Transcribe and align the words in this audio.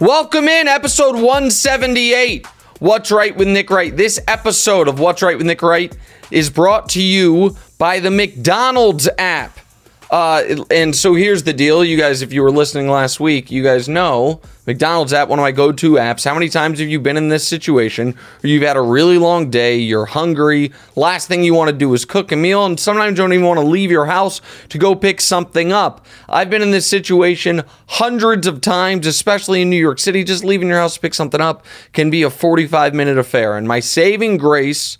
Welcome 0.00 0.48
in 0.48 0.66
episode 0.66 1.16
178. 1.16 2.46
What's 2.78 3.10
right 3.10 3.36
with 3.36 3.48
Nick 3.48 3.68
Wright? 3.68 3.94
This 3.94 4.18
episode 4.26 4.88
of 4.88 4.98
What's 4.98 5.20
Right 5.20 5.36
with 5.36 5.46
Nick 5.46 5.60
Wright 5.60 5.94
is 6.30 6.48
brought 6.48 6.88
to 6.90 7.02
you 7.02 7.54
by 7.76 8.00
the 8.00 8.10
McDonald's 8.10 9.10
app. 9.18 9.59
Uh, 10.10 10.64
and 10.72 10.94
so 10.94 11.14
here's 11.14 11.44
the 11.44 11.52
deal, 11.52 11.84
you 11.84 11.96
guys. 11.96 12.20
If 12.20 12.32
you 12.32 12.42
were 12.42 12.50
listening 12.50 12.88
last 12.88 13.20
week, 13.20 13.48
you 13.52 13.62
guys 13.62 13.88
know 13.88 14.40
McDonald's 14.66 15.12
app, 15.12 15.28
one 15.28 15.38
of 15.38 15.44
my 15.44 15.52
go-to 15.52 15.92
apps. 15.92 16.24
How 16.24 16.34
many 16.34 16.48
times 16.48 16.80
have 16.80 16.88
you 16.88 16.98
been 16.98 17.16
in 17.16 17.28
this 17.28 17.46
situation 17.46 18.16
where 18.40 18.50
you've 18.50 18.64
had 18.64 18.76
a 18.76 18.82
really 18.82 19.18
long 19.18 19.50
day, 19.50 19.76
you're 19.76 20.06
hungry, 20.06 20.72
last 20.96 21.28
thing 21.28 21.44
you 21.44 21.54
want 21.54 21.70
to 21.70 21.76
do 21.76 21.94
is 21.94 22.04
cook 22.04 22.32
a 22.32 22.36
meal, 22.36 22.66
and 22.66 22.78
sometimes 22.78 23.12
you 23.12 23.16
don't 23.18 23.32
even 23.32 23.46
want 23.46 23.60
to 23.60 23.66
leave 23.66 23.92
your 23.92 24.06
house 24.06 24.40
to 24.70 24.78
go 24.78 24.96
pick 24.96 25.20
something 25.20 25.72
up. 25.72 26.04
I've 26.28 26.50
been 26.50 26.62
in 26.62 26.72
this 26.72 26.88
situation 26.88 27.62
hundreds 27.86 28.48
of 28.48 28.60
times, 28.60 29.06
especially 29.06 29.62
in 29.62 29.70
New 29.70 29.76
York 29.76 30.00
City. 30.00 30.24
Just 30.24 30.42
leaving 30.42 30.66
your 30.66 30.78
house 30.78 30.94
to 30.94 31.00
pick 31.00 31.14
something 31.14 31.40
up 31.40 31.64
can 31.92 32.10
be 32.10 32.24
a 32.24 32.30
45-minute 32.30 33.16
affair. 33.16 33.56
And 33.56 33.68
my 33.68 33.78
saving 33.78 34.38
grace 34.38 34.98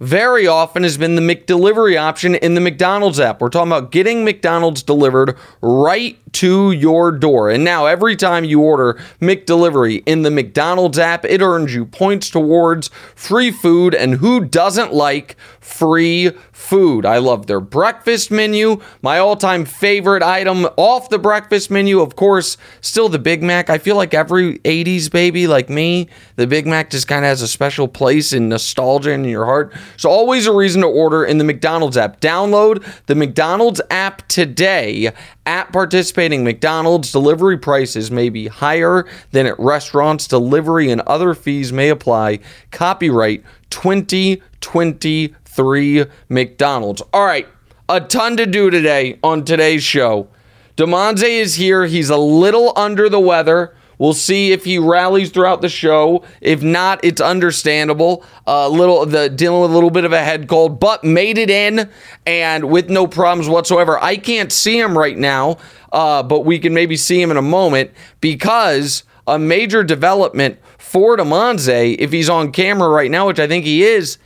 very 0.00 0.46
often 0.46 0.82
has 0.82 0.96
been 0.96 1.14
the 1.14 1.22
McDelivery 1.22 2.00
option 2.00 2.34
in 2.34 2.54
the 2.54 2.60
McDonald's 2.60 3.20
app. 3.20 3.40
We're 3.40 3.50
talking 3.50 3.70
about 3.70 3.92
getting 3.92 4.24
McDonald's 4.24 4.82
delivered 4.82 5.36
right 5.60 6.18
to 6.32 6.72
your 6.72 7.12
door. 7.12 7.50
And 7.50 7.64
now 7.64 7.86
every 7.86 8.16
time 8.16 8.44
you 8.44 8.60
order 8.60 8.94
McDelivery 9.20 10.02
in 10.06 10.22
the 10.22 10.30
McDonald's 10.30 10.98
app, 10.98 11.24
it 11.24 11.40
earns 11.40 11.74
you 11.74 11.86
points 11.86 12.30
towards 12.30 12.88
free 13.14 13.50
food. 13.50 13.94
And 13.94 14.14
who 14.14 14.44
doesn't 14.44 14.92
like 14.92 15.36
free 15.60 16.30
food? 16.52 17.04
I 17.06 17.18
love 17.18 17.46
their 17.46 17.60
breakfast 17.60 18.30
menu. 18.30 18.80
My 19.02 19.18
all-time 19.18 19.64
favorite 19.64 20.22
item 20.22 20.66
off 20.76 21.08
the 21.08 21.18
breakfast 21.18 21.70
menu, 21.70 22.00
of 22.00 22.16
course, 22.16 22.56
still 22.80 23.08
the 23.08 23.18
Big 23.18 23.42
Mac. 23.42 23.70
I 23.70 23.78
feel 23.78 23.96
like 23.96 24.14
every 24.14 24.58
80s 24.60 25.10
baby 25.10 25.46
like 25.46 25.68
me, 25.68 26.08
the 26.36 26.46
Big 26.46 26.66
Mac 26.66 26.90
just 26.90 27.08
kind 27.08 27.24
of 27.24 27.28
has 27.28 27.42
a 27.42 27.48
special 27.48 27.88
place 27.88 28.32
in 28.32 28.48
nostalgia 28.48 29.12
in 29.12 29.24
your 29.24 29.44
heart. 29.44 29.72
So 29.96 30.10
always 30.10 30.46
a 30.46 30.52
reason 30.52 30.82
to 30.82 30.88
order 30.88 31.24
in 31.24 31.38
the 31.38 31.44
McDonald's 31.44 31.96
app. 31.96 32.20
Download 32.20 32.84
the 33.06 33.14
McDonald's 33.14 33.80
app 33.90 34.26
today. 34.28 35.12
At 35.50 35.72
participating 35.72 36.44
McDonald's, 36.44 37.10
delivery 37.10 37.58
prices 37.58 38.08
may 38.08 38.28
be 38.28 38.46
higher 38.46 39.04
than 39.32 39.46
at 39.46 39.58
restaurants. 39.58 40.28
Delivery 40.28 40.92
and 40.92 41.00
other 41.00 41.34
fees 41.34 41.72
may 41.72 41.88
apply. 41.88 42.38
Copyright 42.70 43.42
2023 43.70 46.06
McDonald's. 46.28 47.02
All 47.12 47.26
right, 47.26 47.48
a 47.88 48.00
ton 48.00 48.36
to 48.36 48.46
do 48.46 48.70
today 48.70 49.18
on 49.24 49.44
today's 49.44 49.82
show. 49.82 50.28
Damonza 50.76 51.28
is 51.28 51.56
here. 51.56 51.86
He's 51.86 52.10
a 52.10 52.16
little 52.16 52.72
under 52.76 53.08
the 53.08 53.18
weather. 53.18 53.74
We'll 54.00 54.14
see 54.14 54.52
if 54.52 54.64
he 54.64 54.78
rallies 54.78 55.28
throughout 55.28 55.60
the 55.60 55.68
show. 55.68 56.24
If 56.40 56.62
not, 56.62 57.00
it's 57.04 57.20
understandable. 57.20 58.24
A 58.46 58.66
little 58.66 59.04
the 59.04 59.28
dealing 59.28 59.60
with 59.60 59.72
a 59.72 59.74
little 59.74 59.90
bit 59.90 60.06
of 60.06 60.12
a 60.14 60.24
head 60.24 60.48
cold, 60.48 60.80
but 60.80 61.04
made 61.04 61.36
it 61.36 61.50
in 61.50 61.90
and 62.24 62.70
with 62.70 62.88
no 62.88 63.06
problems 63.06 63.46
whatsoever. 63.46 64.02
I 64.02 64.16
can't 64.16 64.50
see 64.50 64.80
him 64.80 64.96
right 64.96 65.18
now, 65.18 65.58
uh, 65.92 66.22
but 66.22 66.46
we 66.46 66.58
can 66.58 66.72
maybe 66.72 66.96
see 66.96 67.20
him 67.20 67.30
in 67.30 67.36
a 67.36 67.42
moment 67.42 67.90
because 68.22 69.04
a 69.26 69.38
major 69.38 69.84
development 69.84 70.58
for 70.78 71.18
Damonza, 71.18 71.94
if 71.98 72.10
he's 72.10 72.30
on 72.30 72.52
camera 72.52 72.88
right 72.88 73.10
now, 73.10 73.26
which 73.26 73.38
I 73.38 73.46
think 73.46 73.66
he 73.66 73.82
is. 73.82 74.16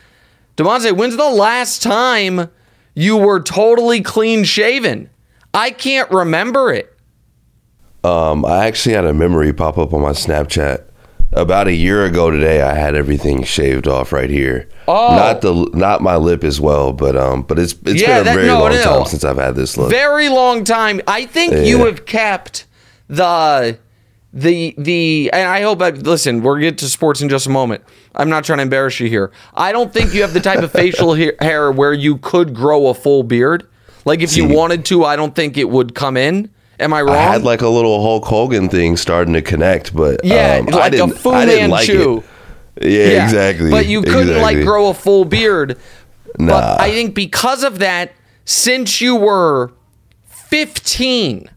Damonza, 0.56 0.92
when's 0.92 1.16
the 1.16 1.28
last 1.28 1.82
time 1.82 2.48
you 2.94 3.16
were 3.16 3.42
totally 3.42 4.02
clean 4.02 4.44
shaven? 4.44 5.10
I 5.52 5.72
can't 5.72 6.08
remember 6.12 6.72
it. 6.72 6.93
Um, 8.04 8.44
I 8.44 8.66
actually 8.66 8.94
had 8.94 9.06
a 9.06 9.14
memory 9.14 9.52
pop 9.52 9.78
up 9.78 9.92
on 9.94 10.02
my 10.02 10.10
Snapchat. 10.12 10.84
About 11.32 11.66
a 11.66 11.72
year 11.72 12.04
ago 12.04 12.30
today, 12.30 12.62
I 12.62 12.74
had 12.74 12.94
everything 12.94 13.42
shaved 13.42 13.88
off 13.88 14.12
right 14.12 14.30
here. 14.30 14.68
Oh. 14.86 15.16
Not 15.16 15.40
the 15.40 15.52
not 15.72 16.00
my 16.00 16.14
lip 16.14 16.44
as 16.44 16.60
well, 16.60 16.92
but 16.92 17.16
um, 17.16 17.42
but 17.42 17.58
it's 17.58 17.72
it's 17.86 18.00
Yeah, 18.00 18.18
been 18.18 18.20
a 18.20 18.24
that- 18.24 18.34
very 18.34 18.46
no, 18.46 18.60
long 18.60 18.70
no. 18.72 18.82
time 18.84 19.06
since 19.06 19.24
I've 19.24 19.38
had 19.38 19.56
this 19.56 19.76
look. 19.76 19.90
Very 19.90 20.28
long 20.28 20.62
time. 20.62 21.00
I 21.08 21.26
think 21.26 21.66
you 21.66 21.86
have 21.86 22.06
kept 22.06 22.66
the 23.08 23.78
the 24.32 24.74
the 24.78 25.30
and 25.32 25.48
I 25.48 25.62
hope 25.62 25.82
I 25.82 25.90
listen, 25.90 26.42
we're 26.42 26.60
get 26.60 26.78
to 26.78 26.88
sports 26.88 27.20
in 27.20 27.28
just 27.28 27.46
a 27.46 27.50
moment. 27.50 27.82
I'm 28.14 28.28
not 28.28 28.44
trying 28.44 28.58
to 28.58 28.62
embarrass 28.62 29.00
you 29.00 29.08
here. 29.08 29.32
I 29.54 29.72
don't 29.72 29.92
think 29.92 30.14
you 30.14 30.20
have 30.22 30.34
the 30.34 30.40
type 30.40 30.60
of 30.62 30.70
facial 30.70 31.14
hair- 31.14 31.34
hair 31.40 31.72
where 31.72 31.92
you 31.92 32.18
could 32.18 32.54
grow 32.54 32.86
a 32.88 32.94
full 32.94 33.24
beard. 33.24 33.66
Like 34.04 34.20
if 34.20 34.36
you 34.36 34.46
wanted 34.46 34.84
to, 34.84 35.04
I 35.04 35.16
don't 35.16 35.34
think 35.34 35.56
it 35.56 35.68
would 35.68 35.96
come 35.96 36.16
in. 36.16 36.50
Am 36.80 36.92
I 36.92 37.02
wrong? 37.02 37.16
I 37.16 37.22
had 37.22 37.42
like 37.42 37.62
a 37.62 37.68
little 37.68 38.02
Hulk 38.02 38.24
Hogan 38.24 38.68
thing 38.68 38.96
starting 38.96 39.34
to 39.34 39.42
connect, 39.42 39.94
but 39.94 40.20
yeah, 40.24 40.58
um, 40.60 40.66
like 40.66 40.92
a 40.92 40.96
didn't, 40.96 41.18
Fu 41.18 41.30
I 41.30 41.46
didn't 41.46 41.70
like 41.70 41.88
it. 41.88 42.24
Yeah, 42.82 43.24
exactly. 43.24 43.70
But 43.70 43.86
you 43.86 44.02
couldn't 44.02 44.42
like 44.42 44.64
grow 44.64 44.88
a 44.88 44.94
full 44.94 45.24
beard. 45.24 45.78
Nah. 46.38 46.52
But 46.52 46.80
I 46.80 46.90
think 46.90 47.14
because 47.14 47.62
of 47.62 47.78
that, 47.78 48.12
since 48.44 49.00
you 49.00 49.14
were 49.14 49.72
15, 50.26 51.48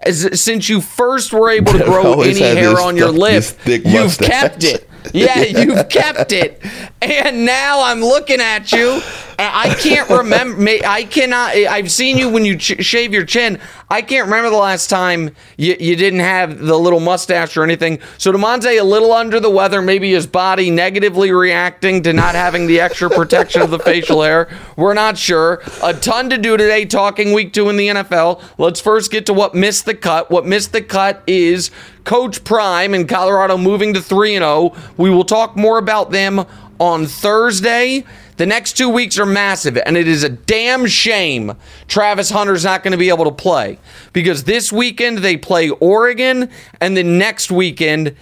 as, 0.00 0.40
since 0.40 0.68
you 0.68 0.80
first 0.80 1.32
were 1.32 1.50
able 1.50 1.72
to 1.72 1.84
grow 1.84 2.22
any 2.22 2.38
hair 2.38 2.80
on 2.80 2.96
your 2.96 3.10
lip, 3.10 3.44
you've 3.64 4.18
kept 4.18 4.64
it. 4.64 4.88
Yeah, 5.14 5.42
you've 5.42 5.88
kept 5.88 6.32
it. 6.32 6.60
And 7.00 7.46
now 7.46 7.84
I'm 7.84 8.00
looking 8.00 8.40
at 8.40 8.72
you. 8.72 9.00
I 9.38 9.74
can't 9.74 10.08
remember. 10.08 10.62
I 10.86 11.04
cannot. 11.04 11.54
I've 11.54 11.90
seen 11.90 12.18
you 12.18 12.28
when 12.28 12.44
you 12.44 12.56
ch- 12.56 12.84
shave 12.84 13.12
your 13.12 13.24
chin. 13.24 13.60
I 13.88 14.02
can't 14.02 14.26
remember 14.26 14.50
the 14.50 14.56
last 14.56 14.88
time 14.88 15.34
you, 15.56 15.76
you 15.78 15.96
didn't 15.96 16.20
have 16.20 16.58
the 16.58 16.76
little 16.78 17.00
mustache 17.00 17.56
or 17.56 17.62
anything. 17.62 18.00
So 18.18 18.32
Damonza 18.32 18.78
a 18.78 18.82
little 18.82 19.12
under 19.12 19.38
the 19.38 19.50
weather. 19.50 19.80
Maybe 19.82 20.12
his 20.12 20.26
body 20.26 20.70
negatively 20.70 21.30
reacting 21.30 22.02
to 22.02 22.12
not 22.12 22.34
having 22.34 22.66
the 22.66 22.80
extra 22.80 23.08
protection 23.08 23.62
of 23.62 23.70
the 23.70 23.78
facial 23.78 24.22
hair. 24.22 24.48
We're 24.76 24.94
not 24.94 25.18
sure. 25.18 25.62
A 25.82 25.94
ton 25.94 26.30
to 26.30 26.38
do 26.38 26.56
today. 26.56 26.84
Talking 26.84 27.32
week 27.32 27.52
two 27.52 27.68
in 27.68 27.76
the 27.76 27.88
NFL. 27.88 28.42
Let's 28.58 28.80
first 28.80 29.10
get 29.10 29.26
to 29.26 29.32
what 29.32 29.54
missed 29.54 29.86
the 29.86 29.94
cut. 29.94 30.30
What 30.30 30.46
missed 30.46 30.72
the 30.72 30.82
cut 30.82 31.22
is 31.26 31.70
Coach 32.04 32.44
Prime 32.44 32.94
in 32.94 33.06
Colorado 33.06 33.56
moving 33.56 33.92
to 33.94 34.00
3 34.00 34.36
and 34.36 34.42
0. 34.42 34.76
We 34.96 35.10
will 35.10 35.24
talk 35.24 35.56
more 35.56 35.78
about 35.78 36.10
them 36.10 36.44
on 36.78 37.06
Thursday. 37.06 38.04
The 38.36 38.46
next 38.46 38.74
two 38.74 38.90
weeks 38.90 39.18
are 39.18 39.26
massive, 39.26 39.78
and 39.86 39.96
it 39.96 40.06
is 40.06 40.22
a 40.22 40.28
damn 40.28 40.86
shame 40.86 41.54
Travis 41.88 42.30
Hunter's 42.30 42.64
not 42.64 42.82
going 42.82 42.92
to 42.92 42.98
be 42.98 43.08
able 43.08 43.24
to 43.24 43.32
play 43.32 43.78
because 44.12 44.44
this 44.44 44.70
weekend 44.70 45.18
they 45.18 45.36
play 45.38 45.70
Oregon, 45.70 46.50
and 46.80 46.96
the 46.96 47.02
next 47.02 47.50
weekend, 47.50 48.14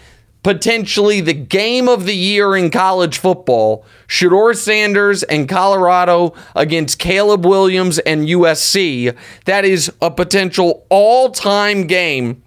potentially 0.44 1.20
the 1.20 1.34
game 1.34 1.88
of 1.88 2.06
the 2.06 2.14
year 2.14 2.54
in 2.54 2.70
college 2.70 3.18
football, 3.18 3.84
Shedeur 4.06 4.56
Sanders 4.56 5.24
and 5.24 5.48
Colorado 5.48 6.34
against 6.54 7.00
Caleb 7.00 7.44
Williams 7.44 7.98
and 8.00 8.28
USC. 8.28 9.16
That 9.46 9.64
is 9.64 9.92
a 10.00 10.12
potential 10.12 10.86
all 10.90 11.30
time 11.30 11.88
game 11.88 12.44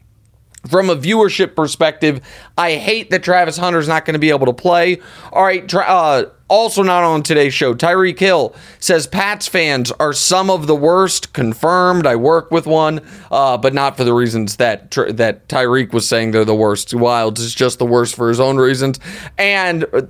from 0.70 0.90
a 0.90 0.96
viewership 0.96 1.56
perspective, 1.56 2.20
I 2.58 2.74
hate 2.74 3.10
that 3.12 3.24
Travis 3.24 3.58
Hunter's 3.58 3.88
not 3.88 4.06
going 4.06 4.16
to 4.16 4.20
be 4.20 4.30
able 4.30 4.48
to 4.48 4.54
play. 4.54 5.00
All 5.32 5.44
right, 5.44 5.74
uh, 5.74 6.26
Also, 6.50 6.82
not 6.82 7.04
on 7.04 7.24
today's 7.24 7.54
show. 7.54 7.74
Tyreek 7.74 8.20
Hill 8.20 8.56
says 8.80 9.06
Pats 9.06 9.48
fans 9.48 9.92
are 10.00 10.14
some 10.14 10.50
of 10.50 10.66
the 10.66 10.76
worst. 10.76 11.34
Confirmed. 11.34 12.08
I 12.08 12.16
work 12.16 12.52
with 12.52 12.66
one, 12.66 13.02
uh, 13.30 13.58
but 13.58 13.74
not 13.74 13.98
for 13.98 14.06
the 14.06 14.14
reasons 14.14 14.56
that 14.56 14.92
that 14.92 15.48
Tyreek 15.50 15.92
was 15.92 16.08
saying 16.08 16.32
they're 16.32 16.46
the 16.46 16.56
worst. 16.56 16.94
Wilds 16.94 17.42
is 17.42 17.54
just 17.54 17.80
the 17.80 17.86
worst 17.86 18.16
for 18.16 18.30
his 18.30 18.40
own 18.40 18.58
reasons. 18.58 19.00
And 19.38 19.86
uh, 19.94 20.04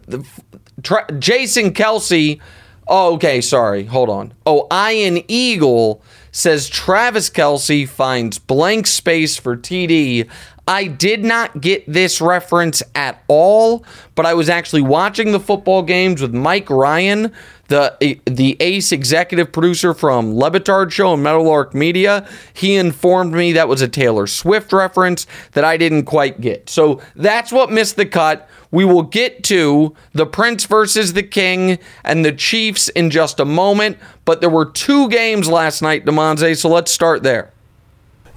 tra- 0.83 1.11
Jason 1.17 1.73
Kelce. 1.73 2.39
Oh, 2.87 3.15
okay. 3.15 3.41
Sorry. 3.41 3.85
Hold 3.85 4.09
on. 4.09 4.33
Oh, 4.45 4.67
Ian 4.71 5.23
Eagle 5.27 6.01
says 6.31 6.69
Travis 6.69 7.29
Kelce 7.31 7.89
finds 7.89 8.37
blank 8.37 8.85
space 8.85 9.37
for 9.37 9.57
TD. 9.57 10.29
I 10.67 10.87
did 10.87 11.23
not 11.23 11.61
get 11.61 11.85
this 11.87 12.19
reference 12.19 12.83
at 12.93 13.23
all, 13.29 13.85
but 14.15 14.25
I 14.25 14.33
was 14.33 14.49
actually 14.49 14.81
watching 14.81 15.31
the 15.31 15.39
football 15.39 15.81
games 15.81 16.21
with 16.21 16.33
Mike 16.33 16.69
Ryan, 16.69 17.31
the 17.69 18.19
the 18.25 18.57
ace 18.59 18.91
executive 18.91 19.53
producer 19.53 19.93
from 19.93 20.33
Le 20.33 20.51
Batard 20.51 20.91
Show 20.91 21.13
and 21.13 21.23
Meadowlark 21.23 21.73
Media. 21.73 22.27
He 22.53 22.75
informed 22.75 23.33
me 23.33 23.53
that 23.53 23.69
was 23.69 23.81
a 23.81 23.87
Taylor 23.87 24.27
Swift 24.27 24.73
reference 24.73 25.25
that 25.53 25.63
I 25.63 25.77
didn't 25.77 26.03
quite 26.03 26.41
get. 26.41 26.69
So 26.69 27.01
that's 27.15 27.53
what 27.53 27.71
missed 27.71 27.95
the 27.95 28.05
cut. 28.05 28.49
We 28.69 28.83
will 28.83 29.03
get 29.03 29.45
to 29.45 29.95
the 30.11 30.25
Prince 30.25 30.65
versus 30.65 31.13
the 31.13 31.23
King 31.23 31.79
and 32.03 32.25
the 32.25 32.33
Chiefs 32.33 32.89
in 32.89 33.09
just 33.09 33.39
a 33.39 33.45
moment, 33.45 33.97
but 34.25 34.41
there 34.41 34.49
were 34.49 34.65
two 34.65 35.07
games 35.07 35.47
last 35.47 35.81
night, 35.81 36.03
Damonza, 36.03 36.57
so 36.57 36.67
let's 36.67 36.91
start 36.91 37.23
there. 37.23 37.53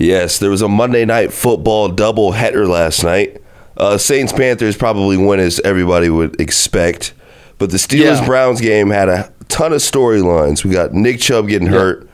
Yes, 0.00 0.38
there 0.38 0.48
was 0.48 0.62
a 0.62 0.68
Monday 0.68 1.04
night 1.04 1.30
football 1.30 1.90
double 1.90 2.32
header 2.32 2.66
last 2.66 3.04
night. 3.04 3.42
Uh, 3.76 3.98
Saints 3.98 4.32
Panthers 4.32 4.74
probably 4.74 5.18
win 5.18 5.40
as 5.40 5.60
everybody 5.60 6.08
would 6.08 6.40
expect, 6.40 7.12
but 7.58 7.70
the 7.70 7.76
Steelers 7.76 8.24
Browns 8.24 8.62
game 8.62 8.88
had 8.88 9.10
a 9.10 9.30
ton 9.48 9.74
of 9.74 9.80
storylines. 9.80 10.64
We 10.64 10.70
got 10.70 10.94
Nick 10.94 11.20
Chubb 11.20 11.48
getting 11.48 11.66
yep. 11.66 11.76
hurt. 11.76 12.08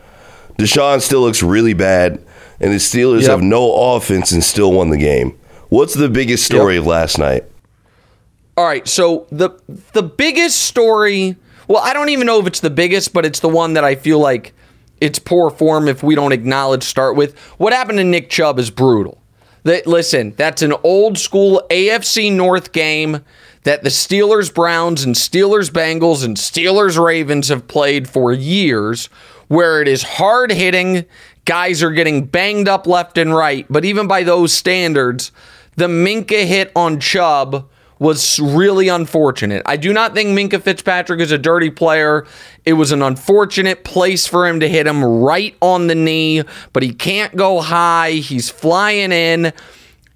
Deshaun 0.58 1.00
still 1.00 1.20
looks 1.20 1.44
really 1.44 1.74
bad, 1.74 2.20
and 2.58 2.72
the 2.72 2.78
Steelers 2.78 3.22
yep. 3.22 3.30
have 3.30 3.42
no 3.42 3.72
offense 3.94 4.32
and 4.32 4.42
still 4.42 4.72
won 4.72 4.90
the 4.90 4.98
game. 4.98 5.38
What's 5.68 5.94
the 5.94 6.08
biggest 6.08 6.44
story 6.44 6.74
yep. 6.74 6.82
of 6.82 6.86
last 6.88 7.18
night? 7.18 7.44
All 8.56 8.66
right, 8.66 8.86
so 8.88 9.28
the 9.30 9.50
the 9.92 10.02
biggest 10.02 10.60
story. 10.60 11.36
Well, 11.68 11.82
I 11.84 11.92
don't 11.92 12.08
even 12.08 12.26
know 12.26 12.40
if 12.40 12.48
it's 12.48 12.60
the 12.60 12.70
biggest, 12.70 13.12
but 13.12 13.24
it's 13.24 13.38
the 13.38 13.48
one 13.48 13.74
that 13.74 13.84
I 13.84 13.94
feel 13.94 14.18
like 14.18 14.54
it's 15.00 15.19
poor 15.19 15.50
form 15.50 15.88
if 15.88 16.02
we 16.02 16.14
don't 16.14 16.32
acknowledge 16.32 16.82
start 16.82 17.16
with. 17.16 17.38
What 17.58 17.72
happened 17.72 17.98
to 17.98 18.04
Nick 18.04 18.31
Chubb 18.31 18.58
is 18.58 18.70
brutal. 18.70 19.22
That 19.64 19.87
listen, 19.87 20.32
that's 20.37 20.62
an 20.62 20.75
old 20.84 21.19
school 21.19 21.66
AFC 21.70 22.32
North 22.32 22.72
game 22.72 23.25
that 23.64 23.82
the 23.82 23.88
Steelers 23.88 24.52
Browns 24.54 25.02
and 25.02 25.16
Steelers 25.16 25.70
Bengals 25.70 26.25
and 26.25 26.37
Steelers 26.37 27.02
Ravens 27.02 27.48
have 27.48 27.66
played 27.66 28.08
for 28.08 28.32
years 28.32 29.06
where 29.48 29.82
it 29.82 29.88
is 29.88 30.02
hard 30.04 30.52
hitting, 30.52 31.04
guys 31.44 31.82
are 31.82 31.90
getting 31.90 32.25
banged 32.25 32.69
up 32.69 32.87
left 32.87 33.19
and 33.19 33.34
right, 33.34 33.66
but 33.69 33.84
even 33.84 34.06
by 34.06 34.22
those 34.22 34.52
standards, 34.52 35.32
the 35.76 35.88
Minkah 35.88 36.46
hit 36.46 36.70
on 36.76 37.00
Chubb 37.00 37.69
was 37.98 38.38
really 38.38 38.88
unfortunate. 38.88 39.62
I 39.64 39.76
do 39.76 39.93
not 39.93 40.14
think 40.14 40.31
Minkah 40.31 40.62
Fitzpatrick 40.62 41.20
is 41.20 41.32
a 41.32 41.38
dirty 41.38 41.70
player. 41.70 42.26
It 42.64 42.75
was 42.75 42.93
an 42.93 43.02
unfortunate 43.02 43.84
place 43.84 44.26
for 44.26 44.46
him 44.46 44.60
to 44.60 44.69
hit 44.69 44.87
him 44.87 45.04
right 45.04 45.56
on 45.62 45.87
the 45.87 45.94
knee, 45.94 46.43
but 46.72 46.82
he 46.82 46.93
can't 46.93 47.34
go 47.37 47.60
high. 47.60 48.12
He's 48.12 48.50
flying 48.50 49.12
in. 49.12 49.52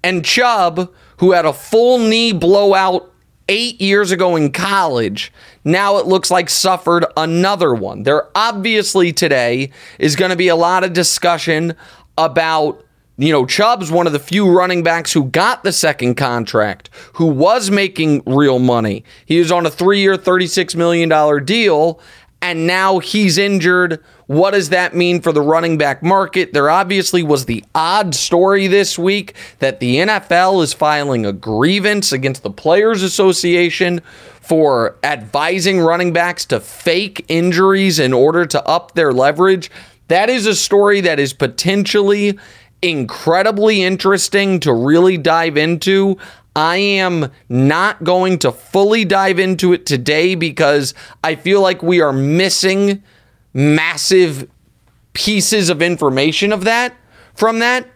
And 0.03 0.23
Chubb, 0.23 0.93
who 1.17 1.31
had 1.31 1.45
a 1.45 1.53
full 1.53 1.97
knee 1.99 2.33
blowout 2.33 3.11
eight 3.49 3.81
years 3.81 4.11
ago 4.11 4.35
in 4.35 4.51
college, 4.51 5.33
now 5.63 5.97
it 5.97 6.05
looks 6.05 6.29
like 6.29 6.49
suffered 6.49 7.05
another 7.17 7.73
one. 7.73 8.03
There 8.03 8.29
obviously 8.35 9.11
today 9.11 9.71
is 9.99 10.15
going 10.15 10.31
to 10.31 10.37
be 10.37 10.47
a 10.47 10.55
lot 10.55 10.83
of 10.83 10.93
discussion 10.93 11.75
about 12.17 12.85
you 13.17 13.31
know, 13.31 13.45
Chubb's 13.45 13.91
one 13.91 14.07
of 14.07 14.13
the 14.13 14.19
few 14.19 14.49
running 14.49 14.83
backs 14.83 15.13
who 15.13 15.25
got 15.25 15.63
the 15.63 15.71
second 15.71 16.15
contract, 16.15 16.89
who 17.13 17.25
was 17.25 17.69
making 17.69 18.23
real 18.25 18.59
money. 18.59 19.03
He 19.25 19.39
was 19.39 19.51
on 19.51 19.65
a 19.65 19.69
three 19.69 19.99
year, 19.99 20.15
$36 20.15 20.75
million 20.75 21.45
deal, 21.45 21.99
and 22.41 22.65
now 22.65 22.99
he's 22.99 23.37
injured. 23.37 24.03
What 24.25 24.51
does 24.51 24.69
that 24.69 24.95
mean 24.95 25.21
for 25.21 25.31
the 25.31 25.41
running 25.41 25.77
back 25.77 26.01
market? 26.01 26.53
There 26.53 26.69
obviously 26.69 27.21
was 27.21 27.45
the 27.45 27.63
odd 27.75 28.15
story 28.15 28.67
this 28.67 28.97
week 28.97 29.35
that 29.59 29.79
the 29.79 29.97
NFL 29.97 30.63
is 30.63 30.73
filing 30.73 31.25
a 31.25 31.33
grievance 31.33 32.11
against 32.11 32.41
the 32.41 32.49
Players 32.49 33.03
Association 33.03 34.01
for 34.39 34.97
advising 35.03 35.79
running 35.79 36.13
backs 36.13 36.45
to 36.45 36.59
fake 36.59 37.25
injuries 37.27 37.99
in 37.99 38.13
order 38.13 38.45
to 38.47 38.65
up 38.65 38.95
their 38.95 39.13
leverage. 39.13 39.69
That 40.07 40.29
is 40.29 40.45
a 40.45 40.55
story 40.55 41.01
that 41.01 41.19
is 41.19 41.31
potentially 41.31 42.37
incredibly 42.81 43.83
interesting 43.83 44.59
to 44.61 44.73
really 44.73 45.17
dive 45.17 45.57
into. 45.57 46.17
I 46.55 46.77
am 46.77 47.31
not 47.47 48.03
going 48.03 48.39
to 48.39 48.51
fully 48.51 49.05
dive 49.05 49.39
into 49.39 49.71
it 49.73 49.85
today 49.85 50.35
because 50.35 50.93
I 51.23 51.35
feel 51.35 51.61
like 51.61 51.81
we 51.81 52.01
are 52.01 52.11
missing 52.11 53.03
massive 53.53 54.49
pieces 55.13 55.69
of 55.69 55.81
information 55.81 56.51
of 56.51 56.63
that 56.65 56.95
from 57.35 57.59
that. 57.59 57.87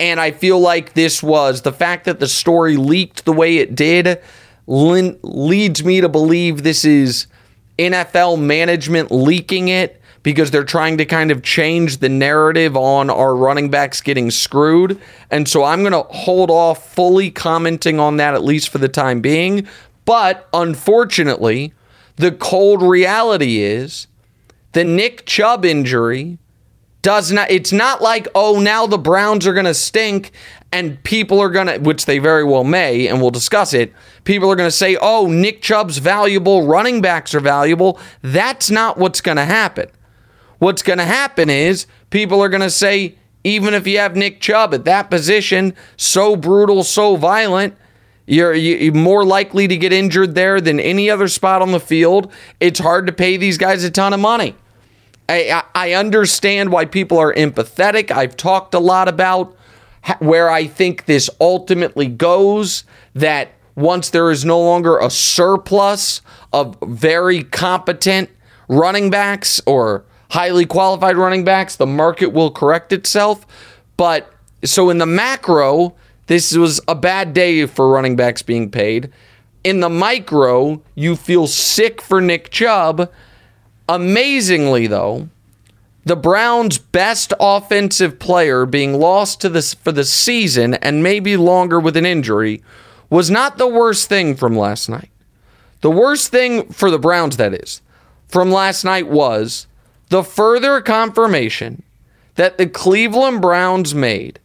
And 0.00 0.20
I 0.20 0.30
feel 0.30 0.60
like 0.60 0.94
this 0.94 1.22
was 1.22 1.62
the 1.62 1.72
fact 1.72 2.04
that 2.04 2.20
the 2.20 2.28
story 2.28 2.76
leaked 2.76 3.24
the 3.24 3.32
way 3.32 3.58
it 3.58 3.74
did 3.74 4.20
leads 4.66 5.82
me 5.82 6.00
to 6.00 6.08
believe 6.08 6.62
this 6.62 6.84
is 6.84 7.26
NFL 7.78 8.40
management 8.40 9.10
leaking 9.10 9.68
it 9.68 9.97
because 10.28 10.50
they're 10.50 10.62
trying 10.62 10.98
to 10.98 11.06
kind 11.06 11.30
of 11.30 11.42
change 11.42 12.00
the 12.00 12.08
narrative 12.10 12.76
on 12.76 13.08
our 13.08 13.34
running 13.34 13.70
backs 13.70 14.02
getting 14.02 14.30
screwed. 14.30 15.00
And 15.30 15.48
so 15.48 15.64
I'm 15.64 15.80
going 15.80 15.92
to 15.92 16.02
hold 16.02 16.50
off 16.50 16.92
fully 16.92 17.30
commenting 17.30 17.98
on 17.98 18.18
that, 18.18 18.34
at 18.34 18.44
least 18.44 18.68
for 18.68 18.76
the 18.76 18.90
time 18.90 19.22
being. 19.22 19.66
But 20.04 20.46
unfortunately, 20.52 21.72
the 22.16 22.30
cold 22.30 22.82
reality 22.82 23.62
is 23.62 24.06
the 24.72 24.84
Nick 24.84 25.24
Chubb 25.24 25.64
injury 25.64 26.36
does 27.00 27.32
not, 27.32 27.50
it's 27.50 27.72
not 27.72 28.02
like, 28.02 28.28
oh, 28.34 28.60
now 28.60 28.86
the 28.86 28.98
Browns 28.98 29.46
are 29.46 29.54
going 29.54 29.64
to 29.64 29.72
stink 29.72 30.32
and 30.70 31.02
people 31.04 31.40
are 31.40 31.48
going 31.48 31.68
to, 31.68 31.78
which 31.78 32.04
they 32.04 32.18
very 32.18 32.44
well 32.44 32.64
may, 32.64 33.08
and 33.08 33.22
we'll 33.22 33.30
discuss 33.30 33.72
it. 33.72 33.94
People 34.24 34.52
are 34.52 34.56
going 34.56 34.68
to 34.68 34.76
say, 34.76 34.98
oh, 35.00 35.26
Nick 35.26 35.62
Chubb's 35.62 35.96
valuable, 35.96 36.66
running 36.66 37.00
backs 37.00 37.34
are 37.34 37.40
valuable. 37.40 37.98
That's 38.20 38.68
not 38.68 38.98
what's 38.98 39.22
going 39.22 39.38
to 39.38 39.46
happen 39.46 39.88
what's 40.58 40.82
going 40.82 40.98
to 40.98 41.04
happen 41.04 41.50
is 41.50 41.86
people 42.10 42.42
are 42.42 42.48
going 42.48 42.62
to 42.62 42.70
say, 42.70 43.16
even 43.44 43.74
if 43.74 43.86
you 43.86 43.98
have 43.98 44.16
Nick 44.16 44.40
Chubb 44.40 44.74
at 44.74 44.84
that 44.84 45.10
position, 45.10 45.74
so 45.96 46.36
brutal, 46.36 46.82
so 46.82 47.16
violent, 47.16 47.76
you're, 48.26 48.54
you're, 48.54 48.92
more 48.92 49.24
likely 49.24 49.66
to 49.68 49.76
get 49.76 49.92
injured 49.92 50.34
there 50.34 50.60
than 50.60 50.78
any 50.78 51.08
other 51.08 51.28
spot 51.28 51.62
on 51.62 51.72
the 51.72 51.80
field. 51.80 52.30
It's 52.60 52.78
hard 52.78 53.06
to 53.06 53.12
pay 53.12 53.36
these 53.36 53.56
guys 53.56 53.84
a 53.84 53.90
ton 53.90 54.12
of 54.12 54.20
money. 54.20 54.54
I, 55.28 55.62
I 55.74 55.92
understand 55.92 56.72
why 56.72 56.86
people 56.86 57.18
are 57.18 57.32
empathetic. 57.34 58.10
I've 58.10 58.36
talked 58.36 58.74
a 58.74 58.78
lot 58.78 59.08
about 59.08 59.56
where 60.20 60.50
I 60.50 60.66
think 60.66 61.04
this 61.04 61.28
ultimately 61.40 62.06
goes 62.06 62.84
that 63.14 63.52
once 63.74 64.10
there 64.10 64.30
is 64.30 64.44
no 64.44 64.60
longer 64.60 64.98
a 64.98 65.10
surplus 65.10 66.22
of 66.52 66.76
very 66.82 67.44
competent 67.44 68.30
running 68.68 69.10
backs 69.10 69.60
or 69.66 70.04
highly 70.30 70.66
qualified 70.66 71.16
running 71.16 71.44
backs, 71.44 71.76
the 71.76 71.86
market 71.86 72.32
will 72.32 72.50
correct 72.50 72.92
itself. 72.92 73.46
But 73.96 74.32
so 74.64 74.90
in 74.90 74.98
the 74.98 75.06
macro, 75.06 75.94
this 76.26 76.54
was 76.56 76.80
a 76.86 76.94
bad 76.94 77.32
day 77.32 77.66
for 77.66 77.88
running 77.88 78.16
backs 78.16 78.42
being 78.42 78.70
paid. 78.70 79.10
In 79.64 79.80
the 79.80 79.88
micro, 79.88 80.82
you 80.94 81.16
feel 81.16 81.46
sick 81.46 82.00
for 82.00 82.20
Nick 82.20 82.50
Chubb. 82.50 83.10
Amazingly, 83.88 84.86
though, 84.86 85.28
the 86.04 86.16
Browns' 86.16 86.78
best 86.78 87.32
offensive 87.40 88.18
player 88.18 88.66
being 88.66 88.98
lost 88.98 89.40
to 89.40 89.48
this 89.48 89.74
for 89.74 89.92
the 89.92 90.04
season 90.04 90.74
and 90.74 91.02
maybe 91.02 91.36
longer 91.36 91.80
with 91.80 91.96
an 91.96 92.06
injury 92.06 92.62
was 93.10 93.30
not 93.30 93.58
the 93.58 93.68
worst 93.68 94.08
thing 94.08 94.34
from 94.34 94.56
last 94.56 94.88
night. 94.88 95.10
The 95.80 95.90
worst 95.90 96.30
thing 96.30 96.72
for 96.72 96.90
the 96.90 96.98
Browns, 96.98 97.36
that 97.36 97.54
is, 97.54 97.82
from 98.26 98.50
last 98.50 98.84
night 98.84 99.08
was 99.08 99.66
the 100.08 100.22
further 100.22 100.80
confirmation 100.80 101.82
that 102.34 102.58
the 102.58 102.66
Cleveland 102.66 103.42
Browns 103.42 103.94
made 103.94 104.40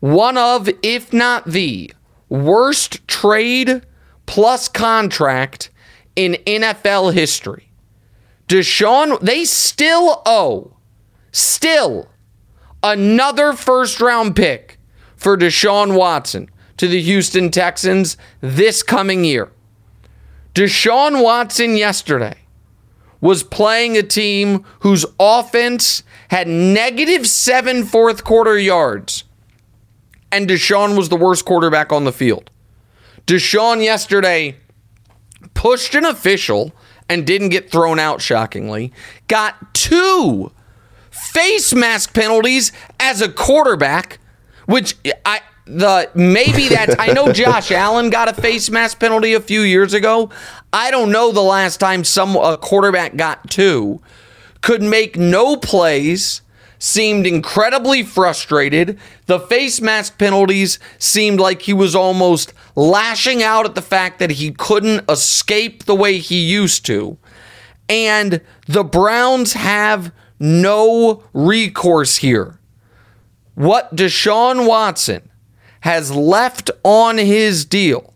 one 0.00 0.36
of, 0.36 0.68
if 0.82 1.12
not 1.12 1.46
the 1.46 1.90
worst 2.28 3.06
trade 3.08 3.82
plus 4.26 4.68
contract 4.68 5.70
in 6.14 6.34
NFL 6.46 7.14
history. 7.14 7.70
Deshaun, 8.48 9.18
they 9.20 9.44
still 9.44 10.22
owe, 10.26 10.76
still 11.32 12.10
another 12.82 13.54
first 13.54 14.00
round 14.00 14.36
pick 14.36 14.78
for 15.16 15.38
Deshaun 15.38 15.96
Watson 15.96 16.50
to 16.76 16.86
the 16.86 17.00
Houston 17.00 17.50
Texans 17.50 18.18
this 18.42 18.82
coming 18.82 19.24
year. 19.24 19.50
Deshaun 20.54 21.22
Watson 21.22 21.76
yesterday 21.76 22.43
was 23.24 23.42
playing 23.42 23.96
a 23.96 24.02
team 24.02 24.62
whose 24.80 25.06
offense 25.18 26.02
had 26.28 26.46
negative 26.46 27.26
seven 27.26 27.82
fourth 27.82 28.22
quarter 28.22 28.58
yards, 28.58 29.24
and 30.30 30.46
Deshaun 30.46 30.94
was 30.94 31.08
the 31.08 31.16
worst 31.16 31.46
quarterback 31.46 31.90
on 31.90 32.04
the 32.04 32.12
field. 32.12 32.50
Deshaun 33.26 33.82
yesterday 33.82 34.58
pushed 35.54 35.94
an 35.94 36.04
official 36.04 36.72
and 37.08 37.26
didn't 37.26 37.48
get 37.48 37.70
thrown 37.70 37.98
out, 37.98 38.20
shockingly, 38.20 38.92
got 39.26 39.72
two 39.72 40.52
face 41.10 41.72
mask 41.72 42.12
penalties 42.12 42.72
as 43.00 43.22
a 43.22 43.30
quarterback, 43.30 44.18
which 44.66 44.96
I 45.24 45.40
the 45.66 46.10
maybe 46.14 46.68
that 46.68 47.00
I 47.00 47.12
know 47.12 47.32
Josh 47.32 47.70
Allen 47.70 48.10
got 48.10 48.28
a 48.28 48.34
face 48.34 48.68
mask 48.68 49.00
penalty 49.00 49.32
a 49.32 49.40
few 49.40 49.62
years 49.62 49.94
ago. 49.94 50.28
I 50.74 50.90
don't 50.90 51.12
know 51.12 51.30
the 51.30 51.40
last 51.40 51.78
time 51.78 52.02
some 52.02 52.34
a 52.34 52.56
quarterback 52.56 53.14
got 53.14 53.48
two. 53.48 54.02
Could 54.60 54.82
make 54.82 55.16
no 55.16 55.56
plays, 55.56 56.42
seemed 56.80 57.28
incredibly 57.28 58.02
frustrated. 58.02 58.98
The 59.26 59.38
face 59.38 59.80
mask 59.80 60.18
penalties 60.18 60.80
seemed 60.98 61.38
like 61.38 61.62
he 61.62 61.72
was 61.72 61.94
almost 61.94 62.52
lashing 62.74 63.40
out 63.40 63.66
at 63.66 63.76
the 63.76 63.82
fact 63.82 64.18
that 64.18 64.32
he 64.32 64.50
couldn't 64.50 65.08
escape 65.08 65.84
the 65.84 65.94
way 65.94 66.18
he 66.18 66.40
used 66.40 66.84
to. 66.86 67.18
And 67.88 68.40
the 68.66 68.82
Browns 68.82 69.52
have 69.52 70.10
no 70.40 71.22
recourse 71.32 72.16
here. 72.16 72.58
What 73.54 73.94
Deshaun 73.94 74.66
Watson 74.66 75.30
has 75.82 76.10
left 76.10 76.68
on 76.82 77.16
his 77.16 77.64
deal, 77.64 78.12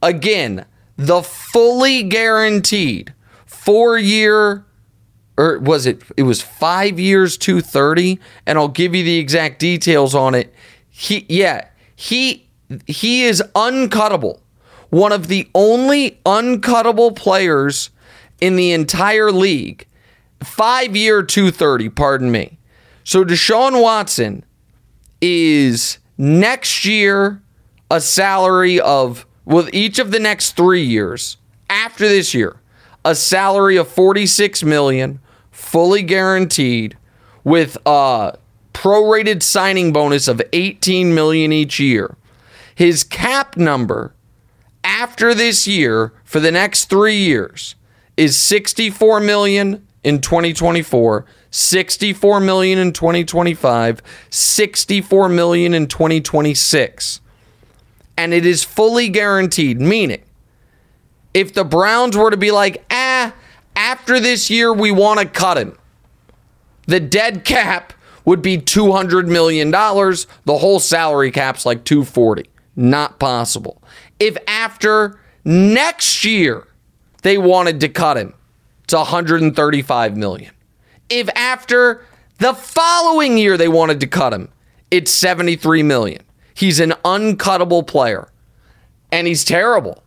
again, 0.00 0.64
the 1.00 1.22
fully 1.22 2.02
guaranteed 2.02 3.14
four 3.46 3.96
year, 3.96 4.66
or 5.38 5.58
was 5.58 5.86
it, 5.86 6.02
it 6.18 6.24
was 6.24 6.42
five 6.42 7.00
years, 7.00 7.38
230, 7.38 8.20
and 8.44 8.58
I'll 8.58 8.68
give 8.68 8.94
you 8.94 9.02
the 9.02 9.16
exact 9.16 9.60
details 9.60 10.14
on 10.14 10.34
it. 10.34 10.54
He, 10.90 11.24
yeah, 11.28 11.68
he, 11.96 12.50
he 12.86 13.24
is 13.24 13.42
uncuttable. 13.54 14.40
One 14.90 15.12
of 15.12 15.28
the 15.28 15.48
only 15.54 16.20
uncuttable 16.26 17.16
players 17.16 17.88
in 18.38 18.56
the 18.56 18.72
entire 18.72 19.32
league. 19.32 19.86
Five 20.42 20.94
year 20.94 21.22
230, 21.22 21.88
pardon 21.88 22.30
me. 22.30 22.58
So 23.04 23.24
Deshaun 23.24 23.80
Watson 23.80 24.44
is 25.22 25.98
next 26.18 26.84
year 26.84 27.40
a 27.90 28.02
salary 28.02 28.78
of 28.80 29.24
with 29.50 29.68
each 29.74 29.98
of 29.98 30.10
the 30.10 30.20
next 30.20 30.56
3 30.56 30.82
years 30.82 31.36
after 31.68 32.08
this 32.08 32.32
year 32.32 32.56
a 33.04 33.14
salary 33.14 33.76
of 33.76 33.88
46 33.88 34.62
million 34.62 35.20
fully 35.50 36.02
guaranteed 36.02 36.96
with 37.44 37.76
a 37.84 38.38
prorated 38.72 39.42
signing 39.42 39.92
bonus 39.92 40.28
of 40.28 40.40
18 40.52 41.14
million 41.14 41.52
each 41.52 41.78
year 41.80 42.16
his 42.74 43.04
cap 43.04 43.56
number 43.56 44.14
after 44.84 45.34
this 45.34 45.66
year 45.66 46.12
for 46.24 46.40
the 46.40 46.52
next 46.52 46.86
3 46.86 47.14
years 47.14 47.74
is 48.16 48.36
64 48.36 49.20
million 49.20 49.86
in 50.04 50.20
2024 50.20 51.26
64 51.50 52.40
million 52.40 52.78
in 52.78 52.92
2025, 52.92 54.02
64 54.30 55.28
million 55.28 55.74
in 55.74 55.86
2026. 55.86 57.20
And 58.20 58.34
it 58.34 58.44
is 58.44 58.62
fully 58.64 59.08
guaranteed, 59.08 59.80
meaning 59.80 60.22
if 61.32 61.54
the 61.54 61.64
Browns 61.64 62.16
were 62.16 62.30
to 62.30 62.36
be 62.36 62.50
like, 62.50 62.84
"Ah, 62.90 63.32
after 63.74 64.20
this 64.20 64.50
year 64.50 64.72
we 64.72 64.90
want 64.90 65.20
to 65.20 65.26
cut 65.26 65.56
him." 65.56 65.78
The 66.86 67.00
dead 67.00 67.44
cap 67.44 67.92
would 68.24 68.42
be 68.42 68.58
200 68.58 69.28
million 69.28 69.70
dollars, 69.70 70.26
the 70.44 70.58
whole 70.58 70.80
salary 70.80 71.30
cap's 71.30 71.64
like 71.64 71.84
240. 71.84 72.44
Not 72.76 73.18
possible. 73.18 73.82
If 74.18 74.36
after 74.46 75.18
next 75.44 76.24
year 76.24 76.66
they 77.22 77.38
wanted 77.38 77.80
to 77.80 77.88
cut 77.88 78.16
him, 78.16 78.34
it's 78.84 78.94
135 78.94 80.16
million 80.16 80.52
if 81.10 81.28
after 81.34 82.04
the 82.38 82.54
following 82.54 83.36
year 83.36 83.56
they 83.58 83.68
wanted 83.68 84.00
to 84.00 84.06
cut 84.06 84.32
him, 84.32 84.48
it's 84.90 85.10
73 85.10 85.82
million. 85.82 86.22
He's 86.60 86.78
an 86.78 86.90
uncuttable 87.06 87.86
player. 87.86 88.28
And 89.10 89.26
he's 89.26 89.46
terrible. 89.46 90.04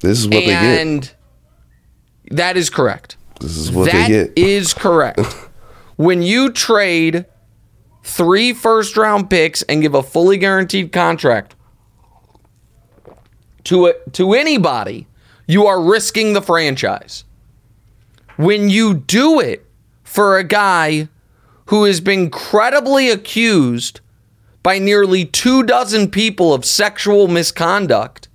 This 0.00 0.18
is 0.18 0.28
what 0.28 0.42
and 0.42 0.44
they 0.44 0.50
get. 0.50 0.80
And 0.86 1.14
that 2.32 2.58
is 2.58 2.68
correct. 2.68 3.16
This 3.40 3.56
is 3.56 3.72
what 3.72 3.90
that 3.90 4.08
they 4.08 4.26
get. 4.26 4.32
is 4.36 4.74
correct. 4.74 5.20
when 5.96 6.20
you 6.20 6.50
trade 6.52 7.24
three 8.04 8.52
first 8.52 8.98
round 8.98 9.30
picks 9.30 9.62
and 9.62 9.80
give 9.80 9.94
a 9.94 10.02
fully 10.02 10.36
guaranteed 10.36 10.92
contract 10.92 11.54
to 13.64 13.86
a, 13.86 13.94
to 14.10 14.34
anybody, 14.34 15.06
you 15.46 15.64
are 15.64 15.80
risking 15.80 16.34
the 16.34 16.42
franchise. 16.42 17.24
When 18.36 18.68
you 18.68 18.92
do 18.92 19.40
it 19.40 19.64
for 20.04 20.36
a 20.36 20.44
guy 20.44 21.08
who 21.68 21.84
has 21.84 22.02
been 22.02 22.28
credibly 22.28 23.08
accused 23.08 24.00
by 24.66 24.80
nearly 24.80 25.24
two 25.24 25.62
dozen 25.62 26.10
people 26.10 26.52
of 26.52 26.64
sexual 26.64 27.28
misconduct, 27.28 28.26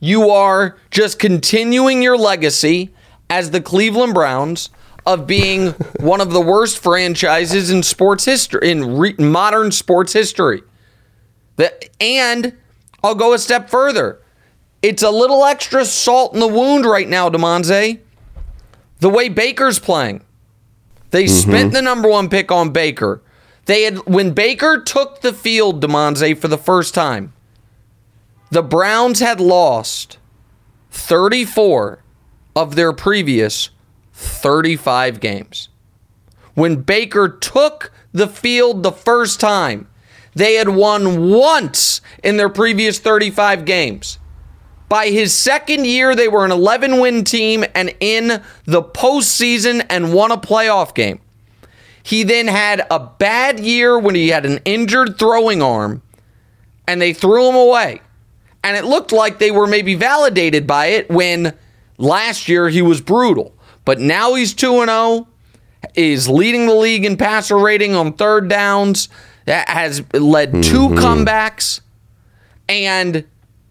you 0.00 0.30
are 0.30 0.76
just 0.90 1.20
continuing 1.20 2.02
your 2.02 2.18
legacy 2.18 2.90
as 3.30 3.52
the 3.52 3.60
Cleveland 3.60 4.14
Browns 4.14 4.68
of 5.06 5.28
being 5.28 5.68
one 6.00 6.20
of 6.20 6.32
the 6.32 6.40
worst 6.40 6.80
franchises 6.80 7.70
in 7.70 7.84
sports 7.84 8.24
history 8.24 8.68
in 8.68 8.98
re- 8.98 9.14
modern 9.16 9.70
sports 9.70 10.12
history. 10.12 10.60
That 11.54 11.88
and 12.00 12.56
I'll 13.04 13.14
go 13.14 13.32
a 13.32 13.38
step 13.38 13.70
further. 13.70 14.20
It's 14.82 15.04
a 15.04 15.10
little 15.10 15.44
extra 15.44 15.84
salt 15.84 16.34
in 16.34 16.40
the 16.40 16.48
wound 16.48 16.84
right 16.84 17.08
now, 17.08 17.30
Damonza. 17.30 18.00
The 18.98 19.08
way 19.08 19.28
Baker's 19.28 19.78
playing. 19.78 20.24
They 21.12 21.26
mm-hmm. 21.26 21.48
spent 21.48 21.72
the 21.74 21.82
number 21.82 22.08
one 22.08 22.28
pick 22.28 22.50
on 22.50 22.70
Baker. 22.70 23.22
They 23.68 23.82
had 23.82 23.98
when 24.06 24.30
Baker 24.30 24.80
took 24.80 25.20
the 25.20 25.34
field, 25.34 25.82
Damonza, 25.82 26.34
for 26.38 26.48
the 26.48 26.56
first 26.56 26.94
time. 26.94 27.34
The 28.50 28.62
Browns 28.62 29.20
had 29.20 29.40
lost 29.40 30.16
34 30.90 32.02
of 32.56 32.76
their 32.76 32.94
previous 32.94 33.68
35 34.14 35.20
games. 35.20 35.68
When 36.54 36.76
Baker 36.76 37.28
took 37.28 37.92
the 38.10 38.26
field 38.26 38.82
the 38.82 38.90
first 38.90 39.38
time, 39.38 39.86
they 40.34 40.54
had 40.54 40.70
won 40.70 41.28
once 41.28 42.00
in 42.24 42.38
their 42.38 42.48
previous 42.48 42.98
35 42.98 43.66
games. 43.66 44.18
By 44.88 45.08
his 45.08 45.34
second 45.34 45.86
year, 45.86 46.16
they 46.16 46.28
were 46.28 46.46
an 46.46 46.52
11 46.52 47.00
win 47.00 47.22
team 47.22 47.66
and 47.74 47.94
in 48.00 48.42
the 48.64 48.82
postseason 48.82 49.84
and 49.90 50.14
won 50.14 50.30
a 50.30 50.38
playoff 50.38 50.94
game. 50.94 51.20
He 52.08 52.22
then 52.22 52.46
had 52.46 52.86
a 52.90 52.98
bad 52.98 53.60
year 53.60 53.98
when 53.98 54.14
he 54.14 54.28
had 54.28 54.46
an 54.46 54.60
injured 54.64 55.18
throwing 55.18 55.60
arm 55.60 56.00
and 56.86 57.02
they 57.02 57.12
threw 57.12 57.50
him 57.50 57.54
away. 57.54 58.00
And 58.64 58.78
it 58.78 58.86
looked 58.86 59.12
like 59.12 59.38
they 59.38 59.50
were 59.50 59.66
maybe 59.66 59.94
validated 59.94 60.66
by 60.66 60.86
it 60.86 61.10
when 61.10 61.52
last 61.98 62.48
year 62.48 62.70
he 62.70 62.80
was 62.80 63.02
brutal. 63.02 63.54
But 63.84 64.00
now 64.00 64.32
he's 64.32 64.54
2 64.54 64.86
0, 64.86 65.28
is 65.96 66.30
leading 66.30 66.64
the 66.64 66.74
league 66.74 67.04
in 67.04 67.18
passer 67.18 67.58
rating 67.58 67.94
on 67.94 68.14
third 68.14 68.48
downs, 68.48 69.10
that 69.44 69.68
has 69.68 70.02
led 70.14 70.52
2 70.52 70.58
mm-hmm. 70.60 70.98
comebacks. 70.98 71.82
And 72.70 73.26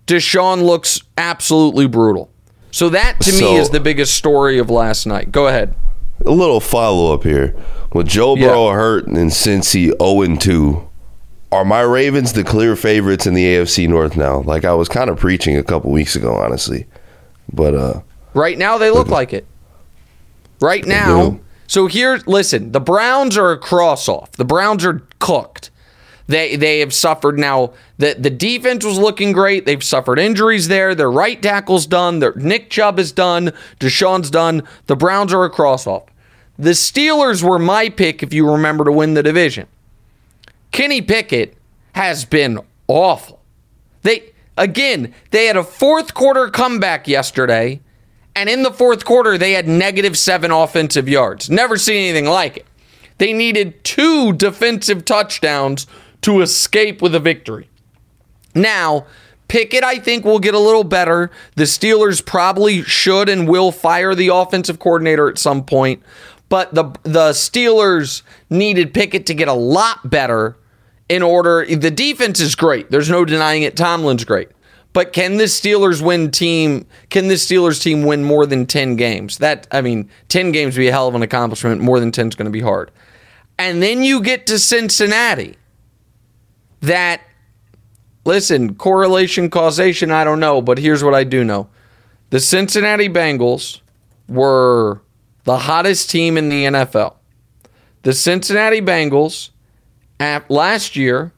Deshaun 0.06 0.64
looks 0.64 1.02
absolutely 1.18 1.88
brutal. 1.88 2.30
So 2.70 2.90
that 2.90 3.20
to 3.22 3.32
so, 3.32 3.44
me 3.44 3.56
is 3.56 3.72
the 3.72 3.80
biggest 3.80 4.14
story 4.14 4.60
of 4.60 4.70
last 4.70 5.08
night. 5.08 5.32
Go 5.32 5.48
ahead. 5.48 5.74
A 6.26 6.32
little 6.32 6.60
follow 6.60 7.14
up 7.14 7.24
here. 7.24 7.56
With 7.94 8.08
Joe 8.08 8.36
Burrow 8.36 8.68
yeah. 8.68 8.76
hurt 8.76 9.08
and 9.08 9.32
Cincy 9.32 9.92
0 9.98 10.36
2, 10.36 10.90
are 11.52 11.66
my 11.66 11.82
Ravens 11.82 12.34
the 12.34 12.44
clear 12.44 12.76
favorites 12.76 13.26
in 13.26 13.34
the 13.34 13.46
AFC 13.46 13.88
North 13.88 14.18
now? 14.18 14.42
Like 14.42 14.66
I 14.66 14.74
was 14.74 14.90
kind 14.90 15.10
of 15.10 15.18
preaching 15.18 15.58
a 15.58 15.64
couple 15.64 15.92
weeks 15.92 16.16
ago, 16.16 16.36
honestly. 16.36 16.86
But 17.52 17.76
uh 17.76 18.02
right 18.34 18.58
now 18.58 18.78
they 18.78 18.92
look 18.92 19.08
like 19.08 19.34
it. 19.34 19.46
Right 20.60 20.86
now. 20.86 21.40
So 21.68 21.88
here, 21.88 22.22
listen, 22.26 22.72
the 22.72 22.80
Browns 22.80 23.38
are 23.38 23.52
a 23.52 23.58
cross 23.58 24.08
off. 24.08 24.32
The 24.32 24.46
Browns 24.46 24.86
are 24.86 25.06
cooked. 25.20 25.70
They 26.28 26.56
they 26.58 26.80
have 26.82 26.94
suffered 26.94 27.40
now. 27.40 27.74
The 27.98 28.16
the 28.20 28.30
defense 28.30 28.86
was 28.86 29.00
looking 29.00 29.34
great. 29.34 29.66
They've 29.66 29.84
suffered 29.84 30.20
injuries 30.20 30.68
there. 30.70 30.96
Their 30.96 31.12
right 31.12 31.42
tackle's 31.42 31.88
done. 31.88 32.20
Their 32.20 32.34
Nick 32.36 32.70
Chubb 32.70 33.00
is 33.00 33.12
done. 33.14 33.54
Deshaun's 33.80 34.30
done. 34.32 34.64
The 34.88 34.96
Browns 34.98 35.34
are 35.34 35.46
a 35.46 35.50
cross 35.50 35.88
off. 35.88 36.06
The 36.58 36.72
Steelers 36.72 37.44
were 37.44 37.60
my 37.60 37.90
pick 37.90 38.24
if 38.24 38.34
you 38.34 38.50
remember 38.52 38.86
to 38.86 38.92
win 38.92 39.14
the 39.16 39.24
division. 39.24 39.68
Kenny 40.72 41.02
Pickett 41.02 41.58
has 41.96 42.26
been 42.26 42.60
awful. 42.88 43.42
They 44.04 44.34
again, 44.58 45.14
they 45.32 45.48
had 45.48 45.58
a 45.58 45.64
fourth 45.64 46.14
quarter 46.14 46.50
comeback 46.50 47.08
yesterday 47.08 47.82
And 48.36 48.50
in 48.50 48.64
the 48.64 48.74
fourth 48.74 49.06
quarter, 49.06 49.38
they 49.38 49.54
had 49.54 49.68
negative 49.68 50.18
seven 50.18 50.52
offensive 50.52 51.10
yards. 51.10 51.50
Never 51.50 51.78
seen 51.78 52.04
anything 52.10 52.26
like 52.28 52.58
it. 52.58 52.68
They 53.20 53.34
needed 53.34 53.84
two 53.84 54.34
defensive 54.34 55.06
touchdowns 55.06 55.88
to 56.22 56.42
escape 56.42 57.02
with 57.02 57.16
a 57.16 57.20
victory. 57.20 57.70
Now, 58.56 59.06
Pickett, 59.48 59.84
I 59.84 60.00
think, 60.00 60.26
will 60.26 60.40
get 60.40 60.54
a 60.54 60.60
little 60.60 60.84
better. 60.84 61.32
The 61.56 61.64
Steelers 61.64 62.26
probably 62.26 62.82
should 62.84 63.30
and 63.30 63.48
will 63.48 63.72
fire 63.72 64.14
the 64.14 64.28
offensive 64.30 64.80
coordinator 64.80 65.30
at 65.30 65.38
some 65.38 65.64
point. 65.64 66.04
But 66.50 66.74
the 66.74 66.86
the 67.04 67.32
Steelers 67.32 68.24
needed 68.50 68.94
Pickett 68.94 69.26
to 69.28 69.34
get 69.34 69.48
a 69.48 69.54
lot 69.54 70.10
better 70.10 70.58
in 71.10 71.22
order. 71.22 71.66
The 71.66 71.92
defense 71.92 72.40
is 72.40 72.56
great. 72.56 72.90
There's 72.90 73.10
no 73.10 73.26
denying 73.26 73.64
it. 73.64 73.78
Tomlin's 73.78 74.26
great. 74.26 74.50
But 74.94 75.14
can 75.14 75.38
this 75.38 75.60
Steelers 75.60 76.02
win 76.02 76.32
team? 76.32 76.86
Can 77.10 77.28
this 77.28 77.46
Steelers 77.46 77.82
team 77.82 78.04
win 78.04 78.24
more 78.24 78.46
than 78.46 78.66
ten 78.66 78.96
games? 78.96 79.38
That 79.38 79.68
I 79.72 79.82
mean, 79.82 80.10
ten 80.28 80.52
games 80.52 80.76
would 80.76 80.82
be 80.82 80.88
a 80.88 80.92
hell 80.92 81.08
of 81.08 81.16
an 81.16 81.22
accomplishment. 81.22 81.82
More 81.82 82.00
than 82.00 82.12
ten 82.12 82.28
is 82.28 82.36
going 82.36 82.46
to 82.46 82.52
be 82.52 82.62
hard. 82.62 82.92
And 83.60 83.82
then 83.82 84.04
you 84.04 84.22
get 84.22 84.48
to 84.48 84.60
Cincinnati. 84.60 85.58
That 86.82 87.22
listen, 88.26 88.76
correlation, 88.76 89.50
causation, 89.50 90.12
I 90.12 90.24
don't 90.24 90.40
know, 90.40 90.62
but 90.62 90.78
here's 90.78 91.04
what 91.04 91.14
I 91.14 91.24
do 91.24 91.44
know: 91.44 91.70
the 92.30 92.40
Cincinnati 92.40 93.10
Bengals 93.10 93.82
were 94.28 95.02
the 95.44 95.58
hottest 95.58 96.10
team 96.10 96.38
in 96.38 96.50
the 96.50 96.66
NFL. 96.66 97.16
The 98.04 98.14
Cincinnati 98.14 98.82
Bengals 98.82 99.50
last 100.50 100.96
year, 100.96 101.32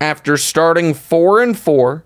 after 0.00 0.36
starting 0.36 0.94
four 0.94 1.42
and 1.42 1.58
four, 1.58 2.04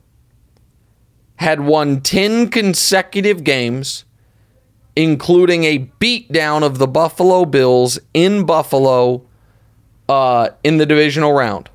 had 1.37 1.61
won 1.61 2.01
10 2.01 2.49
consecutive 2.49 3.45
games, 3.45 4.05
including 4.95 5.65
a 5.65 5.91
beatdown 6.01 6.63
of 6.63 6.79
the 6.79 6.87
Buffalo 6.87 7.45
Bills 7.45 7.99
in 8.15 8.45
Buffalo 8.45 9.27
uh, 10.09 10.51
in 10.63 10.79
the 10.79 10.87
divisional 10.87 11.33
round. 11.33 11.69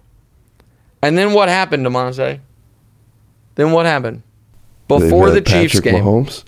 And 1.02 1.18
then 1.18 1.34
what 1.34 1.50
happened 1.50 1.86
Damonza? 1.86 2.40
Then 3.56 3.72
what 3.72 3.86
happened? 3.86 4.24
Before 4.88 5.30
the 5.32 5.42
Chiefs 5.42 5.76
Patrick 5.76 5.84
game. 5.84 6.04
Mahomes? 6.04 6.44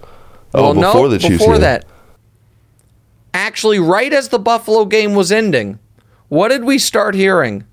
Well, 0.54 0.66
Oh, 0.66 0.74
before 0.74 0.94
no, 0.94 1.08
the 1.10 1.20
Chiefs 1.20 1.38
before 1.40 1.54
game. 1.56 1.62
that. 1.62 1.86
Actually, 3.34 3.80
right 3.80 4.12
as 4.12 4.30
the 4.30 4.40
Buffalo 4.40 4.86
game 4.86 5.14
was 5.14 5.32
ending, 5.32 5.80
what 6.30 6.50
did 6.50 6.64
we 6.64 6.78
start 6.80 7.16
hearing? 7.16 7.66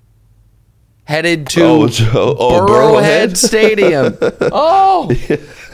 Headed 1.05 1.47
to 1.49 1.63
Oh, 1.63 1.83
oh, 2.13 2.67
Burrowhead 2.67 3.29
Burrowhead? 3.31 3.37
Stadium. 3.47 4.17
oh, 4.51 5.09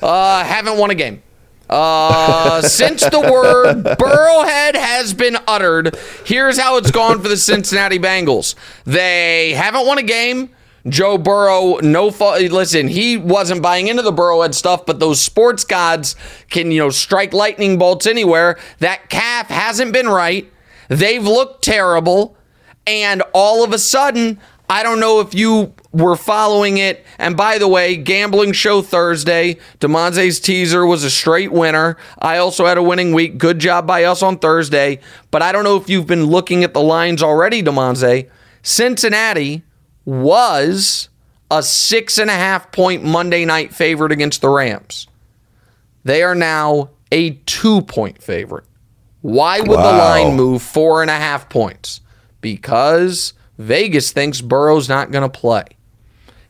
uh, 0.01 0.43
haven't 0.43 0.77
won 0.77 0.91
a 0.91 0.95
game. 0.95 1.21
Uh, 1.69 2.61
since 2.61 3.01
the 3.09 3.19
word 3.19 3.83
Burrowhead 3.97 4.75
has 4.75 5.13
been 5.13 5.37
uttered, 5.47 5.97
here's 6.23 6.59
how 6.59 6.77
it's 6.77 6.91
gone 6.91 7.19
for 7.21 7.27
the 7.29 7.37
Cincinnati 7.37 7.97
Bengals. 7.97 8.53
They 8.85 9.53
haven't 9.53 9.87
won 9.87 9.97
a 9.97 10.03
game. 10.03 10.49
Joe 10.87 11.17
Burrow, 11.17 11.77
no 11.77 12.11
fault. 12.11 12.41
Listen, 12.41 12.87
he 12.89 13.15
wasn't 13.15 13.61
buying 13.61 13.87
into 13.87 14.01
the 14.01 14.11
Burrowhead 14.11 14.53
stuff, 14.53 14.85
but 14.85 14.99
those 14.99 15.21
sports 15.21 15.63
gods 15.63 16.15
can, 16.49 16.71
you 16.71 16.79
know, 16.79 16.89
strike 16.89 17.33
lightning 17.33 17.77
bolts 17.77 18.05
anywhere. 18.05 18.57
That 18.79 19.09
calf 19.09 19.47
hasn't 19.47 19.93
been 19.93 20.07
right. 20.07 20.51
They've 20.89 21.23
looked 21.23 21.63
terrible. 21.63 22.35
And 22.85 23.23
all 23.33 23.63
of 23.63 23.71
a 23.71 23.79
sudden, 23.79 24.39
I 24.69 24.83
don't 24.83 24.99
know 24.99 25.21
if 25.21 25.33
you 25.33 25.73
were 25.93 26.17
following 26.17 26.77
it. 26.77 27.05
And 27.17 27.37
by 27.37 27.59
the 27.59 27.67
way, 27.67 27.95
gambling 27.95 28.51
show 28.51 28.81
Thursday, 28.81 29.57
Damonza's 29.79 30.41
teaser 30.41 30.85
was 30.85 31.05
a 31.05 31.09
straight 31.09 31.53
winner. 31.53 31.95
I 32.19 32.37
also 32.37 32.65
had 32.65 32.77
a 32.77 32.83
winning 32.83 33.13
week. 33.13 33.37
Good 33.37 33.59
job 33.59 33.87
by 33.87 34.03
us 34.03 34.21
on 34.21 34.37
Thursday. 34.37 34.99
But 35.31 35.41
I 35.41 35.53
don't 35.53 35.63
know 35.63 35.77
if 35.77 35.87
you've 35.87 36.07
been 36.07 36.25
looking 36.25 36.65
at 36.65 36.73
the 36.73 36.81
lines 36.81 37.23
already, 37.23 37.63
Damonza. 37.63 38.29
Cincinnati 38.63 39.63
was 40.05 41.09
a 41.51 41.61
six 41.63 42.17
and 42.17 42.29
a 42.29 42.33
half 42.33 42.71
point 42.71 43.03
Monday 43.03 43.45
night 43.45 43.73
favorite 43.73 44.11
against 44.11 44.41
the 44.41 44.49
Rams. 44.49 45.07
They 46.03 46.23
are 46.23 46.35
now 46.35 46.89
a 47.11 47.31
two 47.45 47.81
point 47.81 48.21
favorite. 48.21 48.65
Why 49.21 49.59
would 49.61 49.69
the 49.69 49.73
line 49.75 50.35
move 50.35 50.61
four 50.61 51.01
and 51.01 51.09
a 51.09 51.15
half 51.15 51.47
points? 51.49 52.01
Because 52.41 53.33
Vegas 53.57 54.11
thinks 54.11 54.41
Burrow's 54.41 54.89
not 54.89 55.11
going 55.11 55.21
to 55.21 55.29
play. 55.39 55.63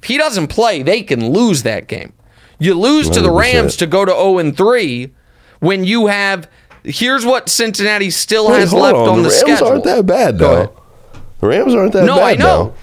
If 0.02 0.08
he 0.08 0.18
doesn't 0.18 0.48
play, 0.48 0.82
they 0.82 1.04
can 1.04 1.30
lose 1.32 1.63
that 1.63 1.88
game. 1.88 2.13
You 2.60 2.74
lose 2.74 3.10
to 3.12 3.22
the 3.22 3.30
Rams 3.32 3.76
to 3.78 3.86
go 3.88 4.06
to 4.06 4.12
0 4.12 4.39
and 4.39 4.56
3 4.58 5.13
when 5.60 5.84
you 5.84 6.08
have. 6.08 6.50
Here's 6.84 7.26
what 7.26 7.48
Cincinnati 7.48 8.10
still 8.10 8.50
Wait, 8.50 8.60
has 8.60 8.74
left 8.74 8.96
on. 8.96 9.08
on 9.10 9.18
the, 9.24 9.30
Rams 9.30 9.36
schedule. 9.39 9.68
aren't 9.68 9.84
that 9.86 10.06
bad, 10.06 10.38
though. 10.39 10.76
The 11.39 11.48
Rams 11.48 11.76
aren't 11.76 11.94
that 11.94 12.04
No, 12.06 12.18
bad, 12.18 12.24
I 12.24 12.34
know. 12.36 12.46
though. 12.46 12.74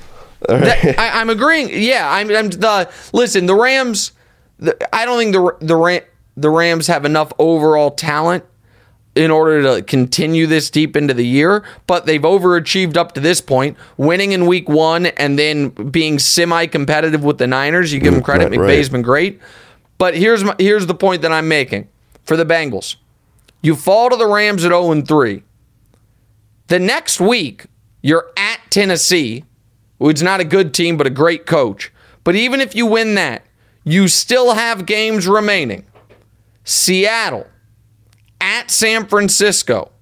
Right. 0.48 0.98
I, 0.98 1.20
I'm 1.20 1.30
agreeing. 1.30 1.70
Yeah, 1.72 2.10
I'm, 2.10 2.30
I'm 2.30 2.50
the 2.50 2.90
listen. 3.12 3.46
The 3.46 3.54
Rams. 3.54 4.12
The, 4.58 4.76
I 4.94 5.04
don't 5.04 5.18
think 5.18 5.34
the 5.34 5.66
the 5.66 5.76
Ram, 5.76 6.02
the 6.36 6.50
Rams 6.50 6.86
have 6.86 7.04
enough 7.04 7.32
overall 7.38 7.90
talent 7.90 8.44
in 9.14 9.30
order 9.30 9.62
to 9.62 9.82
continue 9.82 10.46
this 10.46 10.70
deep 10.70 10.96
into 10.96 11.12
the 11.12 11.26
year, 11.26 11.64
but 11.86 12.06
they've 12.06 12.22
overachieved 12.22 12.96
up 12.96 13.12
to 13.12 13.20
this 13.20 13.40
point, 13.40 13.76
winning 13.96 14.32
in 14.32 14.46
week 14.46 14.68
one 14.68 15.06
and 15.06 15.38
then 15.38 15.68
being 15.68 16.18
semi-competitive 16.18 17.24
with 17.24 17.38
the 17.38 17.46
Niners. 17.46 17.92
You 17.92 17.98
give 18.00 18.12
them 18.12 18.22
mm, 18.22 18.24
credit. 18.24 18.50
right, 18.50 18.58
right. 18.58 18.70
McVay's 18.70 18.88
been 18.88 19.02
great, 19.02 19.40
but 19.98 20.16
here's 20.16 20.44
my, 20.44 20.54
here's 20.58 20.86
the 20.86 20.94
point 20.94 21.22
that 21.22 21.32
I'm 21.32 21.48
making 21.48 21.88
for 22.24 22.36
the 22.36 22.46
Bengals. 22.46 22.96
You 23.62 23.76
fall 23.76 24.10
to 24.10 24.16
the 24.16 24.26
Rams 24.26 24.64
at 24.64 24.68
0 24.68 24.92
and 24.92 25.06
3. 25.06 25.42
The 26.68 26.78
next 26.78 27.20
week, 27.20 27.66
you're 28.00 28.30
at 28.36 28.60
Tennessee, 28.70 29.44
who's 30.00 30.22
not 30.22 30.40
a 30.40 30.44
good 30.44 30.74
team, 30.74 30.96
but 30.96 31.06
a 31.06 31.10
great 31.10 31.46
coach. 31.46 31.92
But 32.24 32.34
even 32.34 32.60
if 32.60 32.74
you 32.74 32.86
win 32.86 33.14
that, 33.14 33.46
you 33.84 34.08
still 34.08 34.54
have 34.54 34.86
games 34.86 35.28
remaining. 35.28 35.86
Seattle, 36.64 37.46
at 38.40 38.70
San 38.70 39.06
Francisco, 39.06 39.92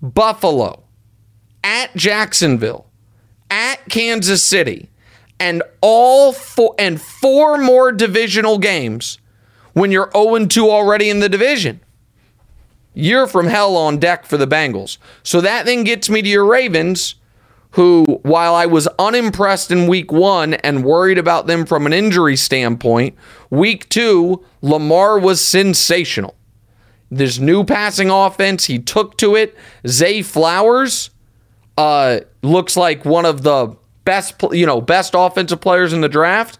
Buffalo, 0.00 0.84
at 1.64 1.94
Jacksonville, 1.96 2.86
at 3.50 3.88
Kansas 3.88 4.42
City, 4.44 4.88
and 5.40 5.62
all 5.80 6.32
four 6.32 6.74
and 6.78 7.00
four 7.00 7.58
more 7.58 7.90
divisional 7.90 8.58
games 8.58 9.18
when 9.72 9.90
you're 9.90 10.10
0 10.12 10.46
2 10.46 10.70
already 10.70 11.10
in 11.10 11.20
the 11.20 11.28
division 11.28 11.80
you're 12.94 13.26
from 13.26 13.46
hell 13.46 13.76
on 13.76 13.98
deck 13.98 14.26
for 14.26 14.36
the 14.36 14.46
Bengals. 14.46 14.98
So 15.22 15.40
that 15.40 15.66
then 15.66 15.84
gets 15.84 16.10
me 16.10 16.22
to 16.22 16.28
your 16.28 16.44
Ravens, 16.44 17.14
who, 17.72 18.04
while 18.22 18.54
I 18.54 18.66
was 18.66 18.86
unimpressed 18.98 19.70
in 19.70 19.88
week 19.88 20.12
one 20.12 20.54
and 20.54 20.84
worried 20.84 21.18
about 21.18 21.46
them 21.46 21.64
from 21.64 21.86
an 21.86 21.92
injury 21.92 22.36
standpoint, 22.36 23.16
week 23.50 23.88
two, 23.88 24.44
Lamar 24.60 25.18
was 25.18 25.40
sensational. 25.40 26.36
This 27.10 27.38
new 27.38 27.64
passing 27.64 28.10
offense, 28.10 28.66
he 28.66 28.78
took 28.78 29.16
to 29.18 29.36
it. 29.36 29.56
Zay 29.86 30.22
Flowers 30.22 31.10
uh, 31.78 32.20
looks 32.42 32.76
like 32.76 33.04
one 33.04 33.24
of 33.24 33.42
the 33.42 33.76
best, 34.04 34.34
you 34.52 34.66
know, 34.66 34.80
best 34.80 35.14
offensive 35.16 35.60
players 35.60 35.92
in 35.92 36.00
the 36.02 36.08
draft, 36.08 36.58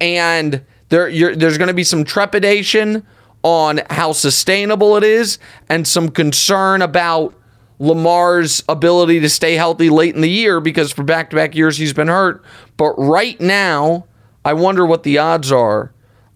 and 0.00 0.64
there, 0.88 1.10
there's 1.34 1.58
going 1.58 1.68
to 1.68 1.74
be 1.74 1.84
some 1.84 2.04
trepidation 2.04 3.06
on 3.42 3.80
how 3.90 4.12
sustainable 4.12 4.96
it 4.96 5.04
is, 5.04 5.38
and 5.68 5.86
some 5.86 6.08
concern 6.08 6.80
about 6.80 7.34
Lamar's 7.78 8.62
ability 8.68 9.20
to 9.20 9.28
stay 9.28 9.54
healthy 9.54 9.90
late 9.90 10.14
in 10.14 10.20
the 10.22 10.30
year 10.30 10.60
because 10.60 10.92
for 10.92 11.02
back-to-back 11.02 11.54
years 11.54 11.76
he's 11.76 11.92
been 11.92 12.08
hurt. 12.08 12.42
But 12.76 12.94
right 12.96 13.38
now, 13.40 14.06
I 14.44 14.52
wonder 14.54 14.86
what 14.86 15.02
the 15.02 15.18
odds 15.18 15.52
are. 15.52 15.92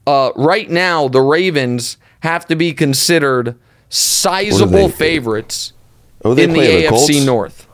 Uh, 0.06 0.32
right 0.36 0.68
now, 0.68 1.08
the 1.08 1.20
Ravens 1.20 1.96
have 2.20 2.46
to 2.46 2.56
be 2.56 2.72
considered 2.72 3.56
sizable 3.88 4.88
favorites 4.88 5.72
Oh, 6.24 6.32
in 6.36 6.52
the 6.52 6.58
AFC 6.60 6.88
Colts? 6.88 7.24
North. 7.24 7.66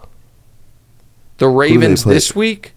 The 1.39 1.49
Ravens 1.49 2.05
this 2.05 2.35
week. 2.35 2.73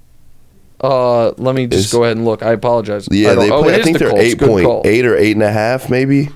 Uh, 0.81 1.31
let 1.37 1.55
me 1.55 1.67
just 1.67 1.85
Is- 1.87 1.91
go 1.91 2.03
ahead 2.03 2.15
and 2.17 2.25
look. 2.25 2.41
I 2.41 2.53
apologize. 2.53 3.07
Yeah, 3.11 3.31
I 3.31 3.35
they 3.35 3.51
oh, 3.51 3.63
play. 3.63 3.73
it 3.75 3.81
I 3.81 3.83
think 3.83 3.97
the 3.97 4.05
they're 4.05 4.09
Colts. 4.11 4.23
eight 4.23 4.39
point 4.39 4.85
eight 4.85 5.05
or 5.05 5.15
eight 5.17 5.33
and 5.33 5.43
a 5.43 5.51
half, 5.51 5.89
maybe. 5.89 6.29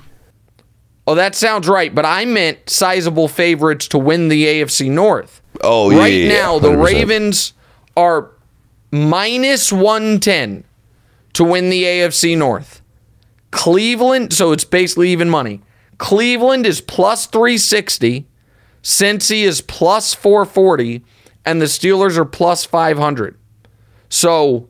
Oh, 1.06 1.14
that 1.14 1.34
sounds 1.34 1.68
right. 1.68 1.94
But 1.94 2.06
I 2.06 2.24
meant 2.24 2.70
sizable 2.70 3.28
favorites 3.28 3.88
to 3.88 3.98
win 3.98 4.28
the 4.28 4.44
AFC 4.44 4.90
North. 4.90 5.42
Oh, 5.62 5.90
yeah, 5.90 5.98
right 5.98 6.12
yeah, 6.12 6.28
yeah, 6.28 6.40
now 6.40 6.58
the 6.58 6.76
Ravens 6.76 7.52
are 7.96 8.30
minus 8.90 9.72
one 9.72 10.18
ten 10.20 10.64
to 11.34 11.44
win 11.44 11.70
the 11.70 11.84
AFC 11.84 12.36
North. 12.36 12.80
Cleveland, 13.50 14.32
so 14.32 14.52
it's 14.52 14.64
basically 14.64 15.10
even 15.10 15.30
money. 15.30 15.60
Cleveland 15.98 16.66
is 16.66 16.80
plus 16.80 17.26
360, 17.26 18.26
Cincy 18.82 19.42
is 19.42 19.60
plus 19.60 20.12
440, 20.12 21.04
and 21.44 21.60
the 21.62 21.66
Steelers 21.66 22.16
are 22.16 22.24
plus 22.24 22.64
500. 22.64 23.38
So 24.08 24.68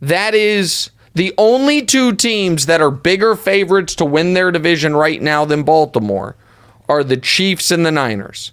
that 0.00 0.34
is 0.34 0.90
the 1.16 1.32
only 1.38 1.82
two 1.82 2.14
teams 2.14 2.66
that 2.66 2.82
are 2.82 2.90
bigger 2.90 3.34
favorites 3.34 3.94
to 3.94 4.04
win 4.04 4.34
their 4.34 4.50
division 4.50 4.94
right 4.94 5.22
now 5.22 5.46
than 5.46 5.62
Baltimore 5.62 6.36
are 6.90 7.02
the 7.02 7.16
Chiefs 7.16 7.70
and 7.70 7.86
the 7.86 7.90
Niners. 7.90 8.52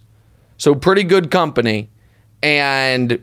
So 0.58 0.74
pretty 0.74 1.04
good 1.04 1.30
company. 1.30 1.90
And 2.42 3.20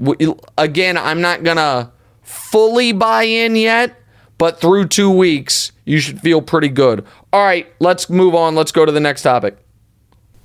again, 0.59 0.99
I'm 0.99 1.23
not 1.23 1.43
going 1.43 1.57
to 1.57 1.91
fully 2.21 2.93
buy 2.93 3.23
in 3.23 3.57
yet, 3.57 3.99
but 4.37 4.61
through 4.61 4.89
two 4.89 5.11
weeks, 5.11 5.73
you 5.87 6.01
should 6.01 6.21
feel 6.21 6.43
pretty 6.43 6.69
good. 6.69 7.07
All 7.33 7.43
right, 7.43 7.67
let's 7.81 8.11
move 8.11 8.35
on. 8.35 8.55
Let's 8.55 8.73
go 8.73 8.85
to 8.85 8.93
the 8.93 9.01
next 9.01 9.23
topic. 9.23 9.57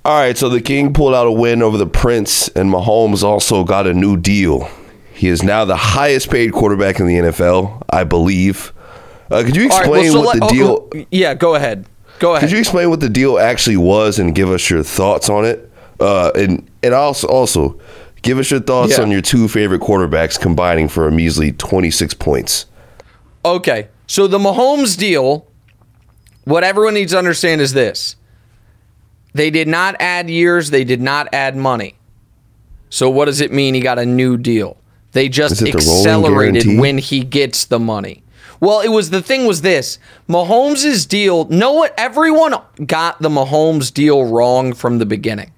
All 0.06 0.18
right, 0.18 0.38
so 0.38 0.48
the 0.48 0.62
King 0.62 0.94
pulled 0.94 1.14
out 1.14 1.28
a 1.28 1.32
win 1.34 1.62
over 1.62 1.78
the 1.78 1.86
Prince, 1.86 2.48
and 2.48 2.72
Mahomes 2.72 3.24
also 3.24 3.66
got 3.66 3.88
a 3.88 3.94
new 3.94 4.16
deal. 4.16 4.70
He 5.14 5.28
is 5.28 5.44
now 5.44 5.66
the 5.66 5.76
highest 5.76 6.32
paid 6.32 6.54
quarterback 6.54 7.02
in 7.02 7.08
the 7.08 7.16
NFL, 7.16 7.84
I 7.90 8.06
believe. 8.06 8.72
Uh, 9.32 9.44
could 9.44 9.56
you 9.56 9.64
All 9.64 9.70
right, 9.70 9.80
explain 9.80 10.04
well, 10.04 10.12
so 10.14 10.22
what 10.22 10.40
let- 10.40 10.50
the 10.50 10.56
deal? 10.56 10.90
oh, 10.96 11.06
yeah, 11.12 11.34
go 11.34 11.56
ahead. 11.56 11.86
Go 12.20 12.32
ahead. 12.36 12.42
Could 12.48 12.52
you 12.54 12.60
explain 12.60 12.90
what 12.90 13.00
the 13.02 13.10
deal 13.10 13.38
actually 13.40 13.78
was 13.78 14.20
and 14.20 14.34
give 14.34 14.50
us 14.50 14.70
your 14.70 14.84
thoughts 14.84 15.30
on 15.30 15.46
it? 15.46 15.70
Uh, 16.00 16.32
and 16.36 16.70
and 16.84 16.94
also 16.94 17.28
also 17.28 17.80
give 18.22 18.38
us 18.40 18.52
your 18.52 18.60
thoughts 18.60 18.98
Yeah. 18.98 19.04
on 19.04 19.12
your 19.12 19.22
two 19.22 19.48
favorite 19.48 19.82
quarterbacks 19.82 20.40
combining 20.40 20.88
for 20.88 21.08
a 21.08 21.12
measly 21.12 21.52
26 21.52 22.14
points. 22.16 22.66
Okay. 23.44 23.88
So 24.08 24.28
the 24.28 24.38
Mahomes 24.38 24.98
deal, 24.98 25.48
what 26.46 26.64
everyone 26.64 26.94
needs 26.94 27.12
to 27.14 27.18
understand 27.18 27.62
is 27.62 27.74
this. 27.74 28.16
They 29.34 29.50
did 29.50 29.68
not 29.68 29.96
add 30.00 30.30
years, 30.30 30.70
they 30.70 30.84
did 30.84 31.02
not 31.02 31.28
add 31.34 31.56
money. 31.58 31.96
So 32.90 33.10
what 33.10 33.26
does 33.26 33.42
it 33.42 33.52
mean 33.52 33.74
he 33.74 33.82
got 33.82 34.00
a 34.00 34.06
new 34.06 34.38
deal? 34.38 34.78
They 35.12 35.28
just 35.28 35.60
the 35.62 35.72
accelerated 35.72 36.80
when 36.80 36.98
he 36.98 37.22
gets 37.24 37.66
the 37.66 37.80
money. 37.80 38.22
Well, 38.60 38.82
it 38.82 38.90
was 38.90 39.10
the 39.10 39.22
thing 39.22 39.46
was 39.46 39.62
this. 39.62 40.00
Mahomes' 40.30 41.08
deal, 41.08 41.46
know 41.46 41.74
what 41.74 41.94
everyone 41.98 42.56
got 42.86 43.22
the 43.22 43.30
Mahomes 43.30 43.94
deal 43.94 44.26
wrong 44.26 44.74
from 44.74 44.98
the 44.98 45.06
beginning. 45.06 45.52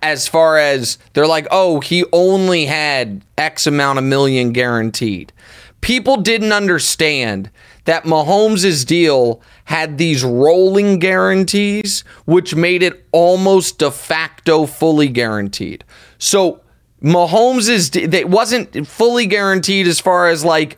As 0.00 0.28
far 0.28 0.58
as 0.58 0.98
they're 1.12 1.26
like, 1.26 1.48
"Oh, 1.50 1.80
he 1.80 2.04
only 2.12 2.66
had 2.66 3.22
X 3.36 3.66
amount 3.66 3.98
of 3.98 4.04
million 4.04 4.52
guaranteed." 4.52 5.32
People 5.80 6.18
didn't 6.18 6.52
understand 6.52 7.50
that 7.84 8.04
Mahomes' 8.04 8.84
deal 8.84 9.40
had 9.64 9.96
these 9.96 10.22
rolling 10.22 10.98
guarantees, 10.98 12.04
which 12.26 12.54
made 12.54 12.82
it 12.82 13.06
almost 13.12 13.78
de 13.78 13.90
facto 13.90 14.66
fully 14.66 15.08
guaranteed. 15.08 15.84
So 16.18 16.60
Mahomes' 17.02 17.94
it 18.12 18.28
wasn't 18.28 18.86
fully 18.86 19.26
guaranteed 19.26 19.86
as 19.86 20.00
far 20.00 20.28
as 20.28 20.44
like 20.44 20.76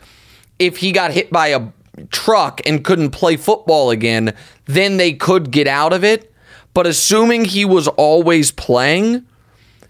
if 0.60 0.76
he 0.76 0.92
got 0.92 1.10
hit 1.10 1.32
by 1.32 1.48
a 1.48 1.68
truck 2.10 2.60
and 2.64 2.84
couldn't 2.84 3.10
play 3.10 3.36
football 3.36 3.90
again, 3.90 4.34
then 4.66 4.98
they 4.98 5.12
could 5.12 5.50
get 5.50 5.66
out 5.66 5.92
of 5.92 6.04
it. 6.04 6.32
But 6.72 6.86
assuming 6.86 7.46
he 7.46 7.64
was 7.64 7.88
always 7.88 8.52
playing, 8.52 9.26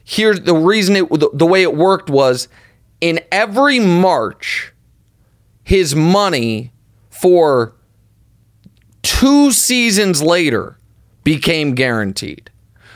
here's 0.04 0.40
the 0.40 0.54
reason 0.54 0.96
it 0.96 1.10
the, 1.10 1.28
the 1.34 1.46
way 1.46 1.62
it 1.62 1.76
worked 1.76 2.08
was 2.08 2.48
in 3.00 3.20
every 3.30 3.80
March, 3.80 4.72
his 5.62 5.94
money 5.94 6.72
for 7.10 7.74
two 9.02 9.52
seasons 9.52 10.22
later 10.22 10.78
became 11.24 11.74
guaranteed. 11.74 12.50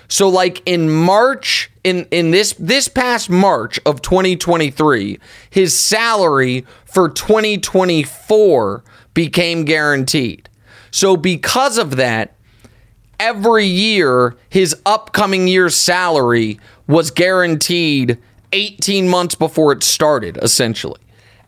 So 0.09 0.29
like 0.29 0.63
in 0.65 0.91
March 0.91 1.71
in 1.85 2.07
in 2.11 2.31
this 2.31 2.55
this 2.59 2.89
past 2.89 3.31
March 3.31 3.79
of 3.87 4.03
2023, 4.03 5.21
his 5.51 5.79
salary 5.79 6.67
for 6.87 7.11
2024 7.11 8.83
became 9.13 9.65
guaranteed. 9.65 10.49
So 10.91 11.17
because 11.17 11.79
of 11.79 11.97
that, 11.97 12.35
every 13.21 13.67
year 13.67 14.37
his 14.49 14.75
upcoming 14.87 15.47
year's 15.47 15.77
salary 15.77 16.59
was 16.87 17.11
guaranteed 17.11 18.19
18 18.53 19.09
months 19.09 19.35
before 19.35 19.73
it 19.73 19.83
started 19.83 20.39
essentially. 20.43 21.01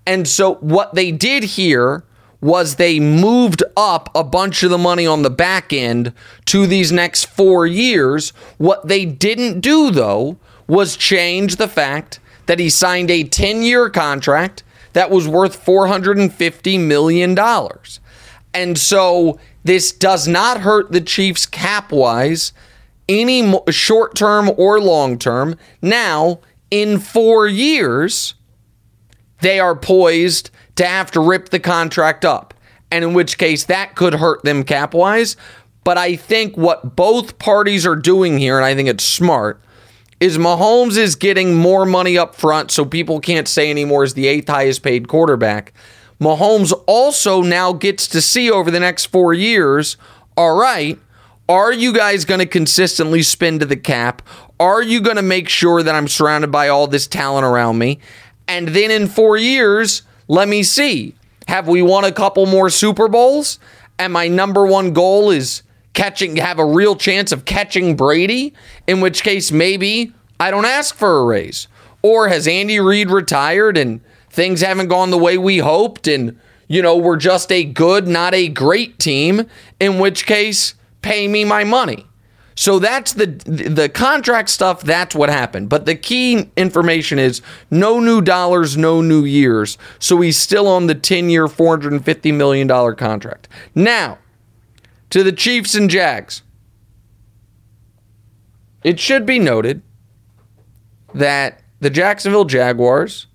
And 0.06 0.28
so 0.28 0.54
what 0.56 0.94
they 0.94 1.10
did 1.10 1.44
here 1.44 2.04
was 2.40 2.76
they 2.76 3.00
moved 3.00 3.62
up 3.76 4.10
a 4.14 4.24
bunch 4.24 4.62
of 4.62 4.70
the 4.70 4.78
money 4.78 5.06
on 5.06 5.22
the 5.22 5.30
back 5.30 5.72
end 5.72 6.12
to 6.46 6.66
these 6.66 6.92
next 6.92 7.24
4 7.24 7.66
years. 7.66 8.30
What 8.58 8.86
they 8.88 9.04
didn't 9.04 9.60
do 9.60 9.90
though 9.90 10.38
was 10.66 10.96
change 10.96 11.56
the 11.56 11.68
fact 11.68 12.20
that 12.46 12.58
he 12.58 12.70
signed 12.70 13.10
a 13.10 13.24
10-year 13.24 13.90
contract 13.90 14.62
that 14.92 15.10
was 15.10 15.28
worth 15.28 15.56
450 15.56 16.78
million 16.78 17.34
dollars. 17.34 18.00
And 18.54 18.78
so 18.78 19.38
this 19.64 19.92
does 19.92 20.26
not 20.26 20.60
hurt 20.60 20.92
the 20.92 21.00
Chiefs 21.00 21.44
cap 21.44 21.92
wise 21.92 22.52
any 23.08 23.60
short 23.70 24.14
term 24.14 24.50
or 24.56 24.80
long 24.80 25.18
term. 25.18 25.56
Now, 25.82 26.40
in 26.70 26.98
four 26.98 27.46
years, 27.46 28.34
they 29.40 29.60
are 29.60 29.76
poised 29.76 30.50
to 30.76 30.86
have 30.86 31.10
to 31.12 31.20
rip 31.20 31.48
the 31.48 31.60
contract 31.60 32.24
up. 32.24 32.54
And 32.90 33.04
in 33.04 33.14
which 33.14 33.38
case, 33.38 33.64
that 33.64 33.96
could 33.96 34.14
hurt 34.14 34.44
them 34.44 34.62
cap 34.62 34.94
wise. 34.94 35.36
But 35.84 35.98
I 35.98 36.16
think 36.16 36.56
what 36.56 36.96
both 36.96 37.38
parties 37.38 37.86
are 37.86 37.96
doing 37.96 38.38
here, 38.38 38.56
and 38.56 38.64
I 38.64 38.74
think 38.74 38.88
it's 38.88 39.04
smart, 39.04 39.60
is 40.18 40.38
Mahomes 40.38 40.96
is 40.96 41.14
getting 41.14 41.54
more 41.54 41.84
money 41.84 42.16
up 42.16 42.34
front, 42.34 42.70
so 42.70 42.84
people 42.84 43.20
can't 43.20 43.46
say 43.46 43.70
anymore 43.70 44.04
is 44.04 44.14
the 44.14 44.26
eighth 44.26 44.48
highest 44.48 44.82
paid 44.82 45.08
quarterback. 45.08 45.72
Mahomes 46.20 46.72
also 46.86 47.42
now 47.42 47.72
gets 47.72 48.08
to 48.08 48.22
see 48.22 48.50
over 48.50 48.70
the 48.70 48.80
next 48.80 49.06
four 49.06 49.34
years 49.34 49.96
all 50.36 50.54
right, 50.54 50.98
are 51.48 51.72
you 51.72 51.94
guys 51.94 52.26
going 52.26 52.40
to 52.40 52.46
consistently 52.46 53.22
spin 53.22 53.58
to 53.60 53.66
the 53.66 53.76
cap? 53.76 54.20
Are 54.60 54.82
you 54.82 55.00
going 55.00 55.16
to 55.16 55.22
make 55.22 55.48
sure 55.48 55.82
that 55.82 55.94
I'm 55.94 56.08
surrounded 56.08 56.52
by 56.52 56.68
all 56.68 56.86
this 56.86 57.06
talent 57.06 57.46
around 57.46 57.78
me? 57.78 58.00
And 58.46 58.68
then 58.68 58.90
in 58.90 59.06
four 59.06 59.38
years, 59.38 60.02
let 60.28 60.48
me 60.48 60.62
see. 60.62 61.14
Have 61.48 61.68
we 61.68 61.82
won 61.82 62.04
a 62.04 62.12
couple 62.12 62.46
more 62.46 62.70
Super 62.70 63.08
Bowls? 63.08 63.58
And 63.98 64.12
my 64.12 64.28
number 64.28 64.66
one 64.66 64.92
goal 64.92 65.30
is 65.30 65.62
catching, 65.94 66.36
have 66.36 66.58
a 66.58 66.64
real 66.64 66.96
chance 66.96 67.32
of 67.32 67.44
catching 67.44 67.96
Brady, 67.96 68.52
in 68.86 69.00
which 69.00 69.22
case 69.22 69.50
maybe 69.50 70.12
I 70.38 70.50
don't 70.50 70.64
ask 70.64 70.94
for 70.94 71.18
a 71.18 71.24
raise. 71.24 71.68
Or 72.02 72.28
has 72.28 72.46
Andy 72.46 72.78
Reid 72.78 73.10
retired 73.10 73.76
and 73.78 74.00
things 74.30 74.60
haven't 74.60 74.88
gone 74.88 75.10
the 75.10 75.18
way 75.18 75.38
we 75.38 75.58
hoped 75.58 76.06
and, 76.06 76.38
you 76.68 76.82
know, 76.82 76.96
we're 76.96 77.16
just 77.16 77.50
a 77.50 77.64
good, 77.64 78.06
not 78.06 78.34
a 78.34 78.48
great 78.48 78.98
team, 78.98 79.46
in 79.80 79.98
which 79.98 80.26
case 80.26 80.74
pay 81.00 81.26
me 81.26 81.44
my 81.44 81.64
money. 81.64 82.06
So 82.58 82.78
that's 82.78 83.12
the 83.12 83.26
the 83.26 83.88
contract 83.88 84.48
stuff. 84.48 84.82
That's 84.82 85.14
what 85.14 85.28
happened. 85.28 85.68
But 85.68 85.84
the 85.84 85.94
key 85.94 86.50
information 86.56 87.18
is 87.18 87.42
no 87.70 88.00
new 88.00 88.22
dollars, 88.22 88.76
no 88.78 89.02
new 89.02 89.24
years. 89.24 89.76
So 89.98 90.20
he's 90.22 90.38
still 90.38 90.66
on 90.66 90.86
the 90.86 90.94
ten 90.94 91.28
year, 91.28 91.48
four 91.48 91.76
hundred 91.76 91.92
and 91.92 92.04
fifty 92.04 92.32
million 92.32 92.66
dollar 92.66 92.94
contract. 92.94 93.48
Now, 93.74 94.18
to 95.10 95.22
the 95.22 95.32
Chiefs 95.32 95.74
and 95.74 95.90
Jags. 95.90 96.42
It 98.82 99.00
should 99.00 99.26
be 99.26 99.38
noted 99.38 99.82
that 101.12 101.60
the 101.80 101.90
Jacksonville 101.90 102.44
Jaguars, 102.44 103.26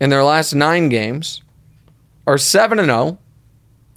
in 0.00 0.08
their 0.08 0.24
last 0.24 0.54
nine 0.54 0.88
games, 0.88 1.42
are 2.26 2.38
seven 2.38 2.78
and 2.78 2.88
zero 2.88 3.18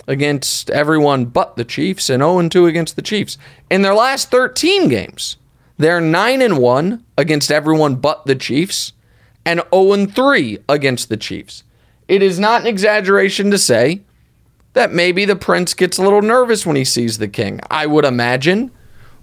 against 0.07 0.69
everyone 0.69 1.25
but 1.25 1.55
the 1.55 1.65
Chiefs 1.65 2.09
and 2.09 2.21
0 2.21 2.47
2 2.49 2.65
against 2.65 2.95
the 2.95 3.01
Chiefs. 3.01 3.37
In 3.69 3.81
their 3.81 3.93
last 3.93 4.31
13 4.31 4.87
games, 4.87 5.37
they're 5.77 6.01
9 6.01 6.41
and 6.41 6.57
1 6.57 7.03
against 7.17 7.51
everyone 7.51 7.95
but 7.95 8.25
the 8.25 8.35
Chiefs 8.35 8.93
and 9.45 9.61
0 9.73 10.05
3 10.07 10.59
against 10.69 11.09
the 11.09 11.17
Chiefs. 11.17 11.63
It 12.07 12.21
is 12.21 12.39
not 12.39 12.61
an 12.61 12.67
exaggeration 12.67 13.51
to 13.51 13.57
say 13.57 14.01
that 14.73 14.93
maybe 14.93 15.25
the 15.25 15.35
prince 15.35 15.73
gets 15.73 15.97
a 15.97 16.03
little 16.03 16.21
nervous 16.21 16.65
when 16.65 16.75
he 16.75 16.85
sees 16.85 17.17
the 17.17 17.27
king. 17.27 17.59
I 17.69 17.85
would 17.85 18.05
imagine, 18.05 18.71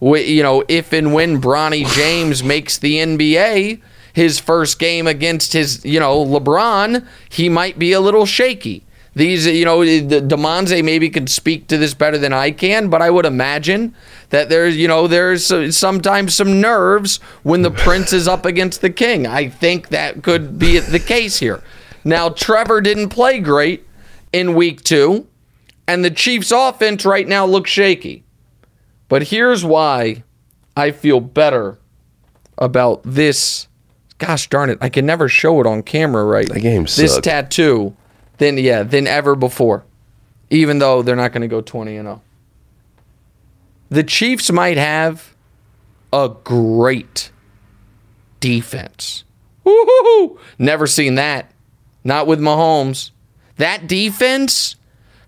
you 0.01 0.43
know, 0.43 0.65
if 0.69 0.93
and 0.93 1.15
when 1.15 1.41
Bronny 1.41 1.87
James 1.95 2.43
makes 2.43 2.77
the 2.77 2.97
NBA, 2.97 3.81
his 4.13 4.39
first 4.39 4.79
game 4.79 5.07
against 5.07 5.53
his, 5.53 5.85
you 5.85 5.99
know, 5.99 6.25
LeBron, 6.25 7.07
he 7.29 7.49
might 7.49 7.79
be 7.79 7.93
a 7.93 8.01
little 8.01 8.27
shaky. 8.27 8.84
These, 9.17 9.47
you 9.47 9.65
know, 9.65 9.85
the 9.85 10.21
Damonza 10.21 10.85
maybe 10.85 11.09
can 11.09 11.29
speak 11.29 11.69
to 11.69 11.79
this 11.79 11.95
better 11.95 12.19
than 12.19 12.33
I 12.33 12.51
can, 12.51 12.89
but 12.89 13.01
I 13.01 13.11
would 13.11 13.27
imagine 13.27 13.95
that 14.31 14.49
there's, 14.49 14.77
you 14.77 14.89
know, 14.89 15.07
there's 15.07 15.53
uh, 15.53 15.71
sometimes 15.71 16.35
some 16.35 16.61
nerves 16.61 17.19
when 17.45 17.63
the 17.63 17.71
prince 17.71 18.13
is 18.13 18.27
up 18.27 18.45
against 18.45 18.81
the 18.81 18.91
king. 18.91 19.27
I 19.27 19.49
think 19.49 19.91
that 19.91 20.25
could 20.25 20.59
be 20.59 20.81
the 20.81 20.99
case 20.99 21.39
here. 21.39 21.63
Now, 22.05 22.29
Trevor 22.29 22.81
didn't 22.81 23.11
play 23.11 23.39
great 23.39 23.87
in 24.33 24.55
week 24.55 24.83
two, 24.83 25.29
and 25.87 26.05
the 26.05 26.11
Chiefs' 26.11 26.51
offense 26.51 27.05
right 27.05 27.29
now 27.29 27.47
looks 27.47 27.71
shaky. 27.71 28.25
But 29.09 29.25
here's 29.25 29.65
why 29.65 30.25
I 30.77 30.91
feel 30.91 31.21
better 31.21 31.79
about 32.59 33.03
this. 33.05 33.69
Gosh 34.19 34.49
darn 34.49 34.71
it, 34.71 34.79
I 34.81 34.89
can 34.89 35.07
never 35.07 35.29
show 35.29 35.61
it 35.61 35.67
on 35.67 35.83
camera 35.83 36.25
right. 36.25 36.49
That 36.49 36.61
game 36.61 36.85
This 36.85 37.21
tattoo 37.21 37.97
than 38.39 38.59
yeah, 38.59 38.83
than 38.83 39.07
ever 39.07 39.35
before. 39.35 39.85
Even 40.51 40.79
though 40.79 41.03
they're 41.03 41.17
not 41.17 41.33
going 41.33 41.43
to 41.43 41.49
go 41.49 41.61
20 41.61 41.97
and 41.97 42.07
0. 42.07 42.23
The 43.89 44.05
Chiefs 44.05 44.51
might 44.53 44.77
have 44.77 45.35
a 46.13 46.31
great 46.45 47.31
defense. 48.41 49.25
Woo-hoo-hoo. 49.65 50.39
Never 50.59 50.87
seen 50.87 51.15
that. 51.17 51.51
Not 52.05 52.27
with 52.27 52.41
Mahomes. 52.41 53.11
That 53.57 53.87
defense. 53.87 54.77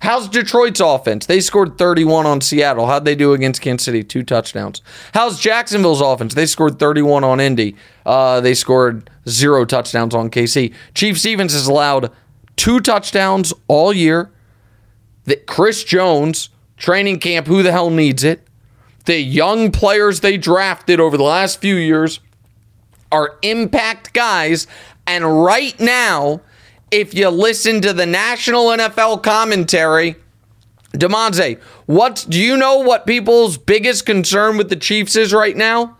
How's 0.00 0.28
Detroit's 0.28 0.80
offense? 0.80 1.26
They 1.26 1.40
scored 1.40 1.78
31 1.78 2.26
on 2.26 2.40
Seattle. 2.40 2.86
How'd 2.86 3.04
they 3.04 3.14
do 3.14 3.32
against 3.32 3.62
Kansas 3.62 3.86
City? 3.86 4.02
Two 4.04 4.22
touchdowns. 4.22 4.82
How's 5.14 5.40
Jacksonville's 5.40 6.02
offense? 6.02 6.34
They 6.34 6.46
scored 6.46 6.78
31 6.78 7.24
on 7.24 7.40
Indy. 7.40 7.74
Uh, 8.04 8.40
they 8.40 8.54
scored 8.54 9.10
zero 9.28 9.64
touchdowns 9.64 10.14
on 10.14 10.30
KC. 10.30 10.74
Chief 10.94 11.18
Stevens 11.18 11.54
has 11.54 11.66
allowed 11.66 12.12
two 12.56 12.80
touchdowns 12.80 13.52
all 13.68 13.92
year. 13.92 14.30
That 15.24 15.46
Chris 15.46 15.82
Jones, 15.82 16.50
training 16.76 17.18
camp, 17.18 17.46
who 17.48 17.62
the 17.62 17.72
hell 17.72 17.90
needs 17.90 18.22
it? 18.22 18.46
The 19.06 19.20
young 19.20 19.72
players 19.72 20.20
they 20.20 20.36
drafted 20.36 21.00
over 21.00 21.16
the 21.16 21.24
last 21.24 21.60
few 21.60 21.74
years 21.74 22.20
are 23.10 23.38
impact 23.42 24.12
guys. 24.12 24.66
And 25.06 25.44
right 25.44 25.78
now, 25.80 26.40
if 26.90 27.14
you 27.14 27.28
listen 27.28 27.80
to 27.82 27.92
the 27.92 28.06
national 28.06 28.66
NFL 28.66 29.22
commentary, 29.22 30.16
Damonza, 30.92 31.60
what 31.86 32.26
do 32.28 32.40
you 32.40 32.56
know 32.56 32.78
what 32.78 33.06
people's 33.06 33.58
biggest 33.58 34.06
concern 34.06 34.56
with 34.56 34.68
the 34.68 34.76
Chiefs 34.76 35.16
is 35.16 35.32
right 35.32 35.56
now? 35.56 35.96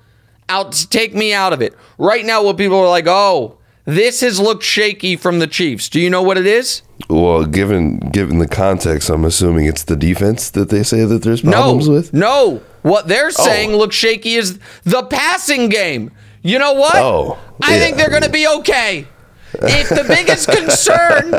Out 0.49 0.73
take 0.90 1.14
me 1.14 1.33
out 1.33 1.53
of 1.53 1.61
it. 1.61 1.75
Right 1.99 2.25
now, 2.25 2.42
what 2.42 2.57
people 2.57 2.79
are 2.79 2.88
like, 2.88 3.07
oh, 3.07 3.59
this 3.87 4.20
has 4.20 4.38
looked 4.38 4.62
shaky 4.64 5.16
from 5.16 5.38
the 5.38 5.46
Chiefs. 5.46 5.88
Do 5.88 6.01
you 6.01 6.11
know 6.11 6.22
what 6.22 6.37
it 6.37 6.46
is? 6.46 6.83
Well, 7.09 7.44
given 7.46 7.99
given 7.99 8.38
the 8.38 8.49
context, 8.49 9.09
I'm 9.09 9.25
assuming 9.25 9.66
it's 9.66 9.85
the 9.85 9.96
defense 9.96 10.51
that 10.51 10.68
they 10.70 10.83
say 10.83 11.05
that 11.05 11.22
there's 11.22 11.42
No, 11.44 11.53
problems 11.53 11.88
with. 11.88 12.12
no. 12.12 12.61
What 12.83 13.09
they're 13.09 13.27
oh. 13.27 13.31
saying 13.31 13.72
Oh. 13.72 13.79
looks 13.79 13.96
shaky 13.96 14.35
is 14.35 14.59
the 14.85 15.03
passing 15.05 15.68
game. 15.68 16.11
You 16.42 16.59
know 16.59 16.72
what? 16.75 16.94
Oh, 16.96 17.38
I 17.62 17.75
yeah. 17.75 17.81
think 17.81 17.96
they're 17.96 18.11
going 18.11 18.22
to 18.22 18.31
be 18.31 18.46
okay. 18.59 19.07
If 19.55 19.88
the 19.88 20.05
biggest 20.07 20.49
concern 20.49 21.35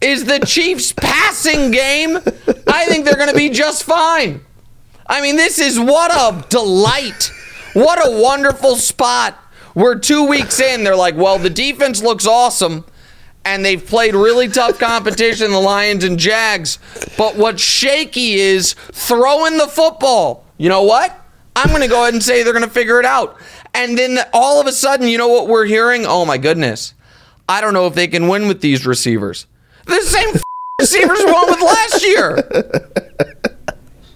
is 0.00 0.24
the 0.24 0.40
Chiefs' 0.40 0.92
passing 0.92 1.70
game, 1.70 2.16
I 2.66 2.86
think 2.86 3.04
they're 3.04 3.16
going 3.16 3.30
to 3.30 3.36
be 3.36 3.48
just 3.50 3.84
fine. 3.84 4.40
I 5.06 5.20
mean, 5.22 5.36
this 5.36 5.58
is 5.58 5.78
what 5.80 6.10
a 6.12 6.46
delight. 6.48 7.30
What 7.72 7.98
a 8.06 8.20
wonderful 8.22 8.76
spot. 8.76 9.38
We're 9.80 9.98
two 9.98 10.26
weeks 10.26 10.60
in. 10.60 10.84
They're 10.84 10.94
like, 10.94 11.16
well, 11.16 11.38
the 11.38 11.48
defense 11.48 12.02
looks 12.02 12.26
awesome, 12.26 12.84
and 13.46 13.64
they've 13.64 13.84
played 13.84 14.14
really 14.14 14.46
tough 14.46 14.78
competition, 14.78 15.52
the 15.52 15.58
Lions 15.58 16.04
and 16.04 16.18
Jags. 16.18 16.78
But 17.16 17.36
what's 17.36 17.62
shaky 17.62 18.34
is 18.34 18.74
throwing 18.74 19.56
the 19.56 19.66
football. 19.66 20.44
You 20.58 20.68
know 20.68 20.82
what? 20.82 21.18
I'm 21.56 21.68
going 21.68 21.80
to 21.80 21.88
go 21.88 22.02
ahead 22.02 22.12
and 22.12 22.22
say 22.22 22.42
they're 22.42 22.52
going 22.52 22.64
to 22.64 22.70
figure 22.70 23.00
it 23.00 23.06
out. 23.06 23.38
And 23.72 23.96
then 23.96 24.18
all 24.34 24.60
of 24.60 24.66
a 24.66 24.72
sudden, 24.72 25.08
you 25.08 25.16
know 25.16 25.28
what 25.28 25.48
we're 25.48 25.64
hearing? 25.64 26.04
Oh 26.04 26.26
my 26.26 26.36
goodness. 26.36 26.92
I 27.48 27.62
don't 27.62 27.72
know 27.72 27.86
if 27.86 27.94
they 27.94 28.06
can 28.06 28.28
win 28.28 28.48
with 28.48 28.60
these 28.60 28.84
receivers. 28.84 29.46
The 29.86 30.02
same 30.02 30.34
receivers 30.78 31.20
won 31.24 31.46
with 31.46 31.62
last 31.62 32.04
year. 32.04 32.36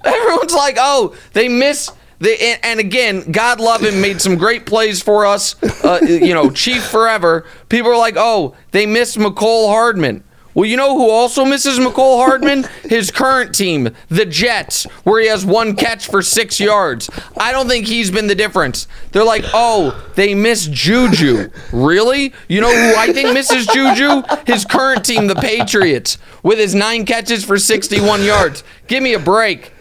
Everyone's 0.05 0.53
like, 0.53 0.77
oh, 0.79 1.17
they 1.33 1.49
miss. 1.49 1.91
And, 2.21 2.61
and 2.63 2.81
again, 2.81 3.31
God 3.31 3.61
love 3.61 3.83
him, 3.83 4.01
made 4.01 4.21
some 4.21 4.37
great 4.37 4.67
plays 4.67 5.03
for 5.03 5.27
us. 5.27 5.57
Uh, 5.85 6.01
you 6.03 6.33
know, 6.35 6.51
Chief 6.51 6.85
forever. 6.85 7.47
People 7.69 7.91
are 7.91 7.99
like, 7.99 8.15
oh, 8.17 8.55
they 8.71 8.87
missed 8.87 9.19
Mecole 9.19 9.69
Hardman. 9.69 10.25
Well, 10.55 10.67
you 10.67 10.77
know 10.77 10.97
who 10.97 11.11
also 11.11 11.45
misses 11.45 11.81
Mecole 11.81 12.25
Hardman? 12.25 12.65
His 12.85 13.11
current 13.11 13.53
team, 13.55 13.91
the 14.09 14.25
Jets, 14.25 14.85
where 15.03 15.21
he 15.21 15.27
has 15.27 15.45
one 15.45 15.75
catch 15.75 16.07
for 16.07 16.23
six 16.23 16.61
yards. 16.61 17.11
I 17.37 17.51
don't 17.51 17.67
think 17.67 17.89
he's 17.89 18.13
been 18.13 18.29
the 18.29 18.37
difference. 18.37 18.87
They're 19.11 19.25
like, 19.25 19.45
oh, 19.53 20.01
they 20.15 20.33
miss 20.33 20.69
Juju. 20.69 21.51
Really? 21.73 22.33
You 22.49 22.61
know 22.61 22.71
who 22.71 22.95
I 22.97 23.13
think 23.13 23.35
misses 23.35 23.67
Juju? 23.67 24.23
His 24.47 24.65
current 24.65 25.05
team, 25.05 25.27
the 25.27 25.35
Patriots, 25.35 26.19
with 26.45 26.59
his 26.59 26.73
nine 26.75 27.05
catches 27.05 27.45
for 27.45 27.59
61 27.59 28.23
yards. 28.23 28.63
Give 28.87 29.03
me 29.03 29.15
a 29.15 29.19
break. 29.19 29.73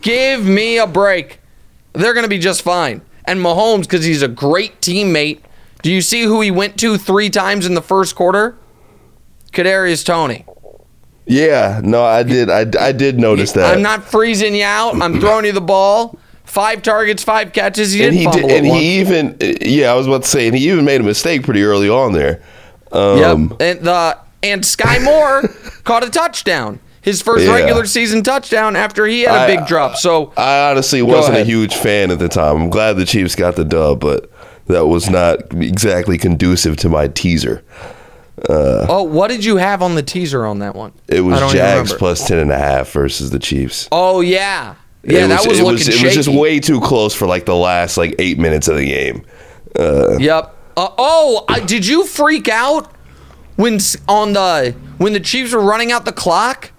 Give 0.00 0.44
me 0.46 0.78
a 0.78 0.86
break. 0.86 1.40
They're 1.94 2.12
going 2.14 2.24
to 2.24 2.30
be 2.30 2.38
just 2.38 2.62
fine. 2.62 3.00
And 3.24 3.40
Mahomes, 3.40 3.82
because 3.82 4.04
he's 4.04 4.22
a 4.22 4.28
great 4.28 4.80
teammate. 4.80 5.40
Do 5.82 5.90
you 5.92 6.02
see 6.02 6.22
who 6.22 6.40
he 6.40 6.50
went 6.50 6.78
to 6.80 6.98
three 6.98 7.30
times 7.30 7.66
in 7.66 7.74
the 7.74 7.82
first 7.82 8.14
quarter? 8.14 8.56
Kadarius 9.52 10.04
Toney. 10.04 10.44
Yeah, 11.26 11.80
no, 11.82 12.04
I 12.04 12.22
did. 12.22 12.50
I, 12.50 12.66
I 12.78 12.92
did 12.92 13.18
notice 13.18 13.52
that. 13.52 13.74
I'm 13.74 13.82
not 13.82 14.04
freezing 14.04 14.54
you 14.54 14.64
out. 14.64 15.00
I'm 15.00 15.20
throwing 15.20 15.46
you 15.46 15.52
the 15.52 15.60
ball. 15.60 16.18
Five 16.44 16.82
targets, 16.82 17.22
five 17.24 17.52
catches. 17.52 17.92
He 17.92 18.04
and 18.04 18.14
didn't 18.14 18.34
he 18.34 18.40
did, 18.42 18.50
and 18.50 18.66
he 18.66 19.00
even 19.00 19.36
yeah, 19.62 19.90
I 19.90 19.94
was 19.94 20.06
about 20.06 20.22
to 20.24 20.28
say, 20.28 20.46
and 20.46 20.56
he 20.56 20.70
even 20.70 20.84
made 20.84 21.00
a 21.00 21.04
mistake 21.04 21.42
pretty 21.42 21.62
early 21.62 21.88
on 21.88 22.12
there. 22.12 22.42
Um, 22.92 23.18
Yep. 23.18 23.60
And 23.60 23.80
the 23.86 24.18
and 24.42 24.64
Sky 24.66 24.98
Moore 24.98 25.42
caught 25.84 26.04
a 26.04 26.10
touchdown. 26.10 26.78
His 27.04 27.20
first 27.20 27.44
Yeah. 27.44 27.52
regular 27.54 27.84
season 27.84 28.22
touchdown 28.22 28.76
after 28.76 29.06
he 29.06 29.22
had 29.22 29.34
a 29.34 29.40
I- 29.40 29.46
big 29.56 29.66
drop. 29.66 29.96
So 29.96 30.32
I 30.36 30.70
honestly 30.70 31.02
wasn't 31.02 31.36
a 31.36 31.44
huge 31.44 31.74
fan 31.74 32.10
at 32.10 32.18
the 32.18 32.28
time. 32.28 32.56
I'm 32.62 32.70
glad 32.70 32.96
the 32.96 33.04
Chiefs 33.04 33.34
got 33.36 33.56
the 33.56 33.64
dub, 33.64 34.00
but 34.00 34.30
that 34.68 34.86
was 34.86 35.10
not 35.10 35.52
exactly 35.54 36.16
conducive 36.16 36.76
to 36.78 36.88
my 36.88 37.08
teaser. 37.08 37.62
Oh, 38.48 39.02
what 39.02 39.28
did 39.28 39.44
you 39.44 39.58
have 39.58 39.82
on 39.82 39.94
the 39.94 40.02
teaser 40.02 40.44
on 40.46 40.58
that 40.60 40.74
one? 40.74 40.92
It 41.08 41.20
was 41.20 41.36
I 41.36 41.40
don't 41.40 41.50
even 41.50 41.60
Jags 41.60 41.92
plus 41.92 42.26
ten 42.26 42.38
and 42.38 42.50
a 42.50 42.58
half 42.58 42.90
versus 42.90 43.30
the 43.30 43.38
Chiefs. 43.38 43.88
Oh 43.92 44.20
yeah, 44.22 44.74
yeah. 45.02 45.26
it 45.26 45.28
that 45.28 45.46
was 45.46 45.60
it 45.60 45.62
looking 45.62 45.78
was, 45.78 45.88
it 45.88 46.02
was 46.02 46.14
just 46.14 46.28
way 46.28 46.58
too 46.58 46.80
close 46.80 47.14
for 47.14 47.26
like 47.26 47.44
the 47.44 47.54
last 47.54 47.96
like 47.96 48.14
eight 48.18 48.38
minutes 48.38 48.66
of 48.68 48.76
the 48.76 48.86
game. 48.86 49.24
Yep. 49.78 50.54
Uh, 50.76 50.88
oh, 50.98 51.44
I, 51.48 51.60
did 51.60 51.86
you 51.86 52.04
freak 52.04 52.48
out 52.48 52.90
when 53.56 53.78
on 54.08 54.32
the 54.32 54.74
when 54.98 55.12
the 55.12 55.20
Chiefs 55.20 55.52
were 55.52 55.60
running 55.60 55.92
out 55.92 56.04
the 56.04 56.12
clock 56.12 56.72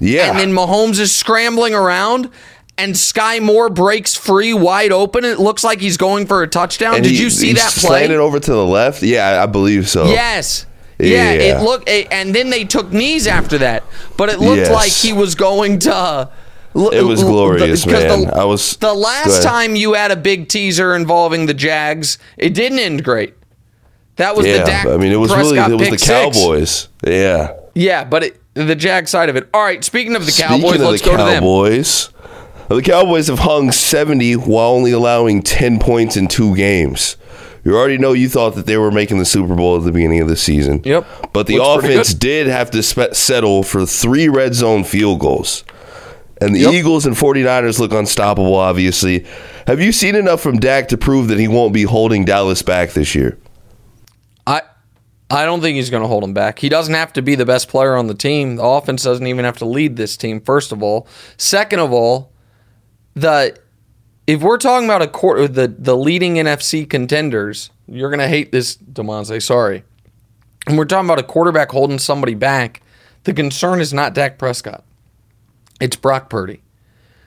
Yeah, 0.00 0.30
and 0.30 0.38
then 0.38 0.52
Mahomes 0.52 0.98
is 0.98 1.14
scrambling 1.14 1.74
around 1.74 2.30
and 2.76 2.96
Sky 2.96 3.38
Moore 3.38 3.70
breaks 3.70 4.14
free 4.14 4.52
wide 4.52 4.90
open? 4.92 5.24
It 5.24 5.38
looks 5.38 5.62
like 5.62 5.80
he's 5.80 5.96
going 5.96 6.26
for 6.26 6.42
a 6.42 6.48
touchdown. 6.48 6.96
And 6.96 7.04
did 7.04 7.12
he- 7.12 7.22
you 7.22 7.30
see 7.30 7.52
that 7.52 7.72
play? 7.72 7.88
Slanted 7.88 8.18
over 8.18 8.40
to 8.40 8.50
the 8.50 8.64
left. 8.66 9.02
Yeah, 9.02 9.42
I 9.42 9.46
believe 9.46 9.88
so. 9.88 10.06
Yes. 10.06 10.66
Yeah, 10.98 11.32
Yeah. 11.32 11.58
it 11.58 11.62
looked, 11.62 11.88
and 11.88 12.34
then 12.34 12.50
they 12.50 12.64
took 12.64 12.92
knees 12.92 13.26
after 13.26 13.58
that, 13.58 13.82
but 14.16 14.28
it 14.28 14.40
looked 14.40 14.58
Yes. 14.62 14.70
like 14.70 14.92
he 14.92 15.12
was 15.12 15.34
going 15.34 15.80
to. 15.80 16.28
It 16.74 17.04
was 17.04 17.22
glorious, 17.22 17.84
because 17.84 18.04
man. 18.04 18.26
The, 18.26 18.36
I 18.36 18.44
was- 18.44 18.76
the 18.80 18.94
last 18.94 19.42
time 19.44 19.76
you 19.76 19.92
had 19.94 20.10
a 20.10 20.16
big 20.16 20.48
teaser 20.48 20.94
involving 20.96 21.46
the 21.46 21.54
Jags, 21.54 22.18
it 22.36 22.52
didn't 22.54 22.80
end 22.80 23.04
great. 23.04 23.34
That 24.16 24.36
was 24.36 24.46
yeah. 24.46 24.58
the 24.58 24.64
Dak 24.64 24.86
I 24.86 24.96
mean, 24.96 25.12
it 25.12 25.16
was 25.16 25.32
Prescott 25.32 25.70
really 25.70 25.84
it 25.86 25.90
was 25.90 26.00
the 26.00 26.06
six. 26.06 26.08
Cowboys. 26.36 26.88
Yeah. 27.06 27.50
Yeah, 27.74 28.04
but 28.04 28.22
it, 28.24 28.40
the 28.54 28.74
Jag 28.76 29.08
side 29.08 29.28
of 29.28 29.36
it. 29.36 29.48
All 29.52 29.62
right, 29.62 29.82
speaking 29.84 30.14
of 30.16 30.24
the 30.26 30.32
Speaking 30.32 30.60
Cowboys, 30.62 30.80
of 30.80 30.86
let's 30.88 31.02
the 31.02 31.10
go 31.10 31.16
to 31.16 31.22
them. 31.24 31.42
Cowboys, 31.42 32.10
the 32.68 32.82
Cowboys 32.82 33.26
have 33.28 33.40
hung 33.40 33.72
70 33.72 34.34
while 34.34 34.70
only 34.70 34.92
allowing 34.92 35.42
10 35.42 35.78
points 35.80 36.16
in 36.16 36.28
two 36.28 36.54
games. 36.56 37.16
You 37.64 37.76
already 37.76 37.96
know 37.98 38.12
you 38.12 38.28
thought 38.28 38.54
that 38.56 38.66
they 38.66 38.76
were 38.76 38.90
making 38.90 39.18
the 39.18 39.24
Super 39.24 39.54
Bowl 39.54 39.76
at 39.76 39.84
the 39.84 39.92
beginning 39.92 40.20
of 40.20 40.28
the 40.28 40.36
season. 40.36 40.82
Yep. 40.84 41.32
But 41.32 41.46
the 41.46 41.56
Looks 41.58 41.84
offense 41.86 42.12
did 42.14 42.46
have 42.46 42.70
to 42.72 42.82
spe- 42.82 43.14
settle 43.14 43.62
for 43.62 43.86
three 43.86 44.28
red 44.28 44.54
zone 44.54 44.84
field 44.84 45.20
goals. 45.20 45.64
And 46.42 46.54
the 46.54 46.60
Yep. 46.60 46.72
Eagles 46.74 47.06
and 47.06 47.16
49ers 47.16 47.78
look 47.78 47.92
unstoppable, 47.92 48.54
obviously. 48.54 49.24
Have 49.66 49.80
you 49.80 49.92
seen 49.92 50.14
enough 50.14 50.42
from 50.42 50.58
Dak 50.60 50.88
to 50.88 50.98
prove 50.98 51.28
that 51.28 51.38
he 51.38 51.48
won't 51.48 51.72
be 51.72 51.84
holding 51.84 52.26
Dallas 52.26 52.60
back 52.60 52.90
this 52.92 53.14
year? 53.14 53.38
I 55.30 55.46
don't 55.46 55.60
think 55.60 55.76
he's 55.76 55.90
going 55.90 56.02
to 56.02 56.08
hold 56.08 56.22
him 56.22 56.34
back. 56.34 56.58
He 56.58 56.68
doesn't 56.68 56.94
have 56.94 57.12
to 57.14 57.22
be 57.22 57.34
the 57.34 57.46
best 57.46 57.68
player 57.68 57.96
on 57.96 58.06
the 58.06 58.14
team. 58.14 58.56
The 58.56 58.62
offense 58.62 59.02
doesn't 59.02 59.26
even 59.26 59.44
have 59.44 59.56
to 59.58 59.64
lead 59.64 59.96
this 59.96 60.16
team. 60.16 60.40
First 60.40 60.70
of 60.70 60.82
all, 60.82 61.08
second 61.36 61.80
of 61.80 61.92
all, 61.92 62.30
the 63.14 63.58
if 64.26 64.42
we're 64.42 64.58
talking 64.58 64.86
about 64.86 65.02
a 65.02 65.06
quarter 65.06 65.48
the 65.48 65.68
the 65.68 65.96
leading 65.96 66.34
NFC 66.34 66.88
contenders, 66.88 67.70
you're 67.86 68.10
going 68.10 68.20
to 68.20 68.28
hate 68.28 68.52
this, 68.52 68.76
Damonza. 68.76 69.42
Sorry, 69.42 69.84
and 70.66 70.76
we're 70.76 70.84
talking 70.84 71.08
about 71.08 71.18
a 71.18 71.24
quarterback 71.24 71.70
holding 71.70 71.98
somebody 71.98 72.34
back. 72.34 72.82
The 73.24 73.32
concern 73.32 73.80
is 73.80 73.94
not 73.94 74.14
Dak 74.14 74.38
Prescott. 74.38 74.84
It's 75.80 75.96
Brock 75.96 76.28
Purdy. 76.28 76.62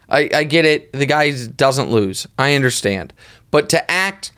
I, 0.10 0.30
I 0.34 0.44
get 0.44 0.66
it. 0.66 0.94
The 0.94 1.06
guy 1.06 1.32
doesn't 1.48 1.92
lose. 1.92 2.28
I 2.38 2.54
understand. 2.54 3.14
But 3.52 3.70
to 3.70 3.92
act 3.92 4.32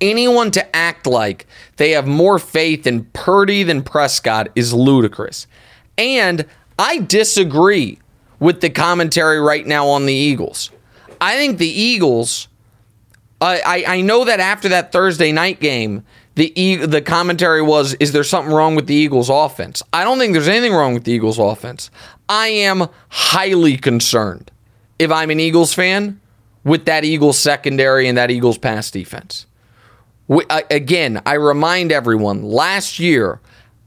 anyone 0.00 0.50
to 0.52 0.76
act 0.76 1.06
like 1.06 1.46
they 1.76 1.90
have 1.92 2.06
more 2.06 2.38
faith 2.38 2.86
in 2.86 3.04
Purdy 3.06 3.62
than 3.62 3.82
Prescott 3.82 4.48
is 4.54 4.72
ludicrous. 4.72 5.46
And 5.98 6.46
I 6.78 6.98
disagree 6.98 7.98
with 8.38 8.60
the 8.60 8.70
commentary 8.70 9.40
right 9.40 9.66
now 9.66 9.88
on 9.88 10.06
the 10.06 10.14
Eagles. 10.14 10.70
I 11.20 11.36
think 11.36 11.58
the 11.58 11.68
Eagles. 11.68 12.48
I, 13.38 13.84
I 13.86 14.00
know 14.00 14.24
that 14.24 14.40
after 14.40 14.70
that 14.70 14.92
Thursday 14.92 15.30
night 15.30 15.60
game, 15.60 16.04
the 16.36 16.58
e- 16.60 16.76
the 16.76 17.02
commentary 17.02 17.60
was, 17.62 17.94
"Is 17.94 18.12
there 18.12 18.24
something 18.24 18.52
wrong 18.52 18.74
with 18.74 18.86
the 18.86 18.94
Eagles' 18.94 19.28
offense?" 19.28 19.82
I 19.92 20.04
don't 20.04 20.18
think 20.18 20.32
there's 20.32 20.48
anything 20.48 20.72
wrong 20.72 20.94
with 20.94 21.04
the 21.04 21.12
Eagles' 21.12 21.38
offense. 21.38 21.90
I 22.28 22.48
am 22.48 22.88
highly 23.08 23.76
concerned 23.76 24.50
if 24.98 25.10
I'm 25.10 25.30
an 25.30 25.40
Eagles 25.40 25.74
fan 25.74 26.20
with 26.64 26.86
that 26.86 27.04
Eagles 27.04 27.38
secondary 27.38 28.08
and 28.08 28.16
that 28.16 28.30
Eagles 28.30 28.58
pass 28.58 28.90
defense. 28.90 29.46
We, 30.28 30.44
uh, 30.50 30.62
again, 30.70 31.22
I 31.24 31.34
remind 31.34 31.92
everyone 31.92 32.42
last 32.42 32.98
year, 32.98 33.40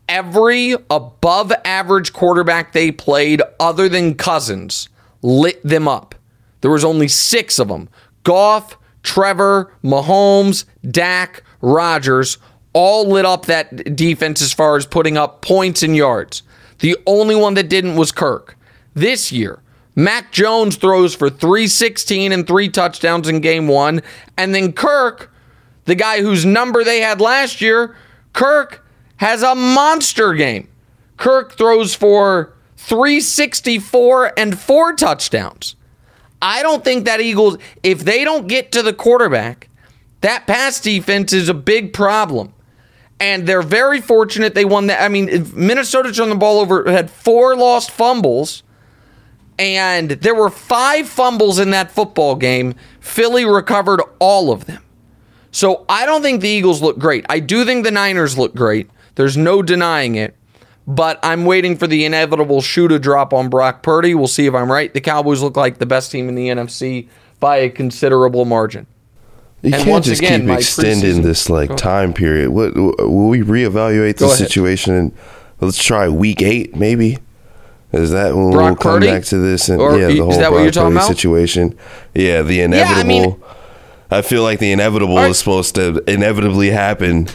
every 0.08 0.74
above 0.90 1.52
average 1.66 2.14
quarterback 2.14 2.74
they 2.74 2.92
played, 2.92 3.42
other 3.60 3.90
than 3.90 4.16
Cousins, 4.16 4.90
lit 5.22 5.62
them 5.64 5.88
up. 5.88 6.16
There 6.62 6.72
was 6.72 6.84
only 6.84 7.08
six 7.08 7.60
of 7.60 7.68
them 7.68 7.90
Goff, 8.24 8.78
Trevor, 9.04 9.74
Mahomes, 9.84 10.66
Dak, 10.90 11.44
Rodgers, 11.62 12.38
all 12.74 13.08
lit 13.10 13.26
up 13.26 13.46
that 13.48 13.96
defense 13.96 14.42
as 14.42 14.54
far 14.54 14.78
as 14.78 14.86
putting 14.86 15.18
up 15.18 15.42
points 15.42 15.84
and 15.84 15.96
yards. 15.96 16.44
The 16.80 16.98
only 17.06 17.36
one 17.36 17.56
that 17.56 17.70
didn't 17.70 17.96
was 17.96 18.12
Kirk. 18.12 18.58
This 18.94 19.32
year, 19.32 19.62
Mac 19.96 20.32
Jones 20.32 20.78
throws 20.78 21.14
for 21.14 21.30
316 21.30 22.32
and 22.32 22.48
three 22.48 22.70
touchdowns 22.70 23.28
in 23.28 23.42
game 23.42 23.68
one. 23.68 24.02
And 24.38 24.56
then 24.56 24.72
Kirk, 24.72 25.34
the 25.90 25.96
guy 25.96 26.22
whose 26.22 26.46
number 26.46 26.84
they 26.84 27.02
had 27.02 27.20
last 27.20 27.62
year, 27.62 27.96
Kirk 28.34 28.86
has 29.18 29.44
a 29.44 29.56
monster 29.56 30.34
game. 30.34 30.70
Kirk 31.18 31.54
throws 31.54 31.94
for 31.94 32.54
364 32.78 34.34
and 34.38 34.58
four 34.58 34.94
touchdowns. 34.94 35.76
I 36.42 36.62
don't 36.62 36.84
think 36.84 37.06
that 37.06 37.20
Eagles, 37.20 37.58
if 37.84 38.06
they 38.06 38.24
don't 38.24 38.48
get 38.48 38.72
to 38.72 38.82
the 38.82 38.94
quarterback, 38.94 39.68
that 40.22 40.48
pass 40.48 40.80
defense 40.80 41.34
is 41.34 41.50
a 41.50 41.54
big 41.54 41.92
problem. 41.92 42.54
And 43.20 43.46
they're 43.46 43.62
very 43.62 44.00
fortunate 44.00 44.56
they 44.56 44.64
won 44.64 44.88
that. 44.88 45.04
I 45.04 45.10
mean, 45.10 45.52
Minnesota 45.54 46.14
turned 46.14 46.32
the 46.32 46.36
ball 46.36 46.60
over, 46.60 46.90
had 46.90 47.12
four 47.12 47.56
lost 47.58 47.92
fumbles 47.92 48.64
and 49.60 50.12
there 50.12 50.34
were 50.34 50.50
five 50.50 51.10
fumbles 51.10 51.60
in 51.60 51.72
that 51.72 51.92
football 51.92 52.36
game. 52.36 52.76
Philly 53.02 53.46
recovered 53.46 54.02
all 54.20 54.54
of 54.54 54.66
them. 54.66 54.82
So 55.52 55.86
I 55.90 56.06
don't 56.06 56.22
think 56.22 56.42
the 56.42 56.50
Eagles 56.50 56.82
look 56.82 57.00
great. 57.00 57.26
I 57.30 57.40
do 57.40 57.66
think 57.66 57.84
the 57.84 57.92
Niners 57.92 58.38
look 58.38 58.56
great. 58.56 58.90
There's 59.16 59.36
no 59.36 59.62
denying 59.62 60.16
it. 60.16 60.36
But 60.88 61.20
I'm 61.22 61.46
waiting 61.46 61.78
for 61.78 61.86
the 61.86 62.04
inevitable 62.04 62.62
shoe 62.62 62.88
to 62.88 62.98
drop 62.98 63.32
on 63.32 63.50
Brock 63.50 63.84
Purdy. 63.84 64.16
We'll 64.16 64.28
see 64.28 64.48
if 64.48 64.56
I'm 64.56 64.72
right. 64.72 64.92
The 64.92 65.02
Cowboys 65.02 65.42
look 65.42 65.56
like 65.56 65.78
the 65.78 65.86
best 65.86 66.12
team 66.12 66.28
in 66.30 66.36
the 66.36 66.48
NFC 66.48 67.08
by 67.40 67.58
a 67.58 67.70
considerable 67.70 68.44
margin. 68.46 68.88
You 69.62 69.74
and 69.76 69.84
can't 69.84 70.06
just 70.06 70.22
again, 70.22 70.48
keep 70.48 70.58
extending 70.58 71.22
this 71.22 71.50
like 71.50 71.76
time 71.76 72.14
period. 72.14 72.50
What 72.50 72.76
will 72.76 73.28
we 73.28 73.42
reevaluate 73.42 74.18
the 74.18 74.30
situation 74.30 74.94
and 74.96 75.18
let's 75.60 75.84
try 75.84 76.08
week 76.08 76.42
eight 76.42 76.76
maybe? 76.76 77.20
Is 77.92 78.12
that 78.12 78.36
when 78.36 78.52
Brock 78.52 78.66
we'll 78.66 78.76
come 78.76 79.02
Purdy? 79.02 79.08
back 79.08 79.24
to 79.26 79.38
this? 79.38 79.68
And, 79.68 79.82
or, 79.82 79.98
yeah, 80.00 80.08
the 80.08 80.20
whole 80.20 80.38
Brock 80.38 80.74
Purdy 80.74 81.00
situation. 81.02 81.78
Yeah, 82.16 82.42
the 82.42 82.62
inevitable. 82.62 82.96
Yeah, 82.96 83.00
I, 83.00 83.04
mean, 83.04 83.44
I, 84.10 84.22
feel 84.22 84.44
like 84.44 84.60
the 84.60 84.72
inevitable 84.72 85.18
is 85.20 85.38
supposed 85.38 85.76
to 85.76 86.04
inevitably 86.08 86.70
happen 86.70 87.28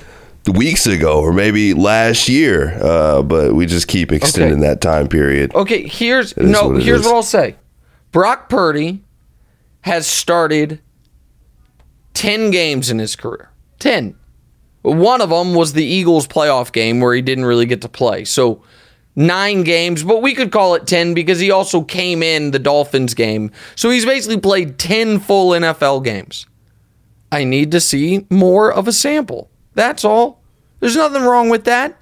weeks 0.52 0.86
ago 0.86 1.20
or 1.20 1.32
maybe 1.32 1.74
last 1.74 2.28
year, 2.28 2.78
uh, 2.82 3.22
but 3.22 3.54
we 3.54 3.66
just 3.66 3.88
keep 3.88 4.12
extending 4.12 4.58
okay. 4.58 4.68
that 4.68 4.80
time 4.80 5.08
period. 5.08 5.54
Okay, 5.54 5.86
here's 5.86 6.36
no. 6.36 6.68
What 6.68 6.82
here's 6.82 7.00
is. 7.00 7.06
what 7.06 7.14
I'll 7.14 7.22
say. 7.22 7.56
Brock 8.12 8.48
Purdy 8.48 9.02
has 9.82 10.06
started 10.06 10.80
ten 12.12 12.50
games 12.50 12.90
in 12.90 12.98
his 12.98 13.16
career. 13.16 13.50
Ten. 13.78 14.16
One 14.82 15.22
of 15.22 15.30
them 15.30 15.54
was 15.54 15.72
the 15.72 15.84
Eagles 15.84 16.26
playoff 16.26 16.70
game 16.70 17.00
where 17.00 17.14
he 17.14 17.22
didn't 17.22 17.46
really 17.46 17.64
get 17.64 17.80
to 17.82 17.88
play. 17.88 18.24
So 18.24 18.62
nine 19.16 19.62
games, 19.62 20.02
but 20.02 20.20
we 20.20 20.34
could 20.34 20.52
call 20.52 20.74
it 20.74 20.86
10 20.86 21.14
because 21.14 21.40
he 21.40 21.50
also 21.50 21.82
came 21.82 22.22
in 22.22 22.50
the 22.50 22.58
Dolphins 22.58 23.14
game. 23.14 23.50
So 23.76 23.88
he's 23.88 24.04
basically 24.04 24.40
played 24.40 24.78
10 24.78 25.20
full 25.20 25.50
NFL 25.50 26.04
games. 26.04 26.46
I 27.32 27.44
need 27.44 27.70
to 27.72 27.80
see 27.80 28.26
more 28.30 28.72
of 28.72 28.86
a 28.88 28.92
sample. 28.92 29.50
That's 29.74 30.04
all. 30.04 30.40
There's 30.80 30.96
nothing 30.96 31.22
wrong 31.22 31.48
with 31.48 31.64
that. 31.64 31.96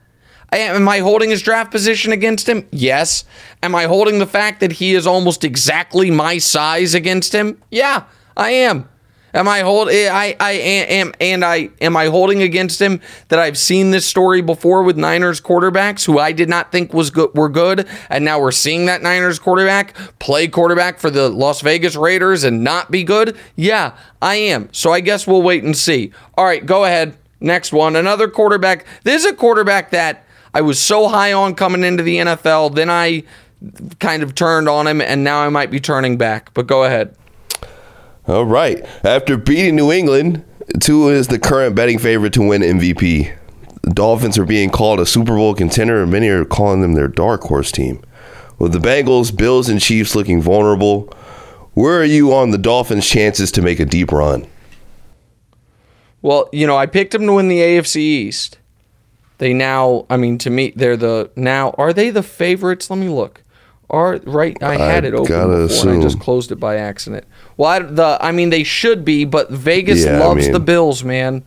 Am 0.53 0.87
I 0.87 0.99
holding 0.99 1.31
his 1.31 1.41
draft 1.41 1.71
position 1.71 2.13
against 2.13 2.47
him? 2.47 2.69
Yes. 2.71 3.25
Am 3.63 3.75
I 3.75 3.85
holding 3.85 4.19
the 4.19 4.27
fact 4.27 4.61
that 4.61 4.73
he 4.73 4.95
is 4.95 5.07
almost 5.07 5.45
exactly 5.45 6.11
my 6.11 6.37
size 6.37 6.95
against 6.95 7.33
him? 7.33 7.63
Yeah, 7.71 8.05
I 8.37 8.51
am. 8.51 8.89
Am 9.35 9.49
I 9.49 9.61
hold? 9.61 9.89
Eh, 9.89 10.11
I 10.13 10.37
I 10.39 10.53
am 10.53 11.13
and 11.21 11.45
I 11.45 11.71
am 11.81 11.97
I 11.97 12.07
holding 12.07 12.43
against 12.43 12.81
him 12.81 13.01
that 13.29 13.39
I've 13.39 13.57
seen 13.57 13.91
this 13.91 14.05
story 14.05 14.43
before 14.43 14.83
with 14.83 14.97
Niners 14.97 15.41
quarterbacks 15.41 16.05
who 16.05 16.19
I 16.19 16.33
did 16.33 16.49
not 16.49 16.71
think 16.71 16.93
was 16.93 17.11
good 17.11 17.35
were 17.35 17.49
good, 17.49 17.89
and 18.11 18.25
now 18.25 18.41
we're 18.41 18.53
seeing 18.53 18.87
that 18.87 19.03
Niners 19.03 19.39
quarterback 19.39 19.95
play 20.19 20.49
quarterback 20.49 20.99
for 20.99 21.11
the 21.11 21.29
Las 21.29 21.61
Vegas 21.63 21.97
Raiders 21.97 22.45
and 22.45 22.63
not 22.63 22.91
be 22.91 23.05
good. 23.05 23.37
Yeah, 23.57 23.97
I 24.21 24.37
am. 24.37 24.69
So 24.73 24.93
I 24.93 25.01
guess 25.01 25.27
we'll 25.27 25.43
wait 25.43 25.65
and 25.65 25.77
see. 25.77 26.13
All 26.37 26.45
right, 26.45 26.65
go 26.65 26.85
ahead. 26.85 27.17
Next 27.41 27.73
one, 27.73 27.97
another 27.97 28.29
quarterback. 28.29 28.87
This 29.03 29.25
is 29.25 29.33
a 29.33 29.35
quarterback 29.35 29.91
that 29.91 30.25
I 30.55 30.61
was 30.61 30.79
so 30.79 31.09
high 31.09 31.33
on 31.33 31.55
coming 31.55 31.83
into 31.83 32.03
the 32.03 32.19
NFL. 32.19 32.75
Then 32.75 32.91
I 32.91 33.25
kind 33.99 34.23
of 34.23 34.35
turned 34.35 34.69
on 34.69 34.87
him, 34.87 35.01
and 35.01 35.25
now 35.25 35.41
I 35.41 35.49
might 35.49 35.71
be 35.71 35.81
turning 35.81 36.17
back. 36.17 36.53
But 36.55 36.67
go 36.67 36.85
ahead. 36.85 37.17
All 38.29 38.45
right. 38.45 38.85
After 39.05 39.37
beating 39.37 39.75
New 39.75 39.91
England, 39.91 40.45
Tua 40.81 41.13
is 41.13 41.29
the 41.29 41.39
current 41.39 41.75
betting 41.75 41.99
favorite 41.99 42.33
to 42.35 42.49
win 42.49 42.63
MVP. 42.63 43.37
The 43.83 43.91
Dolphins 43.91 44.39
are 44.39 44.45
being 44.45 44.71
called 44.71 45.01
a 45.01 45.07
Super 45.07 45.35
Bowl 45.35 45.55
contender, 45.55 46.03
and 46.03 46.13
many 46.13 46.29
are 46.29 46.45
calling 46.45 46.83
them 46.83 46.95
their 46.95 47.09
dark 47.09 47.43
horse 47.43 47.73
team. 47.73 48.03
With 48.59 48.73
the 48.73 48.79
Bengals, 48.79 49.37
Bills, 49.37 49.69
and 49.69 49.81
Chiefs 49.81 50.15
looking 50.15 50.41
vulnerable, 50.41 51.13
where 51.75 52.01
are 52.01 52.05
you 52.05 52.33
on 52.33 52.51
the 52.51 52.59
Dolphins' 52.59 53.09
chances 53.09 53.51
to 53.53 53.63
make 53.63 53.81
a 53.81 53.85
deep 53.85 54.13
run? 54.13 54.47
Well, 56.21 56.49
you 56.53 56.69
know, 56.69 56.77
I 56.77 56.87
picked 56.87 57.13
them 57.13 57.27
to 57.27 57.33
win 57.33 57.49
the 57.49 57.59
AFC 57.59 57.97
East. 57.97 58.59
They 59.39 59.53
now, 59.53 60.07
I 60.09 60.17
mean, 60.17 60.39
to 60.39 60.51
me, 60.51 60.73
they're 60.77 60.97
the 60.97 61.33
now. 61.35 61.71
Are 61.71 61.93
they 61.93 62.11
the 62.11 62.23
favorites? 62.23 62.89
Let 62.89 63.01
me 63.01 63.09
look 63.09 63.43
are 63.93 64.19
right. 64.25 64.57
I 64.63 64.77
had 64.77 65.05
I 65.05 65.09
it 65.09 65.15
open 65.15 65.27
before 65.27 65.65
assume. 65.65 65.89
and 65.91 66.01
I 66.01 66.03
just 66.03 66.19
closed 66.19 66.51
it 66.51 66.57
by 66.57 66.77
accident. 66.77 67.27
Well, 67.57 67.71
I, 67.71 67.79
the 67.81 68.19
I 68.21 68.33
mean 68.33 68.51
they 68.51 68.65
should 68.65 69.05
be, 69.05 69.25
but 69.25 69.51
Vegas 69.51 70.05
yeah, 70.05 70.19
loves 70.19 70.45
I 70.45 70.47
mean, 70.47 70.53
the 70.53 70.61
Bills, 70.61 71.05
man. 71.05 71.45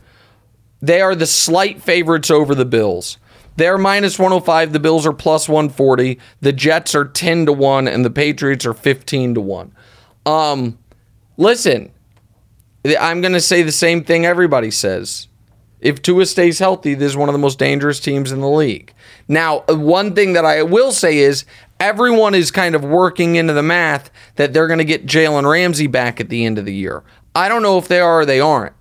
They 0.80 1.00
are 1.00 1.14
the 1.14 1.26
slight 1.26 1.82
favorites 1.82 2.30
over 2.30 2.54
the 2.54 2.64
Bills. 2.64 3.18
They're 3.56 3.78
minus 3.78 4.18
105. 4.18 4.72
The 4.72 4.80
Bills 4.80 5.06
are 5.06 5.12
plus 5.12 5.48
140. 5.48 6.18
The 6.42 6.52
Jets 6.52 6.94
are 6.94 7.06
10 7.06 7.46
to 7.46 7.52
1 7.52 7.88
and 7.88 8.04
the 8.04 8.10
Patriots 8.10 8.66
are 8.66 8.74
15 8.74 9.34
to 9.34 9.40
1. 9.40 9.72
Um 10.26 10.78
listen, 11.36 11.92
I'm 13.00 13.20
going 13.20 13.32
to 13.32 13.40
say 13.40 13.62
the 13.62 13.72
same 13.72 14.04
thing 14.04 14.26
everybody 14.26 14.70
says. 14.70 15.28
If 15.80 16.02
Tua 16.02 16.26
stays 16.26 16.58
healthy, 16.58 16.94
this 16.94 17.12
is 17.12 17.16
one 17.16 17.28
of 17.28 17.32
the 17.32 17.38
most 17.38 17.58
dangerous 17.58 18.00
teams 18.00 18.32
in 18.32 18.40
the 18.40 18.48
league. 18.48 18.94
Now, 19.28 19.60
one 19.68 20.14
thing 20.14 20.32
that 20.32 20.44
I 20.44 20.62
will 20.62 20.90
say 20.90 21.18
is 21.18 21.44
everyone 21.80 22.34
is 22.34 22.50
kind 22.50 22.74
of 22.74 22.84
working 22.84 23.36
into 23.36 23.52
the 23.52 23.62
math 23.62 24.10
that 24.36 24.52
they're 24.52 24.66
going 24.66 24.78
to 24.78 24.84
get 24.84 25.06
Jalen 25.06 25.50
Ramsey 25.50 25.86
back 25.86 26.20
at 26.20 26.28
the 26.28 26.44
end 26.44 26.58
of 26.58 26.64
the 26.64 26.74
year. 26.74 27.02
I 27.34 27.48
don't 27.48 27.62
know 27.62 27.78
if 27.78 27.88
they 27.88 28.00
are 28.00 28.20
or 28.20 28.26
they 28.26 28.40
aren't. 28.40 28.74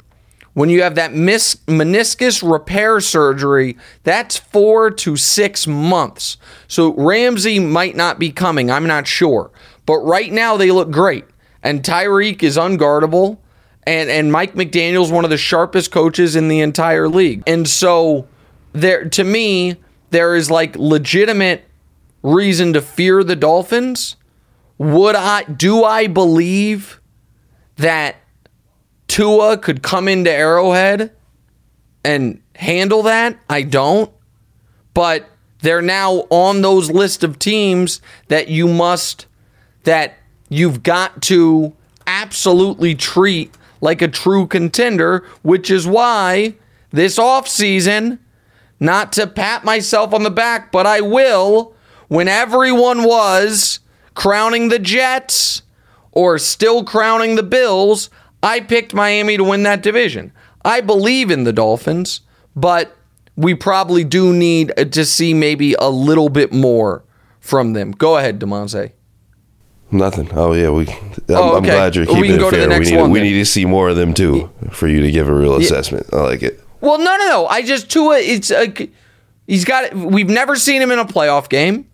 When 0.53 0.69
you 0.69 0.83
have 0.83 0.95
that 0.95 1.13
mis- 1.13 1.57
meniscus 1.67 2.49
repair 2.49 3.01
surgery, 3.01 3.77
that's 4.03 4.37
four 4.37 4.89
to 4.89 5.17
six 5.17 5.67
months. 5.67 6.37
So 6.69 6.93
Ramsey 6.93 7.59
might 7.59 7.97
not 7.97 8.19
be 8.19 8.31
coming. 8.31 8.71
I'm 8.71 8.87
not 8.87 9.05
sure. 9.05 9.51
But 9.85 9.97
right 9.97 10.31
now, 10.31 10.55
they 10.55 10.71
look 10.71 10.91
great. 10.91 11.25
And 11.61 11.83
Tyreek 11.83 12.41
is 12.41 12.55
unguardable. 12.55 13.37
And, 13.85 14.09
and 14.09 14.31
Mike 14.31 14.53
McDaniel's 14.55 15.11
one 15.11 15.25
of 15.25 15.29
the 15.29 15.37
sharpest 15.37 15.91
coaches 15.91 16.37
in 16.37 16.47
the 16.47 16.61
entire 16.61 17.09
league. 17.09 17.43
And 17.45 17.67
so 17.67 18.27
there 18.71 19.09
to 19.09 19.23
me, 19.23 19.75
there 20.11 20.35
is 20.35 20.49
like 20.49 20.75
legitimate 20.77 21.65
reason 22.25 22.73
to 22.73 22.81
fear 22.81 23.23
the 23.23 23.35
Dolphins? 23.35 24.15
Would 24.77 25.15
I 25.15 25.43
do 25.43 25.83
I 25.83 26.07
believe 26.07 26.99
that 27.77 28.17
Tua 29.07 29.57
could 29.57 29.83
come 29.83 30.07
into 30.07 30.31
Arrowhead 30.31 31.11
and 32.03 32.41
handle 32.55 33.03
that? 33.03 33.37
I 33.49 33.61
don't. 33.61 34.11
But 34.93 35.29
they're 35.59 35.81
now 35.81 36.25
on 36.29 36.61
those 36.61 36.91
list 36.91 37.23
of 37.23 37.39
teams 37.39 38.01
that 38.27 38.47
you 38.49 38.67
must 38.67 39.27
that 39.83 40.15
you've 40.49 40.83
got 40.83 41.21
to 41.21 41.73
absolutely 42.07 42.95
treat 42.95 43.55
like 43.81 44.01
a 44.01 44.07
true 44.07 44.47
contender, 44.47 45.23
which 45.43 45.69
is 45.69 45.85
why 45.85 46.55
this 46.91 47.19
offseason, 47.19 48.17
not 48.79 49.13
to 49.13 49.27
pat 49.27 49.63
myself 49.63 50.13
on 50.13 50.23
the 50.23 50.31
back, 50.31 50.71
but 50.71 50.87
I 50.87 51.01
will 51.01 51.74
when 52.07 52.27
everyone 52.27 53.03
was 53.03 53.79
crowning 54.13 54.69
the 54.69 54.79
Jets 54.79 55.61
or 56.11 56.37
still 56.37 56.83
crowning 56.83 57.35
the 57.35 57.43
Bills, 57.43 58.09
I 58.41 58.59
picked 58.61 58.93
Miami 58.93 59.37
to 59.37 59.43
win 59.43 59.63
that 59.63 59.81
division. 59.83 60.31
I 60.63 60.81
believe 60.81 61.29
in 61.31 61.43
the 61.43 61.53
Dolphins, 61.53 62.21
but 62.55 62.95
we 63.35 63.53
probably 63.53 64.03
do 64.03 64.33
need 64.33 64.73
to 64.91 65.05
see 65.05 65.33
maybe 65.33 65.73
a 65.79 65.89
little 65.89 66.29
bit 66.29 66.53
more 66.53 67.03
from 67.39 67.73
them. 67.73 67.91
Go 67.91 68.17
ahead, 68.17 68.39
Damonza. 68.39 68.91
Nothing. 69.91 70.29
Oh 70.33 70.53
yeah, 70.53 70.69
we. 70.71 70.87
I'm, 70.87 71.11
Oh, 71.29 71.49
I'm 71.51 71.63
okay. 71.63 71.67
glad 71.71 71.95
you're 71.95 72.05
We 72.05 72.13
keeping 72.13 72.31
can 72.31 72.35
it 72.35 72.39
go 72.39 72.49
to 72.51 72.55
the 72.57 72.61
fair. 72.63 72.69
next 72.69 72.85
we 72.87 72.91
need, 72.95 73.01
one 73.01 73.11
we 73.11 73.19
then. 73.19 73.27
need 73.27 73.33
to 73.39 73.45
see 73.45 73.65
more 73.65 73.89
of 73.89 73.95
them 73.95 74.13
too 74.13 74.49
for 74.71 74.87
you 74.87 75.01
to 75.01 75.11
give 75.11 75.27
a 75.29 75.33
real 75.33 75.55
assessment. 75.55 76.07
I 76.11 76.17
like 76.21 76.41
it. 76.43 76.59
Well, 76.81 76.97
no, 76.97 77.15
no, 77.17 77.25
no. 77.27 77.47
I 77.47 77.61
just 77.61 77.89
Tua. 77.91 78.17
It's 78.19 78.49
a, 78.51 78.73
he's 79.47 79.63
got. 79.63 79.93
We've 79.93 80.29
never 80.29 80.55
seen 80.55 80.81
him 80.81 80.91
in 80.91 80.97
a 80.99 81.05
playoff 81.05 81.49
game, 81.49 81.87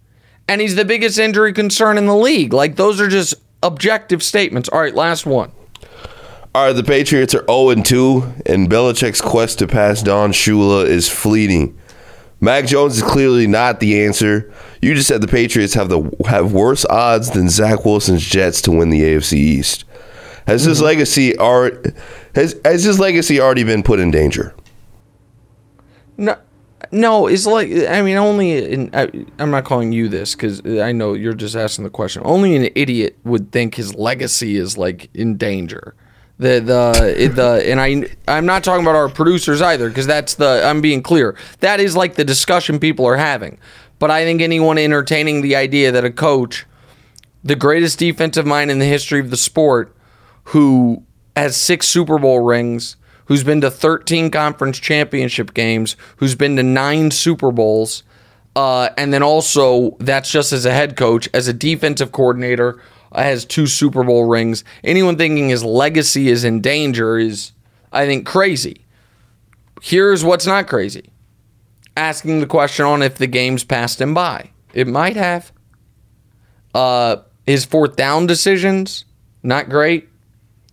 and 0.47 0.61
he's 0.61 0.75
the 0.75 0.85
biggest 0.85 1.19
injury 1.19 1.53
concern 1.53 1.97
in 1.97 2.05
the 2.05 2.15
league. 2.15 2.53
Like 2.53 2.75
those 2.75 2.99
are 2.99 3.07
just 3.07 3.35
objective 3.63 4.23
statements. 4.23 4.69
All 4.69 4.79
right, 4.79 4.95
last 4.95 5.25
one. 5.25 5.51
All 6.53 6.67
right, 6.67 6.73
the 6.73 6.83
Patriots 6.83 7.33
are 7.33 7.45
0 7.45 7.75
2, 7.75 8.33
and 8.45 8.69
Belichick's 8.69 9.21
quest 9.21 9.59
to 9.59 9.67
pass 9.67 10.03
Don 10.03 10.33
Shula 10.33 10.85
is 10.85 11.07
fleeting. 11.07 11.77
Mac 12.41 12.65
Jones 12.65 12.97
is 12.97 13.03
clearly 13.03 13.47
not 13.47 13.79
the 13.79 14.03
answer. 14.03 14.51
You 14.81 14.95
just 14.95 15.07
said 15.07 15.21
the 15.21 15.27
Patriots 15.27 15.75
have 15.75 15.89
the 15.89 16.11
have 16.27 16.51
worse 16.51 16.85
odds 16.85 17.29
than 17.29 17.49
Zach 17.49 17.85
Wilson's 17.85 18.25
Jets 18.25 18.61
to 18.63 18.71
win 18.71 18.89
the 18.89 19.01
AFC 19.01 19.33
East. 19.33 19.85
Has 20.47 20.63
his 20.63 20.79
mm-hmm. 20.79 20.87
legacy 20.87 21.37
art 21.37 21.95
has 22.33 22.59
has 22.65 22.83
his 22.83 22.99
legacy 22.99 23.39
already 23.39 23.63
been 23.63 23.83
put 23.83 23.99
in 23.99 24.09
danger? 24.09 24.55
No, 26.17 26.35
no. 26.91 27.27
It's 27.27 27.45
like 27.45 27.71
I 27.71 28.01
mean, 28.01 28.17
only. 28.17 28.73
In, 28.73 28.89
I, 28.93 29.09
I'm 29.39 29.51
not 29.51 29.65
calling 29.65 29.91
you 29.91 30.07
this 30.09 30.35
because 30.35 30.65
I 30.65 30.91
know 30.91 31.13
you're 31.13 31.33
just 31.33 31.55
asking 31.55 31.83
the 31.83 31.89
question. 31.89 32.21
Only 32.25 32.55
an 32.55 32.71
idiot 32.75 33.17
would 33.23 33.51
think 33.51 33.75
his 33.75 33.95
legacy 33.95 34.57
is 34.57 34.77
like 34.77 35.09
in 35.13 35.37
danger. 35.37 35.95
The 36.37 36.59
the 36.59 37.31
the 37.33 37.63
and 37.69 37.79
I 37.79 38.15
I'm 38.27 38.45
not 38.45 38.63
talking 38.63 38.83
about 38.83 38.95
our 38.95 39.09
producers 39.09 39.61
either 39.61 39.89
because 39.89 40.07
that's 40.07 40.35
the 40.35 40.63
I'm 40.65 40.81
being 40.81 41.03
clear. 41.03 41.37
That 41.59 41.79
is 41.79 41.95
like 41.95 42.15
the 42.15 42.25
discussion 42.25 42.79
people 42.79 43.05
are 43.05 43.17
having. 43.17 43.59
But 43.99 44.09
I 44.09 44.23
think 44.23 44.41
anyone 44.41 44.79
entertaining 44.79 45.41
the 45.41 45.55
idea 45.55 45.91
that 45.91 46.03
a 46.03 46.09
coach, 46.09 46.65
the 47.43 47.55
greatest 47.55 47.99
defensive 47.99 48.47
mind 48.47 48.71
in 48.71 48.79
the 48.79 48.85
history 48.85 49.19
of 49.19 49.29
the 49.29 49.37
sport, 49.37 49.95
who 50.45 51.03
has 51.35 51.55
six 51.55 51.87
Super 51.87 52.17
Bowl 52.17 52.39
rings, 52.39 52.95
who's 53.31 53.45
been 53.45 53.61
to 53.61 53.71
13 53.71 54.29
conference 54.29 54.77
championship 54.77 55.53
games, 55.53 55.95
who's 56.17 56.35
been 56.35 56.57
to 56.57 56.63
nine 56.63 57.09
Super 57.09 57.49
Bowls, 57.49 58.03
uh, 58.57 58.89
and 58.97 59.13
then 59.13 59.23
also 59.23 59.95
that's 60.01 60.29
just 60.29 60.51
as 60.51 60.65
a 60.65 60.73
head 60.73 60.97
coach, 60.97 61.29
as 61.33 61.47
a 61.47 61.53
defensive 61.53 62.11
coordinator, 62.11 62.81
uh, 63.13 63.23
has 63.23 63.45
two 63.45 63.67
Super 63.67 64.03
Bowl 64.03 64.25
rings. 64.25 64.65
Anyone 64.83 65.15
thinking 65.15 65.47
his 65.47 65.63
legacy 65.63 66.27
is 66.27 66.43
in 66.43 66.59
danger 66.59 67.17
is, 67.17 67.53
I 67.93 68.05
think, 68.05 68.25
crazy. 68.25 68.85
Here's 69.81 70.25
what's 70.25 70.45
not 70.45 70.67
crazy 70.67 71.09
asking 71.95 72.41
the 72.41 72.47
question 72.47 72.85
on 72.85 73.01
if 73.01 73.15
the 73.15 73.27
game's 73.27 73.63
passed 73.63 74.01
him 74.01 74.13
by. 74.13 74.49
It 74.73 74.87
might 74.87 75.15
have. 75.15 75.53
Uh, 76.73 77.15
his 77.45 77.63
fourth 77.63 77.95
down 77.95 78.27
decisions, 78.27 79.05
not 79.41 79.69
great. 79.69 80.09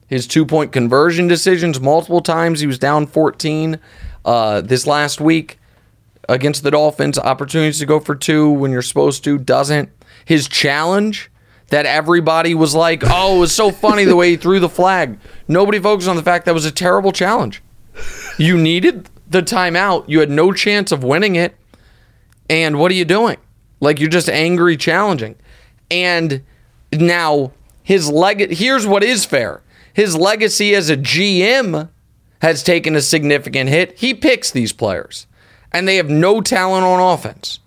His 0.08 0.26
two 0.26 0.44
point 0.44 0.72
conversion 0.72 1.28
decisions, 1.28 1.80
multiple 1.80 2.20
times 2.20 2.60
he 2.60 2.66
was 2.66 2.78
down 2.78 3.06
14 3.06 3.78
uh, 4.24 4.60
this 4.62 4.86
last 4.86 5.20
week 5.20 5.58
against 6.28 6.62
the 6.62 6.70
Dolphins. 6.70 7.18
Opportunities 7.18 7.78
to 7.78 7.86
go 7.86 8.00
for 8.00 8.14
two 8.14 8.50
when 8.50 8.70
you're 8.70 8.82
supposed 8.82 9.22
to, 9.24 9.38
doesn't. 9.38 9.90
His 10.24 10.48
challenge 10.48 11.30
that 11.68 11.86
everybody 11.86 12.54
was 12.54 12.74
like, 12.74 13.02
oh, 13.04 13.36
it 13.36 13.40
was 13.40 13.54
so 13.54 13.70
funny 13.70 14.04
the 14.04 14.16
way 14.16 14.30
he 14.30 14.36
threw 14.36 14.58
the 14.58 14.68
flag. 14.68 15.18
Nobody 15.46 15.78
focused 15.78 16.08
on 16.08 16.16
the 16.16 16.22
fact 16.22 16.46
that 16.46 16.54
was 16.54 16.64
a 16.64 16.72
terrible 16.72 17.12
challenge. 17.12 17.62
You 18.38 18.56
needed 18.56 19.10
the 19.28 19.42
timeout, 19.42 20.04
you 20.08 20.20
had 20.20 20.30
no 20.30 20.52
chance 20.52 20.90
of 20.90 21.04
winning 21.04 21.36
it. 21.36 21.54
And 22.48 22.78
what 22.78 22.90
are 22.90 22.94
you 22.94 23.04
doing? 23.04 23.36
Like 23.80 24.00
you're 24.00 24.08
just 24.08 24.30
angry 24.30 24.76
challenging. 24.76 25.36
And 25.90 26.42
now 26.92 27.52
his 27.82 28.10
leg 28.10 28.50
here's 28.50 28.86
what 28.86 29.04
is 29.04 29.24
fair. 29.24 29.62
His 29.92 30.16
legacy 30.16 30.74
as 30.74 30.90
a 30.90 30.96
GM 30.96 31.88
has 32.40 32.62
taken 32.62 32.94
a 32.94 33.00
significant 33.00 33.68
hit. 33.68 33.98
He 33.98 34.14
picks 34.14 34.50
these 34.50 34.72
players 34.72 35.26
and 35.72 35.86
they 35.86 35.96
have 35.96 36.10
no 36.10 36.40
talent 36.40 36.84
on 36.84 37.00
offense. 37.00 37.58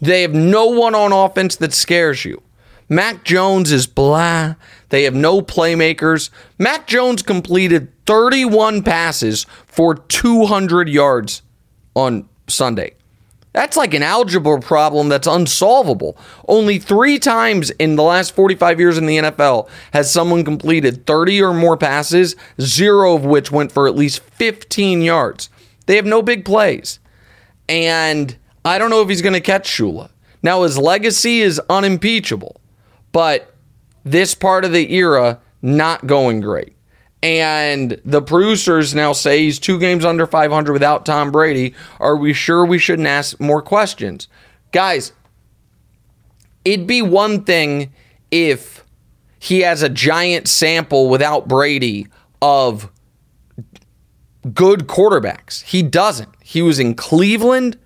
They 0.00 0.22
have 0.22 0.34
no 0.34 0.66
one 0.66 0.94
on 0.94 1.12
offense 1.12 1.56
that 1.56 1.72
scares 1.72 2.24
you. 2.24 2.42
Mac 2.88 3.24
Jones 3.24 3.72
is 3.72 3.86
blah. 3.86 4.54
They 4.90 5.04
have 5.04 5.14
no 5.14 5.40
playmakers. 5.40 6.30
Mac 6.58 6.86
Jones 6.86 7.22
completed 7.22 7.90
31 8.06 8.82
passes 8.82 9.46
for 9.66 9.94
200 9.94 10.88
yards 10.88 11.42
on 11.94 12.28
Sunday. 12.46 12.94
That's 13.54 13.76
like 13.76 13.94
an 13.94 14.02
algebra 14.02 14.60
problem 14.60 15.08
that's 15.08 15.28
unsolvable. 15.28 16.18
Only 16.48 16.80
three 16.80 17.20
times 17.20 17.70
in 17.70 17.94
the 17.94 18.02
last 18.02 18.34
45 18.34 18.80
years 18.80 18.98
in 18.98 19.06
the 19.06 19.18
NFL 19.18 19.68
has 19.92 20.12
someone 20.12 20.44
completed 20.44 21.06
30 21.06 21.40
or 21.40 21.54
more 21.54 21.76
passes, 21.76 22.34
zero 22.60 23.14
of 23.14 23.24
which 23.24 23.52
went 23.52 23.70
for 23.70 23.86
at 23.86 23.94
least 23.94 24.24
15 24.24 25.02
yards. 25.02 25.50
They 25.86 25.94
have 25.94 26.04
no 26.04 26.20
big 26.20 26.44
plays. 26.44 26.98
And 27.68 28.36
I 28.64 28.76
don't 28.76 28.90
know 28.90 29.02
if 29.02 29.08
he's 29.08 29.22
going 29.22 29.34
to 29.34 29.40
catch 29.40 29.68
Shula. 29.68 30.10
Now, 30.42 30.64
his 30.64 30.76
legacy 30.76 31.40
is 31.40 31.60
unimpeachable, 31.70 32.60
but 33.12 33.54
this 34.02 34.34
part 34.34 34.64
of 34.64 34.72
the 34.72 34.92
era, 34.92 35.40
not 35.62 36.08
going 36.08 36.40
great. 36.40 36.73
And 37.24 37.98
the 38.04 38.20
producers 38.20 38.94
now 38.94 39.14
say 39.14 39.44
he's 39.44 39.58
two 39.58 39.78
games 39.78 40.04
under 40.04 40.26
500 40.26 40.74
without 40.74 41.06
Tom 41.06 41.32
Brady. 41.32 41.74
Are 41.98 42.18
we 42.18 42.34
sure 42.34 42.66
we 42.66 42.78
shouldn't 42.78 43.08
ask 43.08 43.40
more 43.40 43.62
questions? 43.62 44.28
Guys, 44.72 45.14
it'd 46.66 46.86
be 46.86 47.00
one 47.00 47.42
thing 47.44 47.94
if 48.30 48.84
he 49.38 49.60
has 49.60 49.80
a 49.80 49.88
giant 49.88 50.48
sample 50.48 51.08
without 51.08 51.48
Brady 51.48 52.08
of 52.42 52.90
good 54.52 54.80
quarterbacks. 54.80 55.62
He 55.62 55.82
doesn't. 55.82 56.28
He 56.42 56.60
was 56.60 56.78
in 56.78 56.94
Cleveland. 56.94 57.78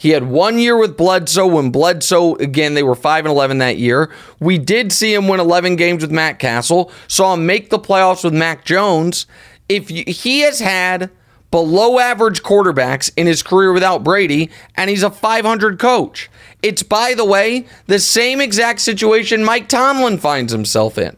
He 0.00 0.10
had 0.10 0.30
one 0.30 0.58
year 0.58 0.78
with 0.78 0.96
Bledsoe 0.96 1.46
when 1.46 1.68
Bledsoe, 1.68 2.34
again, 2.36 2.72
they 2.72 2.82
were 2.82 2.94
5 2.94 3.26
and 3.26 3.32
11 3.32 3.58
that 3.58 3.76
year. 3.76 4.10
We 4.38 4.56
did 4.56 4.92
see 4.92 5.12
him 5.12 5.28
win 5.28 5.40
11 5.40 5.76
games 5.76 6.00
with 6.00 6.10
Matt 6.10 6.38
Cassel, 6.38 6.90
saw 7.06 7.34
him 7.34 7.44
make 7.44 7.68
the 7.68 7.78
playoffs 7.78 8.24
with 8.24 8.32
Mac 8.32 8.64
Jones. 8.64 9.26
If 9.68 9.90
you, 9.90 10.04
he 10.06 10.40
has 10.40 10.60
had 10.60 11.10
below 11.50 11.98
average 11.98 12.42
quarterbacks 12.42 13.10
in 13.14 13.26
his 13.26 13.42
career 13.42 13.74
without 13.74 14.02
Brady, 14.02 14.48
and 14.74 14.88
he's 14.88 15.02
a 15.02 15.10
500 15.10 15.78
coach. 15.78 16.30
It's, 16.62 16.82
by 16.82 17.12
the 17.12 17.26
way, 17.26 17.66
the 17.86 17.98
same 17.98 18.40
exact 18.40 18.80
situation 18.80 19.44
Mike 19.44 19.68
Tomlin 19.68 20.16
finds 20.16 20.50
himself 20.50 20.96
in. 20.96 21.14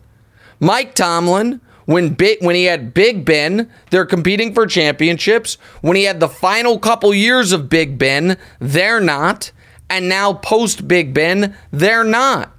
Mike 0.59 0.97
Tomlin, 0.97 1.61
when 1.87 2.15
big, 2.15 2.43
when 2.43 2.55
he 2.55 2.65
had 2.65 2.95
Big 2.95 3.25
Ben, 3.25 3.71
they're 3.91 4.07
competing 4.07 4.55
for 4.55 4.67
championships. 4.67 5.57
When 5.81 5.97
he 5.97 6.05
had 6.05 6.21
the 6.21 6.29
final 6.29 6.79
couple 6.79 7.13
years 7.15 7.53
of 7.53 7.69
Big 7.69 7.99
Ben, 7.99 8.37
they're 8.61 9.01
not. 9.01 9.53
And 9.91 10.09
now 10.09 10.35
post 10.35 10.89
Big 10.89 11.13
Ben, 11.13 11.57
they're 11.71 12.05
not. 12.05 12.53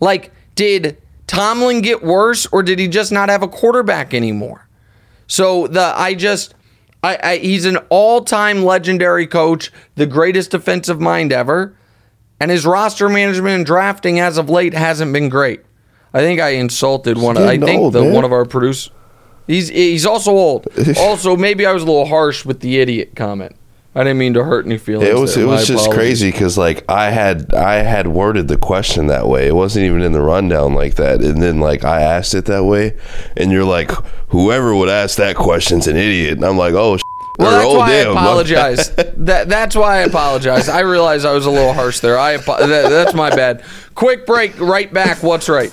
Like, 0.00 0.32
did 0.54 0.96
Tomlin 1.26 1.82
get 1.82 2.02
worse 2.02 2.46
or 2.50 2.62
did 2.62 2.78
he 2.78 2.88
just 2.88 3.12
not 3.12 3.28
have 3.28 3.42
a 3.42 3.48
quarterback 3.48 4.14
anymore? 4.14 4.66
So 5.26 5.68
the 5.68 5.92
I 5.96 6.14
just 6.14 6.54
I, 7.02 7.18
I 7.22 7.36
he's 7.38 7.64
an 7.66 7.76
all-time 7.88 8.64
legendary 8.64 9.26
coach, 9.26 9.70
the 9.94 10.06
greatest 10.06 10.50
defensive 10.50 11.00
mind 11.00 11.32
ever, 11.32 11.76
and 12.40 12.50
his 12.50 12.66
roster 12.66 13.08
management 13.08 13.54
and 13.54 13.66
drafting 13.66 14.18
as 14.18 14.38
of 14.38 14.50
late 14.50 14.74
hasn't 14.74 15.12
been 15.12 15.28
great. 15.28 15.60
I 16.12 16.20
think 16.20 16.40
I 16.40 16.50
insulted 16.50 17.16
one. 17.18 17.38
I 17.38 17.56
think 17.58 17.80
old, 17.80 17.92
the 17.92 18.02
man. 18.02 18.12
one 18.12 18.24
of 18.24 18.32
our 18.32 18.44
producers. 18.44 18.90
He's 19.46 19.68
he's 19.68 20.06
also 20.06 20.32
old. 20.32 20.68
also, 20.98 21.36
maybe 21.36 21.66
I 21.66 21.72
was 21.72 21.82
a 21.82 21.86
little 21.86 22.06
harsh 22.06 22.44
with 22.44 22.60
the 22.60 22.78
idiot 22.80 23.16
comment. 23.16 23.56
I 23.92 24.04
didn't 24.04 24.18
mean 24.18 24.34
to 24.34 24.44
hurt 24.44 24.66
any 24.66 24.78
feelings. 24.78 25.08
It 25.08 25.16
was 25.16 25.34
there. 25.34 25.42
it 25.42 25.46
My 25.48 25.54
was 25.54 25.66
just 25.66 25.86
apologies. 25.86 25.98
crazy 25.98 26.30
because 26.30 26.56
like 26.56 26.88
I 26.88 27.10
had 27.10 27.52
I 27.52 27.76
had 27.76 28.06
worded 28.06 28.46
the 28.46 28.56
question 28.56 29.08
that 29.08 29.26
way. 29.26 29.48
It 29.48 29.54
wasn't 29.54 29.86
even 29.86 30.02
in 30.02 30.12
the 30.12 30.20
rundown 30.22 30.74
like 30.74 30.94
that, 30.94 31.20
and 31.20 31.42
then 31.42 31.58
like 31.58 31.82
I 31.84 32.00
asked 32.02 32.34
it 32.34 32.44
that 32.44 32.62
way, 32.64 32.96
and 33.36 33.50
you're 33.50 33.64
like, 33.64 33.90
whoever 34.28 34.74
would 34.76 34.88
ask 34.88 35.16
that 35.16 35.34
question's 35.34 35.88
an 35.88 35.96
idiot. 35.96 36.34
And 36.34 36.44
I'm 36.44 36.56
like, 36.56 36.74
oh, 36.74 36.98
sh- 36.98 37.02
Well, 37.40 37.50
that's 37.50 37.64
oh, 37.66 37.78
why 37.78 37.88
damn, 37.88 38.16
I 38.16 38.20
apologize. 38.20 38.90
that 38.94 39.48
that's 39.48 39.74
why 39.74 39.96
I 39.96 40.00
apologize. 40.02 40.68
I 40.68 40.80
realize 40.80 41.24
I 41.24 41.32
was 41.32 41.46
a 41.46 41.50
little 41.50 41.72
harsh 41.72 41.98
there. 41.98 42.16
I 42.16 42.36
that, 42.36 42.66
that's 42.68 43.14
my 43.14 43.30
bad. 43.30 43.64
Quick 43.96 44.24
break. 44.26 44.60
Right 44.60 44.92
back. 44.92 45.24
What's 45.24 45.48
right? 45.48 45.72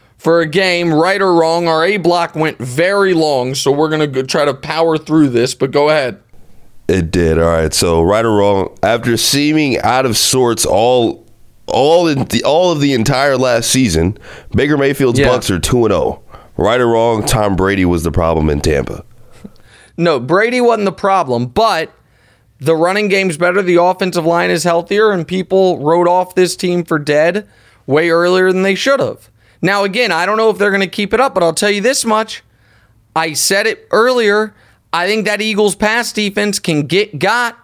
for 0.21 0.39
a 0.39 0.45
game, 0.45 0.93
right 0.93 1.19
or 1.19 1.33
wrong. 1.33 1.67
Our 1.67 1.83
A 1.83 1.97
block 1.97 2.35
went 2.35 2.59
very 2.59 3.15
long, 3.15 3.55
so 3.55 3.71
we're 3.71 3.89
going 3.89 4.13
to 4.13 4.23
try 4.23 4.45
to 4.45 4.53
power 4.53 4.95
through 4.95 5.29
this, 5.29 5.55
but 5.55 5.71
go 5.71 5.89
ahead. 5.89 6.21
It 6.87 7.09
did. 7.09 7.39
All 7.39 7.45
right. 7.49 7.73
So 7.73 8.03
right 8.03 8.23
or 8.23 8.31
wrong, 8.35 8.77
after 8.83 9.17
seeming 9.17 9.79
out 9.79 10.05
of 10.05 10.15
sorts 10.15 10.63
all 10.63 11.25
all 11.65 12.07
in 12.07 12.25
the, 12.25 12.43
all 12.43 12.71
of 12.71 12.81
the 12.81 12.93
entire 12.93 13.35
last 13.35 13.71
season, 13.71 14.15
Baker 14.55 14.77
Mayfield's 14.77 15.17
Yeah. 15.17 15.29
Bucks 15.29 15.49
are 15.49 15.57
2 15.57 15.85
and 15.85 15.93
0. 15.93 16.21
Right 16.55 16.79
or 16.79 16.87
wrong, 16.87 17.25
Tom 17.25 17.55
Brady 17.55 17.85
was 17.85 18.03
the 18.03 18.11
problem 18.11 18.47
in 18.49 18.61
Tampa. 18.61 19.03
No, 19.97 20.19
Brady 20.19 20.61
wasn't 20.61 20.85
the 20.85 20.91
problem, 20.91 21.47
but 21.47 21.91
the 22.59 22.75
running 22.75 23.07
game's 23.07 23.37
better. 23.37 23.63
The 23.63 23.81
offensive 23.81 24.25
line 24.25 24.51
is 24.51 24.63
healthier, 24.63 25.11
and 25.11 25.27
people 25.27 25.79
wrote 25.79 26.07
off 26.07 26.35
this 26.35 26.55
team 26.55 26.83
for 26.83 26.99
dead 26.99 27.47
way 27.87 28.11
earlier 28.11 28.51
than 28.51 28.61
they 28.61 28.75
should 28.75 28.99
have. 28.99 29.30
Now, 29.61 29.83
again, 29.83 30.11
I 30.11 30.25
don't 30.25 30.37
know 30.37 30.49
if 30.49 30.57
they're 30.57 30.71
going 30.71 30.81
to 30.81 30.87
keep 30.87 31.13
it 31.13 31.19
up, 31.19 31.33
but 31.33 31.43
I'll 31.43 31.53
tell 31.53 31.69
you 31.69 31.81
this 31.81 32.03
much. 32.03 32.43
I 33.15 33.33
said 33.33 33.67
it 33.67 33.87
earlier. 33.91 34.53
I 34.93 35.07
think 35.07 35.25
that 35.25 35.41
Eagles 35.41 35.75
pass 35.75 36.11
defense 36.11 36.59
can 36.59 36.87
get 36.87 37.19
got, 37.19 37.57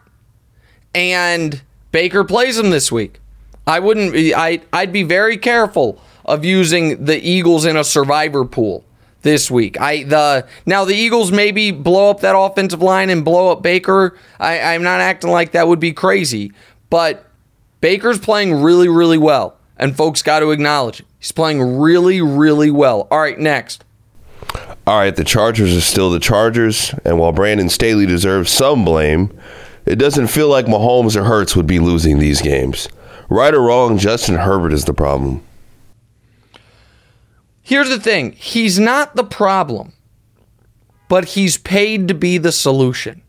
and 0.94 1.62
Baker 1.92 2.24
plays 2.24 2.58
them 2.58 2.70
this 2.70 2.92
week. 2.92 3.20
I 3.66 3.80
wouldn't. 3.80 4.16
I 4.16 4.62
I'd 4.72 4.94
be 4.94 5.04
very 5.04 5.38
careful 5.38 6.02
of 6.26 6.46
using 6.46 7.06
the 7.06 7.18
Eagles 7.18 7.66
in 7.66 7.76
a 7.76 7.84
survivor 7.84 8.46
pool 8.46 8.86
this 9.24 9.52
week. 9.52 9.80
I 9.80 10.04
the 10.04 10.48
now 10.66 10.86
the 10.86 10.96
Eagles 10.96 11.32
maybe 11.32 11.72
blow 11.72 12.10
up 12.10 12.22
that 12.22 12.38
offensive 12.38 12.82
line 12.82 13.10
and 13.10 13.26
blow 13.26 13.52
up 13.52 13.62
Baker. 13.62 14.18
I, 14.40 14.60
I'm 14.74 14.84
not 14.84 15.02
acting 15.02 15.32
like 15.32 15.52
that 15.52 15.68
would 15.68 15.82
be 15.82 15.92
crazy, 15.92 16.54
but 16.90 17.26
Baker's 17.82 18.20
playing 18.20 18.62
really 18.62 18.88
really 18.88 19.18
well, 19.18 19.57
and 19.80 19.96
folks 19.96 20.22
got 20.22 20.40
to 20.40 20.52
acknowledge 20.52 21.02
it. 21.02 21.06
He's 21.20 21.32
playing 21.32 21.78
really 21.78 22.22
really 22.22 22.72
well. 22.72 23.08
All 23.12 23.20
right, 23.20 23.40
next. 23.40 23.84
All 24.86 25.00
right, 25.00 25.16
the 25.16 25.24
Chargers 25.24 25.76
are 25.76 25.82
still 25.82 26.10
the 26.10 26.20
Chargers, 26.20 26.94
and 27.04 27.20
while 27.20 27.32
Brandon 27.32 27.70
Staley 27.70 28.06
deserves 28.06 28.52
some 28.52 28.86
blame, 28.86 29.38
it 29.86 29.98
doesn't 29.98 30.28
feel 30.28 30.50
like 30.50 30.66
Mahomes 30.66 31.16
or 31.16 31.26
Hurts 31.26 31.56
would 31.56 31.68
be 31.68 31.80
losing 31.80 32.20
these 32.20 32.42
games. 32.42 32.88
Right 33.30 33.54
or 33.54 33.62
wrong, 33.62 33.98
Justin 33.98 34.36
Herbert 34.36 34.72
is 34.72 34.86
the 34.86 34.94
problem. 34.94 35.44
Here's 37.62 37.90
the 37.90 38.00
thing 38.00 38.32
he's 38.32 38.80
not 38.80 39.16
the 39.18 39.26
problem, 39.26 39.92
but 41.10 41.26
he's 41.26 41.58
paid 41.58 42.08
to 42.08 42.14
be 42.14 42.38
the 42.38 42.54
solution. 42.54 43.22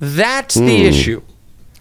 That's 0.00 0.54
the 0.54 0.78
hmm. 0.78 0.86
issue. 0.86 1.22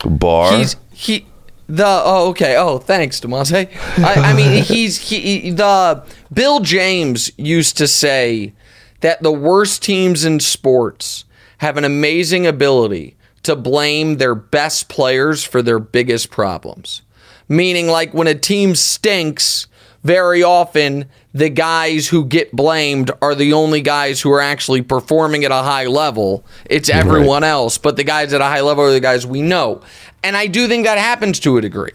Bar. 0.06 0.58
He's 0.58 0.76
he 0.92 1.26
the 1.68 1.86
oh 1.86 2.30
okay 2.30 2.56
oh 2.58 2.78
thanks 2.78 3.20
Damonza. 3.20 3.70
I, 4.00 4.32
I 4.32 4.34
mean 4.34 4.64
he's 4.66 4.98
he, 5.10 5.40
he- 5.40 5.52
the 5.52 6.04
Bill 6.32 6.60
James 6.60 7.32
used 7.38 7.78
to 7.78 7.88
say 7.88 8.54
that 9.02 9.22
the 9.24 9.32
worst 9.32 9.84
teams 9.84 10.26
in 10.26 10.40
sports 10.40 11.26
have 11.60 11.78
an 11.78 11.84
amazing 11.84 12.46
ability 12.48 13.16
to 13.44 13.56
blame 13.56 14.18
their 14.18 14.36
best 14.36 14.88
players 14.90 15.44
for 15.44 15.62
their 15.62 15.80
biggest 15.80 16.30
problems. 16.30 17.02
Meaning 17.50 17.88
like 17.88 18.14
when 18.14 18.28
a 18.28 18.36
team 18.36 18.74
stinks, 18.76 19.68
very 20.04 20.44
often 20.44 21.06
the 21.34 21.50
guys 21.50 22.08
who 22.08 22.26
get 22.26 22.52
blamed 22.52 23.12
are 23.22 23.36
the 23.36 23.54
only 23.54 23.82
guys 23.82 24.22
who 24.22 24.32
are 24.32 24.42
actually 24.42 24.82
performing 24.82 25.46
at 25.46 25.52
a 25.52 25.64
high 25.64 25.86
level. 25.88 26.46
It's 26.66 26.90
everyone 26.90 27.44
else, 27.44 27.78
but 27.78 27.96
the 27.96 28.04
guys 28.04 28.34
at 28.34 28.42
a 28.42 28.46
high 28.46 28.62
level 28.62 28.84
are 28.84 28.92
the 28.92 29.00
guys 29.00 29.26
we 29.26 29.42
know. 29.42 29.82
And 30.24 30.38
I 30.38 30.48
do 30.48 30.68
think 30.68 30.86
that 30.86 30.98
happens 30.98 31.40
to 31.42 31.58
a 31.58 31.62
degree. 31.62 31.94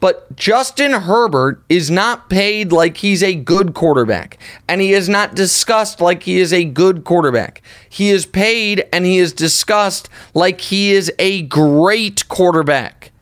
But 0.00 0.34
Justin 0.34 0.92
Herbert 0.92 1.62
is 1.68 1.90
not 1.90 2.30
paid 2.30 2.72
like 2.72 2.96
he's 2.96 3.22
a 3.22 3.34
good 3.34 3.74
quarterback, 3.74 4.38
and 4.66 4.80
he 4.80 4.94
is 4.94 5.10
not 5.10 5.34
discussed 5.34 6.00
like 6.00 6.22
he 6.22 6.40
is 6.40 6.54
a 6.54 6.64
good 6.64 7.04
quarterback. 7.04 7.60
He 7.88 8.08
is 8.08 8.24
paid 8.24 8.88
and 8.94 9.04
he 9.04 9.18
is 9.18 9.34
discussed 9.34 10.08
like 10.32 10.62
he 10.62 10.92
is 10.92 11.12
a 11.18 11.42
great 11.42 12.26
quarterback. 12.28 13.12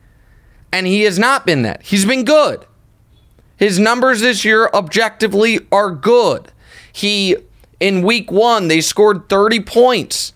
And 0.72 0.86
he 0.86 1.02
has 1.02 1.18
not 1.18 1.46
been 1.46 1.62
that. 1.62 1.82
He's 1.82 2.04
been 2.04 2.24
good. 2.24 2.64
His 3.58 3.78
numbers 3.78 4.20
this 4.20 4.44
year 4.44 4.70
objectively 4.72 5.60
are 5.70 5.90
good. 5.90 6.52
He 6.92 7.36
in 7.80 8.02
week 8.02 8.30
1 8.30 8.68
they 8.68 8.80
scored 8.80 9.28
30 9.28 9.60
points 9.60 10.32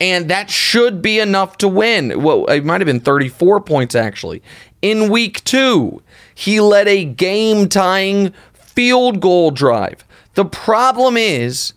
and 0.00 0.28
that 0.28 0.50
should 0.50 1.00
be 1.00 1.18
enough 1.18 1.56
to 1.58 1.68
win. 1.68 2.22
Well, 2.22 2.46
it 2.46 2.64
might 2.64 2.80
have 2.80 2.86
been 2.86 3.00
34 3.00 3.60
points 3.60 3.94
actually. 3.94 4.42
In 4.82 5.10
week 5.10 5.42
2, 5.44 6.02
he 6.34 6.60
led 6.60 6.88
a 6.88 7.04
game-tying 7.04 8.34
field 8.52 9.20
goal 9.20 9.50
drive. 9.50 10.04
The 10.34 10.44
problem 10.44 11.16
is 11.16 11.72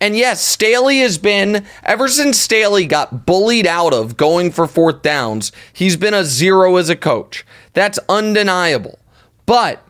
and 0.00 0.14
yes, 0.14 0.42
Staley 0.42 0.98
has 0.98 1.16
been, 1.16 1.64
ever 1.82 2.06
since 2.06 2.38
Staley 2.38 2.84
got 2.84 3.24
bullied 3.24 3.66
out 3.66 3.94
of 3.94 4.18
going 4.18 4.52
for 4.52 4.66
fourth 4.66 5.00
downs, 5.00 5.52
he's 5.72 5.96
been 5.96 6.12
a 6.12 6.24
zero 6.24 6.76
as 6.76 6.90
a 6.90 6.96
coach. 6.96 7.46
That's 7.72 7.98
undeniable. 8.08 8.98
But 9.46 9.85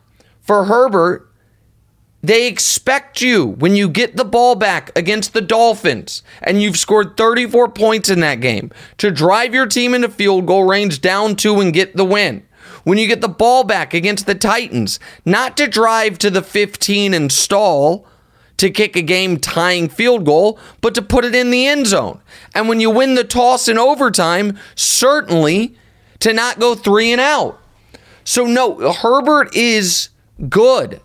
for 0.46 0.64
Herbert, 0.64 1.28
they 2.22 2.46
expect 2.48 3.20
you 3.20 3.46
when 3.46 3.76
you 3.76 3.88
get 3.88 4.16
the 4.16 4.24
ball 4.24 4.54
back 4.54 4.96
against 4.96 5.32
the 5.32 5.40
Dolphins 5.40 6.22
and 6.42 6.62
you've 6.62 6.76
scored 6.76 7.16
34 7.16 7.68
points 7.68 8.08
in 8.08 8.20
that 8.20 8.40
game 8.40 8.70
to 8.98 9.10
drive 9.10 9.54
your 9.54 9.66
team 9.66 9.94
into 9.94 10.08
field 10.08 10.46
goal 10.46 10.64
range 10.64 11.00
down 11.00 11.36
two 11.36 11.60
and 11.60 11.72
get 11.72 11.96
the 11.96 12.04
win. 12.04 12.46
When 12.84 12.98
you 12.98 13.06
get 13.06 13.20
the 13.20 13.28
ball 13.28 13.64
back 13.64 13.94
against 13.94 14.26
the 14.26 14.34
Titans, 14.34 14.98
not 15.24 15.56
to 15.56 15.66
drive 15.66 16.18
to 16.18 16.30
the 16.30 16.42
15 16.42 17.14
and 17.14 17.30
stall 17.30 18.06
to 18.56 18.70
kick 18.70 18.96
a 18.96 19.02
game 19.02 19.38
tying 19.38 19.88
field 19.88 20.24
goal, 20.24 20.58
but 20.80 20.94
to 20.94 21.02
put 21.02 21.24
it 21.24 21.34
in 21.34 21.50
the 21.50 21.66
end 21.66 21.86
zone. 21.86 22.20
And 22.54 22.68
when 22.68 22.80
you 22.80 22.90
win 22.90 23.14
the 23.14 23.24
toss 23.24 23.68
in 23.68 23.78
overtime, 23.78 24.58
certainly 24.74 25.76
to 26.20 26.32
not 26.32 26.58
go 26.58 26.74
three 26.74 27.12
and 27.12 27.20
out. 27.20 27.60
So, 28.24 28.44
no, 28.46 28.92
Herbert 28.92 29.54
is 29.54 30.08
good. 30.48 31.00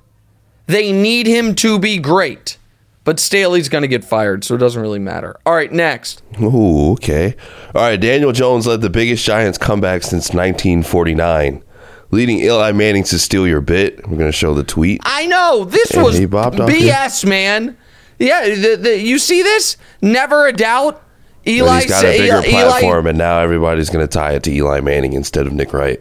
They 0.67 0.91
need 0.91 1.27
him 1.27 1.55
to 1.55 1.79
be 1.79 1.97
great. 1.97 2.57
But 3.03 3.19
Staley's 3.19 3.67
going 3.67 3.81
to 3.81 3.87
get 3.87 4.03
fired, 4.03 4.43
so 4.43 4.53
it 4.53 4.59
doesn't 4.59 4.81
really 4.81 4.99
matter. 4.99 5.35
All 5.45 5.55
right, 5.55 5.71
next. 5.71 6.21
Ooh, 6.39 6.91
okay. 6.91 7.35
All 7.73 7.81
right, 7.81 7.99
Daniel 7.99 8.31
Jones 8.31 8.67
led 8.67 8.81
the 8.81 8.91
biggest 8.91 9.25
Giants 9.25 9.57
comeback 9.57 10.03
since 10.03 10.29
1949, 10.29 11.63
leading 12.11 12.37
Eli 12.39 12.71
Manning 12.73 13.03
to 13.05 13.17
steal 13.17 13.47
your 13.47 13.59
bit. 13.59 14.07
We're 14.07 14.17
going 14.17 14.29
to 14.31 14.31
show 14.31 14.53
the 14.53 14.63
tweet. 14.63 15.01
I 15.03 15.25
know 15.25 15.65
this 15.65 15.89
And 15.91 16.03
was 16.03 16.17
he 16.17 16.27
bopped 16.27 16.59
off 16.59 16.69
BS, 16.69 17.25
man. 17.25 17.75
Yeah, 18.19 18.47
the, 18.53 18.75
the, 18.75 18.99
you 18.99 19.17
see 19.17 19.41
this? 19.41 19.77
Never 20.03 20.45
a 20.47 20.53
doubt. 20.53 21.01
Eli 21.47 21.81
he's 21.81 21.89
got 21.89 22.05
a 22.05 22.17
bigger 22.19 22.35
Eli- 22.47 22.51
platform, 22.51 23.07
and 23.07 23.17
now 23.17 23.39
everybody's 23.39 23.89
going 23.89 24.07
to 24.07 24.11
tie 24.11 24.33
it 24.33 24.43
to 24.43 24.51
Eli 24.51 24.79
Manning 24.79 25.13
instead 25.13 25.47
of 25.47 25.53
Nick 25.53 25.73
Wright. 25.73 25.99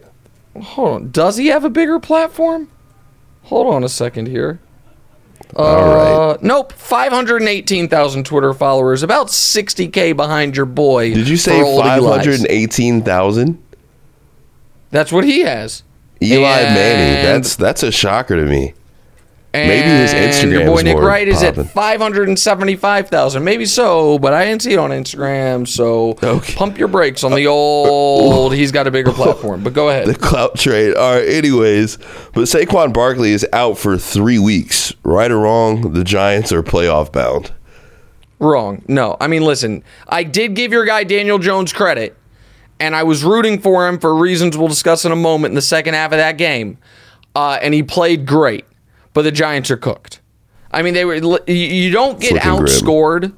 Hold 0.61 0.89
on. 0.95 1.11
Does 1.13 1.39
he 1.39 1.47
have 1.47 1.65
a 1.65 1.71
bigger 1.71 1.99
platform? 1.99 2.69
Hold 3.45 3.75
on 3.75 3.85
a 3.85 3.89
second 3.89 4.27
here. 4.29 4.61
All 5.57 5.85
right. 5.85 6.35
Uh, 6.35 6.39
nope. 6.43 6.73
518,000 6.73 8.25
Twitter 8.25 8.53
followers. 8.55 9.03
About 9.03 9.29
60K 9.29 10.15
behind 10.15 10.57
your 10.57 10.67
boy. 10.67 11.13
Did 11.15 11.29
you 11.29 11.37
say 11.37 11.61
518,000? 11.61 13.63
That's 14.91 15.11
what 15.13 15.25
he 15.25 15.41
has. 15.41 15.83
Eli 16.23 16.63
Manning. 16.63 17.17
And- 17.27 17.45
That's 17.45 17.57
that's 17.57 17.83
a 17.83 17.91
shocker 17.91 18.37
to 18.37 18.45
me. 18.45 18.75
Maybe 19.53 19.89
his 19.89 20.13
And 20.13 20.33
Instagram 20.33 20.53
Your 20.53 20.67
boy 20.67 20.77
is 20.79 20.85
Nick 20.85 20.97
Wright 20.99 21.27
is 21.27 21.43
poppin'. 21.43 21.61
at 21.67 21.71
575,000. 21.71 23.43
Maybe 23.43 23.67
so, 23.67 24.19
but 24.19 24.33
I 24.33 24.45
didn't 24.45 24.63
see 24.63 24.73
it 24.75 24.79
on 24.79 24.91
Instagram. 24.91 25.67
So 25.67 26.17
Okay. 26.23 26.55
pump 26.55 26.79
your 26.79 26.87
brakes 26.89 27.25
on 27.25 27.33
the 27.35 27.47
old. 27.49 28.55
He's 28.55 28.71
got 28.71 28.87
a 28.87 28.91
bigger 28.91 29.13
platform. 29.15 29.63
But 29.65 29.73
go 29.73 29.89
ahead. 29.89 30.07
The 30.07 30.15
clout 30.15 30.57
trade. 30.57 30.95
All 30.95 31.15
right, 31.15 31.29
anyways. 31.29 31.97
But 32.33 32.43
Saquon 32.43 32.93
Barkley 32.93 33.33
is 33.33 33.45
out 33.53 33.77
for 33.77 33.99
three 33.99 34.39
weeks. 34.39 34.95
Right 35.03 35.31
or 35.31 35.39
wrong, 35.41 35.95
the 35.95 36.05
Giants 36.05 36.53
are 36.53 36.63
playoff 36.63 37.11
bound. 37.13 37.53
Wrong. 38.39 38.83
No. 38.89 39.17
I 39.21 39.27
mean, 39.27 39.43
listen, 39.43 39.83
I 40.09 40.23
did 40.23 40.55
give 40.55 40.73
your 40.73 40.85
guy 40.85 41.05
Daniel 41.05 41.39
Jones 41.39 41.73
credit, 41.73 42.17
and 42.79 42.95
I 42.97 43.03
was 43.03 43.25
rooting 43.25 43.59
for 43.61 43.89
him 43.89 43.99
for 43.99 44.15
reasons 44.15 44.57
we'll 44.57 44.69
discuss 44.69 45.05
in 45.05 45.13
a 45.13 45.17
moment 45.17 45.51
in 45.53 45.57
the 45.57 45.61
second 45.63 45.95
half 45.95 46.13
of 46.13 46.19
that 46.19 46.39
game. 46.39 46.79
Uh, 47.35 47.59
and 47.61 47.75
he 47.75 47.83
played 47.83 48.27
great, 48.27 48.65
but 49.15 49.23
the 49.23 49.33
Giants 49.33 49.71
are 49.71 49.77
cooked. 49.77 50.21
I 50.73 50.83
mean, 50.83 50.95
they 50.95 51.05
were. 51.05 51.15
you- 51.47 51.91
don't 51.91 52.21
get 52.21 52.33
looking 52.35 52.51
grim. 52.51 52.65
outscored 52.67 53.33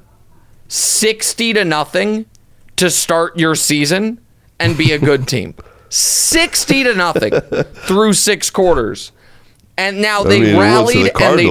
sixty 0.67 1.53
to 1.53 1.65
nothing 1.65 2.25
to 2.75 2.89
start 2.89 3.37
your 3.37 3.55
season 3.55 4.19
and 4.59 4.77
be 4.77 4.91
a 4.91 4.99
good 4.99 5.27
team. 5.27 5.55
Sixty 5.89 6.83
to 6.83 6.95
nothing 6.95 7.31
through 7.85 8.13
six 8.13 8.49
quarters, 8.49 9.11
and 9.77 10.01
now 10.01 10.21
I 10.23 10.27
they 10.27 10.39
mean, 10.41 10.55
went 10.55 10.69
to 10.87 10.99
rallied 10.99 11.13
the 11.13 11.23
and 11.23 11.39
they 11.39 11.45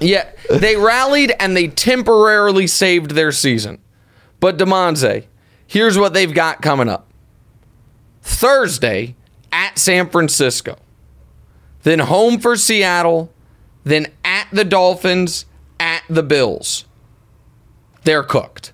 yeah, 0.06 0.30
they 0.50 0.76
rallied 0.76 1.32
and 1.40 1.56
they 1.56 1.68
temporarily 1.68 2.66
saved 2.66 3.12
their 3.12 3.32
season. 3.32 3.78
But 4.40 4.58
Damonza, 4.58 5.24
here's 5.66 5.96
what 5.96 6.12
they've 6.12 6.34
got 6.34 6.60
coming 6.60 6.90
up 6.90 7.08
Thursday 8.22 9.14
at 9.52 9.78
San 9.78 10.10
Francisco, 10.10 10.76
then 11.86 12.00
home 12.00 12.40
for 12.40 12.56
Seattle, 12.56 13.32
then 13.84 14.08
at 14.24 14.48
the 14.50 14.64
Dolphins, 14.64 15.46
at 15.78 16.02
the 16.08 16.24
Bills. 16.24 16.84
They're 18.02 18.24
cooked. 18.24 18.72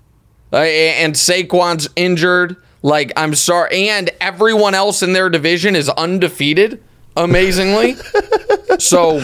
Uh, 0.51 0.61
and 0.61 1.15
Saquon's 1.15 1.91
injured. 1.95 2.57
Like, 2.81 3.13
I'm 3.15 3.35
sorry. 3.35 3.91
And 3.91 4.09
everyone 4.19 4.75
else 4.75 5.03
in 5.03 5.13
their 5.13 5.29
division 5.29 5.77
is 5.77 5.91
undefeated, 5.91 6.83
amazingly. 7.15 7.97
so, 8.79 9.19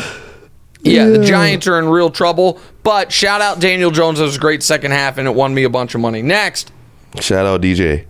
yeah, 0.82 1.06
the 1.06 1.24
Giants 1.24 1.66
are 1.66 1.78
in 1.78 1.88
real 1.88 2.10
trouble. 2.10 2.60
But 2.82 3.10
shout 3.10 3.40
out 3.40 3.58
Daniel 3.58 3.90
Jones. 3.90 4.20
It 4.20 4.24
was 4.24 4.36
a 4.36 4.40
great 4.40 4.62
second 4.62 4.90
half, 4.90 5.16
and 5.16 5.26
it 5.26 5.34
won 5.34 5.54
me 5.54 5.64
a 5.64 5.70
bunch 5.70 5.94
of 5.94 6.02
money. 6.02 6.20
Next. 6.20 6.72
Shout 7.20 7.46
out 7.46 7.62
DJ. 7.62 8.04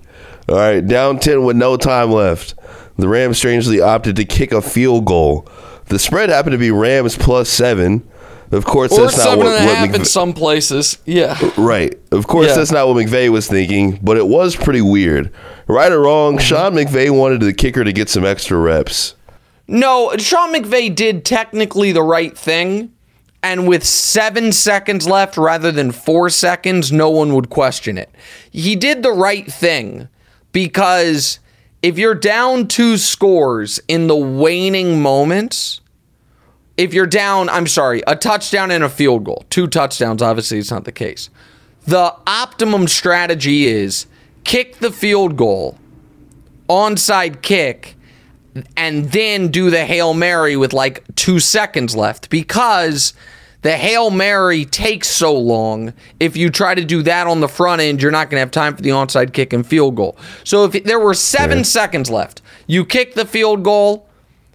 All 0.48 0.56
right, 0.56 0.84
down 0.84 1.20
10 1.20 1.44
with 1.44 1.56
no 1.56 1.76
time 1.76 2.10
left. 2.10 2.56
The 2.96 3.06
Rams 3.06 3.38
strangely 3.38 3.80
opted 3.80 4.16
to 4.16 4.24
kick 4.24 4.50
a 4.50 4.60
field 4.60 5.04
goal. 5.04 5.48
The 5.88 5.98
spread 5.98 6.28
happened 6.30 6.52
to 6.52 6.58
be 6.58 6.70
Rams 6.70 7.16
plus 7.16 7.48
seven. 7.48 8.08
Of 8.50 8.64
course, 8.64 8.92
Or 8.92 9.02
that's 9.02 9.18
not 9.18 9.36
what, 9.36 9.46
and 9.48 9.64
a 9.64 9.66
what 9.66 9.76
half 9.76 9.94
in 9.94 10.00
McVay, 10.02 10.06
some 10.06 10.32
places. 10.32 10.98
Yeah. 11.04 11.38
right. 11.58 11.94
Of 12.10 12.26
course, 12.26 12.46
Yeah. 12.48 12.54
that's 12.54 12.72
not 12.72 12.88
what 12.88 12.96
McVay 12.96 13.28
was 13.28 13.46
thinking, 13.46 13.98
but 14.02 14.16
it 14.16 14.26
was 14.26 14.56
pretty 14.56 14.80
weird. 14.80 15.30
Right 15.66 15.92
or 15.92 16.00
wrong, 16.00 16.36
Mm-hmm. 16.36 16.40
Sean 16.44 16.72
McVay 16.72 17.10
wanted 17.10 17.40
the 17.42 17.52
kicker 17.52 17.84
to 17.84 17.92
get 17.92 18.08
some 18.08 18.24
extra 18.24 18.56
reps. 18.56 19.14
No, 19.66 20.14
Sean 20.16 20.54
McVay 20.54 20.94
did 20.94 21.26
technically 21.26 21.92
the 21.92 22.02
right 22.02 22.36
thing. 22.36 22.92
And 23.42 23.68
with 23.68 23.84
seven 23.84 24.50
seconds 24.52 25.06
left 25.06 25.36
rather 25.36 25.70
than 25.70 25.92
four 25.92 26.28
seconds, 26.30 26.90
no 26.90 27.08
one 27.10 27.34
would 27.34 27.50
question 27.50 27.96
it. 27.98 28.10
He 28.50 28.74
did 28.76 29.02
the 29.02 29.12
right 29.12 29.46
thing 29.50 30.08
because 30.52 31.38
if 31.82 31.98
you're 31.98 32.14
down 32.14 32.66
two 32.66 32.96
scores 32.96 33.80
in 33.88 34.06
the 34.06 34.16
waning 34.16 35.00
moments, 35.00 35.80
if 36.76 36.94
you're 36.94 37.06
down, 37.06 37.48
I'm 37.48 37.66
sorry, 37.66 38.02
a 38.06 38.16
touchdown 38.16 38.70
and 38.70 38.84
a 38.84 38.88
field 38.88 39.24
goal, 39.24 39.44
two 39.50 39.66
touchdowns, 39.66 40.22
obviously 40.22 40.58
it's 40.58 40.70
not 40.70 40.84
the 40.84 40.92
case. 40.92 41.30
The 41.86 42.14
optimum 42.26 42.86
strategy 42.88 43.66
is 43.66 44.06
kick 44.44 44.78
the 44.78 44.90
field 44.90 45.36
goal, 45.36 45.78
onside 46.68 47.42
kick, 47.42 47.96
and 48.76 49.10
then 49.12 49.48
do 49.48 49.70
the 49.70 49.84
Hail 49.84 50.14
Mary 50.14 50.56
with 50.56 50.72
like 50.72 51.04
two 51.14 51.38
seconds 51.38 51.94
left 51.94 52.28
because 52.30 53.14
the 53.62 53.76
Hail 53.76 54.10
Mary 54.10 54.64
takes 54.64 55.08
so 55.08 55.36
long. 55.36 55.92
If 56.20 56.36
you 56.36 56.48
try 56.50 56.74
to 56.74 56.84
do 56.84 57.02
that 57.02 57.26
on 57.26 57.40
the 57.40 57.48
front 57.48 57.80
end, 57.82 58.00
you're 58.00 58.12
not 58.12 58.30
going 58.30 58.36
to 58.36 58.40
have 58.40 58.50
time 58.50 58.76
for 58.76 58.82
the 58.82 58.90
onside 58.90 59.32
kick 59.32 59.52
and 59.52 59.66
field 59.66 59.96
goal. 59.96 60.16
So 60.44 60.64
if 60.64 60.84
there 60.84 61.00
were 61.00 61.14
seven 61.14 61.64
seconds 61.64 62.10
left, 62.10 62.40
you 62.66 62.84
kick 62.84 63.14
the 63.14 63.24
field 63.24 63.64
goal, 63.64 64.08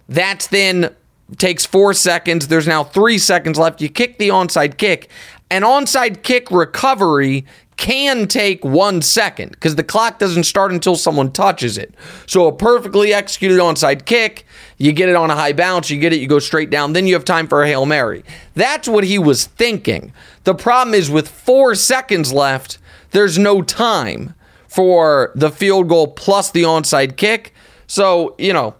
that's 0.08 0.46
then 0.46 0.94
takes 1.36 1.66
four 1.66 1.92
seconds. 1.94 2.48
There's 2.48 2.66
now 2.66 2.84
three 2.84 3.18
seconds 3.18 3.58
left. 3.58 3.80
You 3.80 3.88
kick 3.88 4.18
the 4.18 4.28
onside 4.28 4.78
kick. 4.78 5.10
An 5.50 5.62
onside 5.62 6.22
kick 6.22 6.50
recovery 6.50 7.44
can 7.76 8.26
take 8.26 8.64
one 8.64 9.02
second 9.02 9.50
because 9.50 9.76
the 9.76 9.84
clock 9.84 10.18
doesn't 10.18 10.44
start 10.44 10.72
until 10.72 10.96
someone 10.96 11.32
touches 11.32 11.76
it. 11.76 11.94
So 12.26 12.46
a 12.46 12.52
perfectly 12.52 13.12
executed 13.12 13.58
onside 13.58 14.04
kick, 14.04 14.46
you 14.78 14.92
get 14.92 15.08
it 15.08 15.16
on 15.16 15.30
a 15.30 15.34
high 15.34 15.52
bounce, 15.52 15.90
you 15.90 15.98
get 15.98 16.12
it, 16.12 16.20
you 16.20 16.28
go 16.28 16.38
straight 16.38 16.70
down, 16.70 16.92
then 16.92 17.06
you 17.06 17.14
have 17.14 17.24
time 17.24 17.48
for 17.48 17.62
a 17.62 17.66
Hail 17.66 17.86
Mary. 17.86 18.24
That's 18.54 18.88
what 18.88 19.04
he 19.04 19.18
was 19.18 19.46
thinking. 19.46 20.12
The 20.44 20.54
problem 20.54 20.94
is 20.94 21.10
with 21.10 21.28
four 21.28 21.74
seconds 21.74 22.32
left, 22.32 22.78
there's 23.10 23.38
no 23.38 23.62
time 23.62 24.34
for 24.68 25.32
the 25.34 25.50
field 25.50 25.88
goal 25.88 26.08
plus 26.08 26.50
the 26.50 26.62
onside 26.62 27.16
kick. 27.16 27.54
So, 27.86 28.34
you 28.38 28.52
know, 28.52 28.74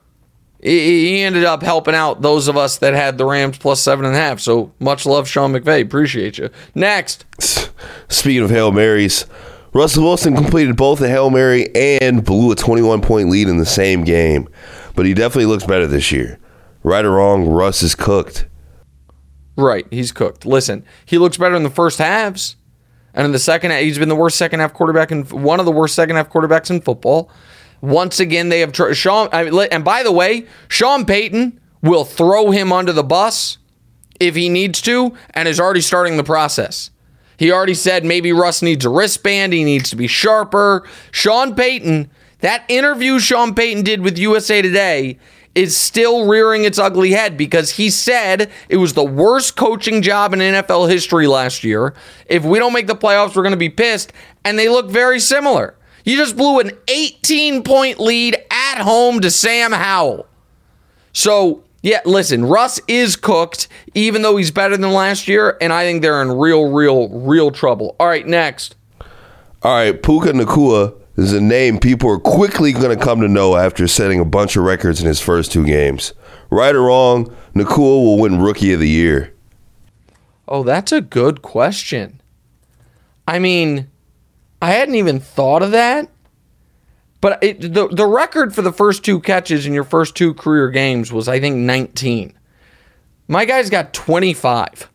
he 0.71 1.23
ended 1.23 1.45
up 1.45 1.63
helping 1.63 1.95
out 1.95 2.23
those 2.23 2.49
of 2.49 2.57
us 2.57 2.79
that 2.79 2.95
had 2.95 3.19
the 3.19 3.27
Rams 3.27 3.59
plus 3.59 3.83
seven 3.83 4.07
and 4.07 4.15
a 4.15 4.19
half. 4.19 4.41
So 4.41 4.73
much 4.79 5.05
love, 5.05 5.29
Sean 5.29 5.53
McVay. 5.53 5.83
Appreciate 5.83 6.39
you. 6.39 6.49
Next. 6.75 7.27
Speaking 8.09 8.43
of 8.43 8.51
Hail 8.51 8.73
Marys, 8.73 9.27
Russell 9.75 10.05
Wilson 10.05 10.35
completed 10.35 10.77
both 10.77 11.01
a 11.03 11.09
Hail 11.09 11.29
Mary 11.29 11.69
and 11.75 12.25
blew 12.25 12.51
a 12.51 12.55
21 12.55 13.03
point 13.03 13.29
lead 13.29 13.49
in 13.49 13.59
the 13.59 13.67
same 13.67 14.05
game. 14.05 14.49
But 14.95 15.05
he 15.05 15.13
definitely 15.13 15.47
looks 15.47 15.65
better 15.65 15.87
this 15.87 16.11
year. 16.11 16.39
Right 16.83 17.05
or 17.05 17.13
wrong, 17.13 17.47
Russ 17.47 17.83
is 17.83 17.95
cooked. 17.95 18.47
Right, 19.57 19.87
he's 19.91 20.13
cooked. 20.13 20.47
Listen, 20.47 20.85
he 21.05 21.19
looks 21.19 21.37
better 21.37 21.55
in 21.55 21.63
the 21.63 21.71
first 21.71 21.99
halves, 21.99 22.57
and 23.15 23.25
in 23.25 23.33
the 23.33 23.39
second, 23.39 23.71
half, 23.71 23.81
he's 23.81 23.99
been 23.99 24.09
the 24.09 24.17
worst 24.17 24.37
second 24.37 24.61
half 24.61 24.75
quarterback 24.75 25.11
and 25.11 25.31
one 25.31 25.61
of 25.61 25.67
the 25.67 25.73
worst 25.73 25.95
second 25.95 26.17
half 26.17 26.31
quarterbacks 26.31 26.71
in 26.71 26.81
football. 26.81 27.31
Once 27.85 28.19
again, 28.19 28.49
they 28.49 28.61
have 28.61 28.73
tr- 28.73 28.95
Sean. 28.95 29.29
I 29.33 29.45
mean, 29.45 29.69
and 29.71 29.85
by 29.85 30.03
the 30.03 30.13
way, 30.13 30.47
Sean 30.69 31.05
Payton 31.05 31.61
will 31.83 32.05
throw 32.05 32.51
him 32.51 32.73
under 32.73 32.93
the 32.93 33.03
bus 33.03 33.59
if 34.19 34.35
he 34.35 34.49
needs 34.49 34.81
to, 34.83 35.15
and 35.31 35.47
is 35.47 35.61
already 35.61 35.81
starting 35.81 36.17
the 36.17 36.25
process. 36.25 36.91
He 37.37 37.53
already 37.53 37.75
said 37.75 38.05
maybe 38.05 38.33
Russ 38.33 38.63
needs 38.63 38.85
a 38.85 38.89
wristband. 38.89 39.53
He 39.53 39.65
needs 39.65 39.91
to 39.91 39.97
be 39.97 40.07
sharper. 40.07 40.89
Sean 41.11 41.55
Payton, 41.55 42.11
that 42.41 42.65
interview 42.69 43.19
Sean 43.19 43.55
Payton 43.55 43.83
did 43.83 44.01
with 44.01 44.19
USA 44.19 44.63
Today 44.63 45.19
is 45.55 45.77
still 45.77 46.27
rearing 46.27 46.65
its 46.65 46.79
ugly 46.79 47.11
head 47.11 47.37
because 47.37 47.73
he 47.73 47.91
said 47.91 48.51
it 48.69 48.79
was 48.79 48.95
the 48.95 49.05
worst 49.05 49.57
coaching 49.57 50.01
job 50.01 50.33
in 50.33 50.41
NFL 50.41 50.89
history 50.89 51.27
last 51.27 51.65
year. 51.65 51.95
If 52.27 52.45
we 52.45 52.59
don't 52.59 52.73
make 52.73 52.87
the 52.87 52.97
playoffs, 52.97 53.37
we're 53.37 53.43
going 53.43 53.53
to 53.53 53.57
be 53.57 53.69
pissed. 53.69 54.13
And 54.45 54.59
they 54.59 54.69
look 54.69 54.91
very 54.91 55.21
similar. 55.21 55.77
You 56.05 56.17
just 56.17 56.37
blew 56.37 56.61
an 56.61 56.73
18 56.89 57.63
point 57.63 57.99
lead 57.99 58.37
at 58.51 58.83
home 58.83 59.21
to 59.21 59.31
Sam 59.31 59.73
Howell. 59.73 60.27
So, 61.13 61.65
yeah, 61.83 62.01
listen, 62.05 62.45
Russ 62.45 62.81
is 62.89 63.17
cooked, 63.17 63.69
even 63.95 64.23
though 64.23 64.37
he's 64.37 64.51
better 64.51 64.77
than 64.77 64.93
last 64.93 65.29
year, 65.29 65.57
and 65.61 65.73
I 65.73 65.85
think 65.85 66.03
they're 66.03 66.21
in 66.23 66.33
real, 66.33 66.71
real, 66.71 67.09
real 67.09 67.51
trouble. 67.51 67.97
All 67.99 68.07
right, 68.07 68.27
next. 68.27 68.77
All 69.63 69.75
right, 69.75 70.03
Puka 70.03 70.33
Nacua 70.33 70.95
is 71.17 71.33
a 71.33 71.41
name 71.41 71.79
people 71.79 72.11
are 72.11 72.19
quickly 72.19 72.73
going 72.73 72.97
to 72.97 73.03
come 73.03 73.21
to 73.21 73.29
know 73.29 73.57
after 73.57 73.87
setting 73.87 74.21
a 74.21 74.25
bunch 74.25 74.57
of 74.57 74.65
records 74.65 75.01
in 75.01 75.07
his 75.07 75.21
first 75.21 75.53
two 75.53 75.65
games. 75.65 76.13
Right 76.51 76.75
or 76.75 76.83
wrong, 76.83 77.35
Nacua 77.55 77.79
will 77.79 78.19
win 78.19 78.41
Rookie 78.41 78.73
of 78.73 78.81
the 78.81 78.89
Year. 78.89 79.33
Oh, 80.47 80.63
that's 80.63 80.93
a 80.93 81.01
good 81.01 81.41
question. 81.41 82.21
I 83.27 83.39
mean, 83.39 83.91
I 84.65 84.71
hadn't 84.71 84.95
even 84.95 85.21
thought 85.21 85.63
of 85.63 85.73
that. 85.73 86.09
But 87.21 87.45
it, 87.45 87.61
the 87.61 87.87
the 87.89 88.07
record 88.07 88.55
for 88.55 88.63
the 88.63 88.73
first 88.73 89.05
two 89.05 89.21
catches 89.21 89.67
in 89.67 89.75
your 89.75 89.85
first 89.85 90.15
two 90.15 90.33
career 90.33 90.71
games 90.71 91.13
was 91.13 91.29
I 91.29 91.39
think 91.39 91.57
19. 91.57 92.33
My 93.29 93.45
guy's 93.45 93.69
got 93.69 93.93
25. 93.93 94.91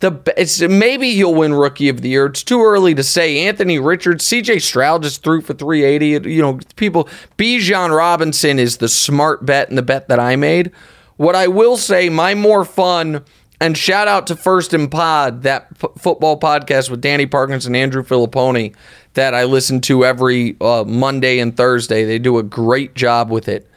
The 0.00 0.68
maybe 0.68 1.12
he'll 1.12 1.34
win 1.34 1.54
rookie 1.54 1.88
of 1.88 2.02
the 2.02 2.10
year. 2.10 2.26
It's 2.26 2.44
too 2.44 2.62
early 2.62 2.94
to 2.94 3.02
say. 3.02 3.46
Anthony 3.46 3.78
Richards, 3.78 4.22
CJ 4.26 4.60
Stroud 4.60 5.02
just 5.02 5.22
threw 5.22 5.40
for 5.40 5.54
380. 5.54 6.30
You 6.30 6.42
know, 6.42 6.60
people 6.76 7.08
Bijan 7.38 7.96
Robinson 7.96 8.58
is 8.58 8.76
the 8.76 8.88
smart 8.88 9.46
bet 9.46 9.70
and 9.70 9.78
the 9.78 9.82
bet 9.82 10.08
that 10.08 10.20
I 10.20 10.36
made. 10.36 10.72
What 11.16 11.34
I 11.34 11.46
will 11.46 11.78
say, 11.78 12.10
my 12.10 12.34
more 12.34 12.66
fun 12.66 13.24
and 13.64 13.76
shout 13.78 14.08
out 14.08 14.26
to 14.28 14.36
First 14.36 14.74
and 14.74 14.90
Pod, 14.90 15.42
that 15.42 15.68
f- 15.82 15.90
football 15.98 16.38
podcast 16.38 16.90
with 16.90 17.00
Danny 17.00 17.26
Parkins 17.26 17.66
and 17.66 17.74
Andrew 17.76 18.02
Fillipponi 18.02 18.74
that 19.14 19.34
I 19.34 19.44
listen 19.44 19.80
to 19.82 20.04
every 20.04 20.56
uh, 20.60 20.84
Monday 20.86 21.38
and 21.38 21.56
Thursday. 21.56 22.04
They 22.04 22.18
do 22.18 22.38
a 22.38 22.42
great 22.42 22.94
job 22.94 23.30
with 23.30 23.48
it. 23.48 23.68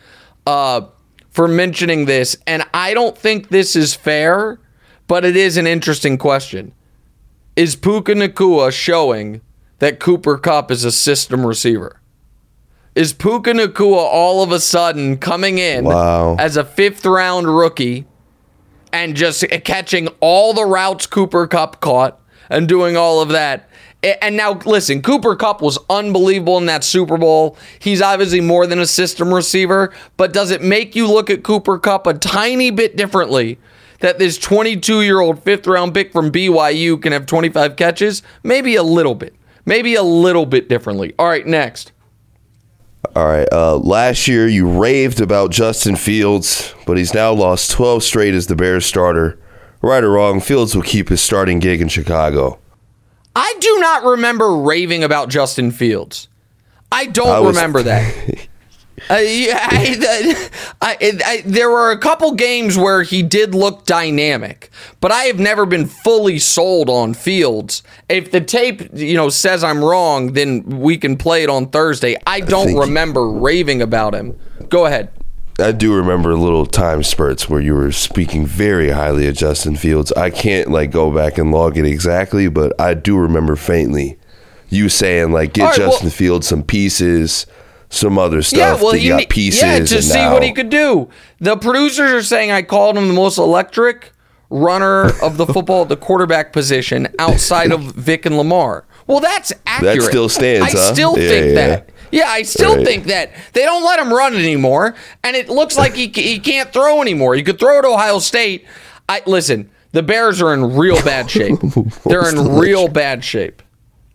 Uh, 0.45 0.81
for 1.29 1.47
mentioning 1.47 2.05
this, 2.05 2.35
and 2.47 2.63
I 2.73 2.93
don't 2.93 3.17
think 3.17 3.49
this 3.49 3.75
is 3.75 3.93
fair, 3.93 4.59
but 5.07 5.23
it 5.23 5.35
is 5.35 5.55
an 5.57 5.67
interesting 5.67 6.17
question. 6.17 6.73
Is 7.55 7.75
Puka 7.75 8.13
Nacua 8.13 8.71
showing 8.71 9.41
that 9.79 9.99
Cooper 9.99 10.38
Kupp 10.38 10.71
is 10.71 10.83
a 10.83 10.91
system 10.91 11.45
receiver? 11.45 11.99
Is 12.95 13.13
Puka 13.13 13.51
Nacua 13.51 13.97
all 13.97 14.41
of 14.41 14.51
a 14.51 14.59
sudden 14.59 15.17
coming 15.17 15.59
in 15.59 15.85
Wow. 15.85 16.35
as 16.39 16.57
a 16.57 16.63
fifth 16.65 17.05
round 17.05 17.47
rookie 17.55 18.05
and 18.93 19.15
just 19.15 19.43
catching 19.63 20.07
all 20.19 20.53
the 20.53 20.65
routes 20.65 21.05
Cooper 21.07 21.47
Kupp 21.47 21.81
caught 21.81 22.19
and 22.49 22.67
doing 22.67 22.97
all 22.97 23.21
of 23.21 23.29
that? 23.29 23.69
And 24.03 24.38
now, 24.38 24.53
listen, 24.65 25.01
Cooper 25.01 25.35
Kupp 25.35 25.61
was 25.61 25.79
unbelievable 25.89 26.57
in 26.59 26.67
that 26.67 26.83
Super 26.83 27.17
Bowl. 27.17 27.57
He's 27.79 28.01
obviously 28.01 28.41
more 28.41 28.67
than 28.67 28.79
a 28.79 28.85
system 28.85 29.33
receiver, 29.33 29.91
but 30.17 30.33
does 30.33 30.51
it 30.51 30.61
make 30.61 30.95
you 30.95 31.07
look 31.07 31.29
at 31.29 31.43
Cooper 31.43 31.79
Kupp 31.79 32.05
a 32.05 32.13
tiny 32.13 32.69
bit 32.69 32.95
differently? 32.95 33.57
That 33.99 34.19
this 34.19 34.38
22 34.38 35.01
year 35.01 35.19
old 35.19 35.43
fifth 35.43 35.65
round 35.65 35.95
pick 35.95 36.13
from 36.13 36.31
BYU 36.31 37.01
can 37.01 37.13
have 37.13 37.25
25 37.25 37.75
catches? 37.75 38.21
Maybe 38.43 38.75
a 38.75 38.83
little 38.83 39.15
bit. 39.15 39.35
Maybe 39.65 39.95
a 39.95 40.03
little 40.03 40.45
bit 40.45 40.69
differently. 40.69 41.15
All 41.17 41.27
right, 41.27 41.45
next. 41.45 41.91
All 43.18 43.26
right. 43.26 43.47
Uh, 43.51 43.78
last 43.78 44.28
year, 44.28 44.47
you 44.47 44.70
raved 44.70 45.22
about 45.22 45.49
Justin 45.49 45.95
Fields, 45.95 46.76
but 46.86 46.97
he's 46.97 47.15
now 47.15 47.34
lost 47.34 47.72
12 47.72 48.03
straight 48.03 48.36
as 48.36 48.45
the 48.45 48.55
Bears 48.55 48.86
starter. 48.86 49.39
Right 49.82 50.03
or 50.03 50.11
wrong, 50.11 50.39
Fields 50.39 50.76
will 50.76 50.84
keep 50.84 51.09
his 51.09 51.20
starting 51.20 51.57
gig 51.57 51.82
in 51.82 51.88
Chicago. 51.88 52.59
I 53.36 53.55
do 53.59 53.80
not 53.80 54.03
remember 54.03 54.55
raving 54.57 55.03
about 55.03 55.30
Justin 55.30 55.72
Fields. 55.72 56.28
I 56.91 57.07
don't 57.07 57.28
I 57.28 57.39
was- 57.39 57.55
remember 57.55 57.82
that. 57.84 58.47
Uh, 59.09 59.15
yeah, 59.15 59.59
I, 59.71 60.49
I, 60.81 60.97
I, 61.25 61.43
there 61.45 61.69
were 61.69 61.91
a 61.91 61.97
couple 61.99 62.33
games 62.33 62.77
where 62.77 63.03
he 63.03 63.21
did 63.21 63.53
look 63.53 63.85
dynamic, 63.85 64.71
but 65.01 65.11
I 65.11 65.23
have 65.25 65.39
never 65.39 65.65
been 65.65 65.85
fully 65.85 66.39
sold 66.39 66.89
on 66.89 67.13
Fields. 67.13 67.83
If 68.09 68.31
the 68.31 68.41
tape, 68.41 68.81
you 68.93 69.15
know, 69.15 69.29
says 69.29 69.63
I'm 69.63 69.83
wrong, 69.83 70.33
then 70.33 70.63
we 70.63 70.97
can 70.97 71.15
play 71.15 71.43
it 71.43 71.49
on 71.49 71.67
Thursday. 71.69 72.17
I 72.25 72.39
don't 72.39 72.67
think- 72.67 72.79
remember 72.79 73.29
raving 73.29 73.81
about 73.81 74.13
him. 74.15 74.37
Go 74.69 74.85
ahead. 74.87 75.09
I 75.59 75.71
do 75.71 75.95
remember 75.95 76.35
little 76.35 76.67
time 76.67 77.01
spurts 77.01 77.49
where 77.49 77.59
you 77.61 77.73
were 77.73 77.91
speaking 77.91 78.45
very 78.45 78.89
highly 78.89 79.27
of 79.27 79.35
Justin 79.35 79.75
Fields. 79.75 80.11
I 80.11 80.29
can't 80.29 80.69
like 80.69 80.91
go 80.91 81.11
back 81.11 81.39
and 81.39 81.51
log 81.51 81.77
it 81.77 81.85
exactly, 81.85 82.47
but 82.47 82.79
I 82.79 82.93
do 82.93 83.17
remember 83.17 83.55
faintly 83.55 84.17
you 84.69 84.89
saying 84.89 85.31
like 85.31 85.53
get 85.53 85.63
right, 85.63 85.77
well- 85.79 85.89
Justin 85.91 86.09
Fields 86.09 86.47
some 86.47 86.61
pieces, 86.63 87.47
some 87.89 88.17
other 88.19 88.41
stuff. 88.41 88.57
Yeah, 88.79 88.83
well, 88.83 88.93
he 88.93 89.07
got 89.09 89.29
pieces. 89.29 89.61
yeah 89.61 89.79
to 89.79 90.01
see 90.01 90.17
now- 90.19 90.33
what 90.33 90.43
he 90.43 90.51
could 90.51 90.69
do. 90.69 91.09
The 91.39 91.55
producers 91.57 92.11
are 92.11 92.23
saying 92.23 92.51
I 92.51 92.61
called 92.61 92.97
him 92.97 93.07
the 93.07 93.13
most 93.13 93.38
electric 93.38 94.11
runner 94.49 95.11
of 95.21 95.38
the 95.38 95.45
football 95.45 95.81
at 95.83 95.89
the 95.89 95.97
quarterback 95.97 96.53
position 96.53 97.07
outside 97.19 97.71
of 97.71 97.81
Vick 97.81 98.25
and 98.25 98.38
Lamar. 98.38 98.85
Well, 99.05 99.19
that's 99.19 99.51
accurate. 99.65 99.99
That 100.01 100.03
still 100.03 100.29
stands, 100.29 100.73
I 100.75 100.77
huh? 100.77 100.93
still 100.93 101.17
Yeah, 101.17 101.29
think 101.29 101.45
yeah. 101.47 101.53
that. 101.67 101.89
Yeah, 102.11 102.29
I 102.29 102.43
still 102.43 102.77
Right. 102.77 102.85
think 102.85 103.05
that 103.07 103.31
they 103.53 103.63
don't 103.63 103.83
let 103.83 103.99
him 103.99 104.13
run 104.13 104.33
anymore, 104.35 104.95
and 105.23 105.35
it 105.35 105.49
looks 105.49 105.77
like 105.77 105.93
he 105.95 106.07
he 106.07 106.39
can't 106.39 106.71
throw 106.71 107.01
anymore. 107.01 107.35
He 107.35 107.43
could 107.43 107.59
throw 107.59 107.77
at 107.79 107.85
Ohio 107.85 108.19
State. 108.19 108.65
I 109.09 109.21
listen. 109.25 109.69
The 109.91 110.03
Bears 110.03 110.41
are 110.41 110.53
in 110.53 110.75
real 110.77 111.01
bad 111.03 111.29
shape. 111.38 111.59
They're 112.05 112.29
in 112.29 112.55
real 112.57 112.88
bad 112.88 113.23
shape. 113.25 113.61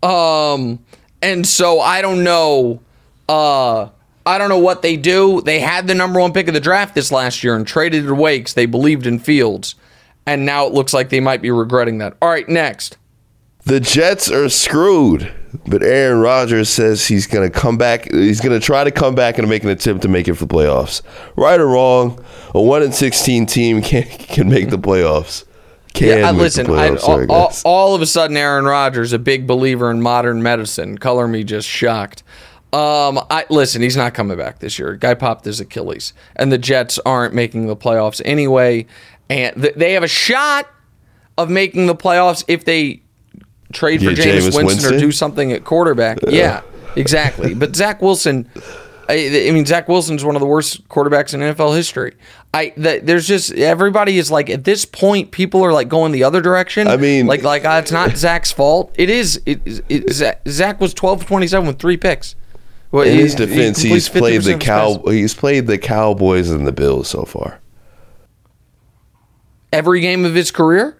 Um, 0.02 0.78
and 1.20 1.46
so 1.46 1.80
I 1.80 2.00
don't 2.02 2.24
know. 2.24 2.80
Uh, 3.28 3.88
I 4.24 4.38
don't 4.38 4.48
know 4.48 4.58
what 4.58 4.82
they 4.82 4.96
do. 4.96 5.40
They 5.40 5.60
had 5.60 5.86
the 5.86 5.94
number 5.94 6.20
one 6.20 6.32
pick 6.32 6.48
of 6.48 6.54
the 6.54 6.60
draft 6.60 6.94
this 6.94 7.10
last 7.10 7.42
year 7.42 7.56
and 7.56 7.66
traded 7.66 8.04
it 8.04 8.10
away 8.10 8.38
because 8.38 8.54
they 8.54 8.66
believed 8.66 9.06
in 9.06 9.18
Fields, 9.18 9.74
and 10.26 10.46
now 10.46 10.66
it 10.66 10.72
looks 10.72 10.94
like 10.94 11.08
they 11.08 11.20
might 11.20 11.42
be 11.42 11.50
regretting 11.50 11.98
that. 11.98 12.16
All 12.22 12.28
right, 12.28 12.48
next. 12.48 12.98
The 13.64 13.78
Jets 13.78 14.28
are 14.30 14.48
screwed, 14.48 15.32
but 15.68 15.84
Aaron 15.84 16.20
Rodgers 16.20 16.68
says 16.68 17.06
he's 17.06 17.28
going 17.28 17.48
to 17.48 17.58
come 17.58 17.78
back. 17.78 18.10
He's 18.10 18.40
going 18.40 18.58
to 18.58 18.64
try 18.64 18.82
to 18.82 18.90
come 18.90 19.14
back 19.14 19.38
and 19.38 19.48
make 19.48 19.62
an 19.62 19.70
attempt 19.70 20.02
to 20.02 20.08
make 20.08 20.26
it 20.26 20.34
for 20.34 20.46
the 20.46 20.54
playoffs. 20.54 21.02
Right 21.36 21.60
or 21.60 21.68
wrong, 21.68 22.24
a 22.54 22.60
one 22.60 22.82
in 22.82 22.92
sixteen 22.92 23.46
team 23.46 23.80
can 23.82 24.04
can 24.04 24.48
make 24.48 24.70
the 24.70 24.78
playoffs. 24.78 25.44
Can 25.94 26.18
Yeah, 26.18 26.30
listen. 26.32 26.66
I, 26.66 26.90
playoffs, 26.90 27.02
all, 27.04 27.20
I 27.20 27.26
all, 27.26 27.46
guess. 27.48 27.62
all 27.64 27.94
of 27.94 28.02
a 28.02 28.06
sudden, 28.06 28.36
Aaron 28.36 28.64
Rodgers, 28.64 29.12
a 29.12 29.18
big 29.18 29.46
believer 29.46 29.90
in 29.90 30.02
modern 30.02 30.42
medicine. 30.42 30.98
Color 30.98 31.28
me 31.28 31.44
just 31.44 31.68
shocked. 31.68 32.24
Um, 32.72 33.20
I 33.30 33.44
listen. 33.50 33.82
He's 33.82 33.96
not 33.96 34.14
coming 34.14 34.36
back 34.38 34.60
this 34.60 34.78
year. 34.78 34.96
Guy 34.96 35.14
popped 35.14 35.44
his 35.44 35.60
Achilles, 35.60 36.14
and 36.36 36.50
the 36.50 36.58
Jets 36.58 36.98
aren't 37.04 37.34
making 37.34 37.66
the 37.66 37.76
playoffs 37.76 38.22
anyway. 38.24 38.86
And 39.28 39.60
th- 39.60 39.74
they 39.74 39.92
have 39.92 40.02
a 40.02 40.08
shot 40.08 40.68
of 41.36 41.50
making 41.50 41.86
the 41.86 41.94
playoffs 41.94 42.44
if 42.48 42.64
they 42.64 43.02
trade 43.72 44.00
for 44.00 44.10
Jameis 44.10 44.24
Jameis 44.24 44.42
Winston, 44.44 44.66
Winston? 44.66 44.94
or 44.94 44.98
do 44.98 45.12
something 45.12 45.52
at 45.52 45.64
quarterback. 45.64 46.18
Yeah, 46.28 46.62
exactly. 46.96 47.54
But 47.54 47.76
Zach 47.76 48.00
Wilson, 48.00 48.48
I, 49.08 49.48
I 49.48 49.50
mean, 49.50 49.66
Zach 49.66 49.88
Wilson's 49.88 50.24
one 50.24 50.36
of 50.36 50.40
the 50.40 50.46
worst 50.46 50.88
quarterbacks 50.88 51.34
in 51.34 51.40
NFL 51.40 51.76
history. 51.76 52.14
I 52.54 52.72
the, 52.76 53.00
there's 53.02 53.26
just 53.26 53.52
everybody 53.52 54.18
is 54.18 54.30
like 54.30 54.48
at 54.48 54.64
this 54.64 54.84
point, 54.84 55.30
people 55.30 55.62
are 55.62 55.72
like 55.74 55.88
going 55.88 56.12
the 56.12 56.24
other 56.24 56.40
direction. 56.40 56.88
I 56.88 56.96
mean- 56.96 57.26
like 57.26 57.42
like 57.42 57.64
uh, 57.64 57.80
it's 57.82 57.92
not 57.92 58.16
Zach's 58.16 58.52
fault. 58.52 58.94
It 58.98 59.10
is. 59.10 59.40
It, 59.44 59.60
it, 59.90 60.48
Zach 60.48 60.80
was 60.80 60.94
12 60.94 61.26
27 61.26 61.66
with 61.66 61.78
three 61.78 61.96
picks. 61.96 62.34
Well, 62.92 63.06
In 63.06 63.14
he- 63.14 63.22
his 63.22 63.34
defense, 63.34 63.80
completes 63.80 64.06
he's 64.06 64.08
played 64.10 64.42
the 64.42 64.58
cow. 64.58 65.02
He's 65.06 65.34
played 65.34 65.66
the 65.66 65.78
Cowboys 65.78 66.50
and 66.50 66.66
the 66.66 66.72
Bills 66.72 67.08
so 67.08 67.24
far. 67.24 67.58
every 69.72 70.00
game 70.00 70.24
of 70.24 70.34
his 70.34 70.50
career. 70.50 70.98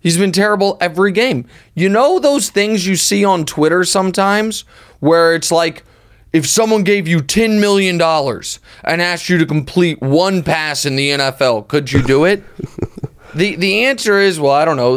He's 0.00 0.18
been 0.18 0.30
terrible 0.32 0.76
every 0.80 1.10
game. 1.10 1.46
You 1.74 1.88
know 1.88 2.18
those 2.18 2.50
things 2.50 2.86
you 2.86 2.96
see 2.96 3.24
on 3.24 3.44
Twitter 3.46 3.82
sometimes 3.82 4.64
where 5.00 5.34
it's 5.34 5.50
like 5.50 5.84
if 6.32 6.46
someone 6.46 6.82
gave 6.84 7.08
you 7.08 7.20
10 7.22 7.60
million 7.60 7.96
dollars 7.98 8.60
and 8.84 9.00
asked 9.00 9.28
you 9.30 9.38
to 9.38 9.46
complete 9.46 10.00
one 10.02 10.42
pass 10.42 10.84
in 10.84 10.96
the 10.96 11.10
NFL, 11.10 11.66
could 11.68 11.90
you 11.90 12.02
do 12.02 12.26
it? 12.26 12.44
the 13.34 13.56
the 13.56 13.86
answer 13.86 14.18
is 14.18 14.38
well, 14.38 14.52
I 14.52 14.64
don't 14.66 14.76
know. 14.76 14.92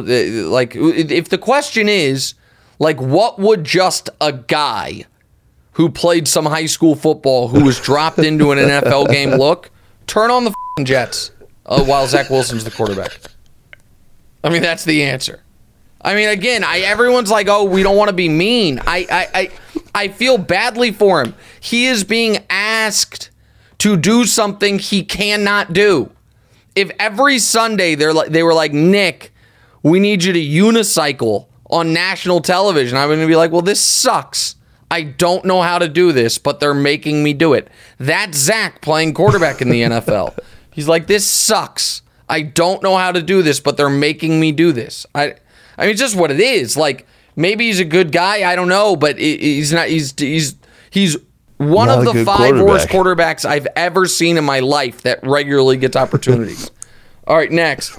Like 0.49 0.74
if 0.76 1.30
the 1.30 1.38
question 1.38 1.88
is 1.89 2.34
like 2.78 2.99
what 3.01 3.39
would 3.39 3.64
just 3.64 4.09
a 4.20 4.34
guy 4.34 5.05
who 5.74 5.89
played 5.89 6.28
some 6.28 6.45
high 6.45 6.65
school 6.65 6.95
football 6.95 7.47
who 7.47 7.63
was 7.63 7.80
dropped 7.80 8.19
into 8.19 8.51
an 8.51 8.57
NFL 8.59 9.09
game 9.09 9.32
look, 9.32 9.69
turn 10.07 10.30
on 10.30 10.45
the 10.45 10.53
Jets 10.84 11.32
uh, 11.65 11.84
while 11.84 12.07
Zach 12.07 12.30
Wilson's 12.30 12.63
the 12.63 12.72
quarterback. 12.72 13.17
I 14.43 14.49
mean, 14.49 14.61
that's 14.61 14.86
the 14.86 15.03
answer. 15.03 15.43
I 16.03 16.15
mean, 16.15 16.30
again, 16.30 16.63
I 16.63 16.80
everyone's 16.80 17.30
like, 17.30 17.47
"Oh, 17.47 17.63
we 17.63 17.84
don't 17.84 17.95
want 17.95 18.09
to 18.09 18.15
be 18.15 18.28
mean." 18.28 18.80
I, 18.80 19.05
I, 19.11 19.28
I, 19.34 19.51
I 19.93 20.07
feel 20.07 20.38
badly 20.38 20.91
for 20.91 21.22
him. 21.22 21.36
He 21.59 21.86
is 21.88 22.03
being 22.03 22.43
asked 22.49 23.30
to 23.80 23.97
do 23.97 24.26
something 24.26 24.80
he 24.80 25.03
cannot 25.03 25.74
do. 25.74 26.11
If 26.76 26.91
every 26.99 27.38
Sunday 27.38 27.95
they're 27.95 28.13
like, 28.13 28.30
they 28.30 28.41
were 28.41 28.53
like, 28.53 28.74
"Nick, 28.74 29.32
we 29.84 29.99
need 29.99 30.24
you 30.24 30.34
to 30.34 30.39
unicycle 30.39 31.47
on 31.69 31.93
national 31.93 32.41
television," 32.41 32.97
I'm 32.97 33.09
going 33.09 33.19
to 33.19 33.28
be 33.28 33.36
like, 33.36 33.51
"Well, 33.51 33.61
this 33.61 33.80
sucks." 33.80 34.55
I 34.91 35.03
don't 35.03 35.45
know 35.45 35.61
how 35.61 35.79
to 35.79 35.87
do 35.87 36.11
this, 36.11 36.37
but 36.37 36.59
they're 36.59 36.73
making 36.73 37.23
me 37.23 37.33
do 37.33 37.53
it. 37.53 37.69
That's 37.97 38.37
Zach 38.37 38.81
playing 38.81 39.13
quarterback 39.13 39.61
in 39.61 39.69
the 39.69 39.81
NFL. 39.83 40.37
He's 40.71 40.87
like, 40.87 41.07
this 41.07 41.25
sucks. 41.25 42.01
I 42.29 42.41
don't 42.41 42.83
know 42.83 42.97
how 42.97 43.11
to 43.11 43.21
do 43.21 43.41
this, 43.41 43.59
but 43.59 43.77
they're 43.77 43.89
making 43.89 44.39
me 44.39 44.51
do 44.51 44.71
this. 44.71 45.05
I, 45.15 45.35
I 45.77 45.83
mean, 45.83 45.91
it's 45.91 45.99
just 45.99 46.15
what 46.15 46.29
it 46.29 46.39
is. 46.39 46.77
Like 46.77 47.07
maybe 47.35 47.65
he's 47.67 47.79
a 47.79 47.85
good 47.85 48.11
guy. 48.11 48.49
I 48.49 48.55
don't 48.55 48.69
know, 48.69 48.95
but 48.95 49.17
he's 49.17 49.73
not. 49.73 49.87
He's 49.87 50.13
he's 50.17 50.55
he's 50.89 51.17
one 51.57 51.87
Not 51.87 52.07
of 52.07 52.13
the 52.13 52.25
five 52.25 52.59
worst 52.59 52.89
quarterback. 52.89 53.37
quarterbacks 53.39 53.45
I've 53.45 53.67
ever 53.75 54.07
seen 54.07 54.37
in 54.37 54.43
my 54.43 54.59
life 54.59 55.03
that 55.03 55.19
regularly 55.25 55.77
gets 55.77 55.95
opportunities. 55.95 56.71
All 57.27 57.37
right, 57.37 57.51
next. 57.51 57.97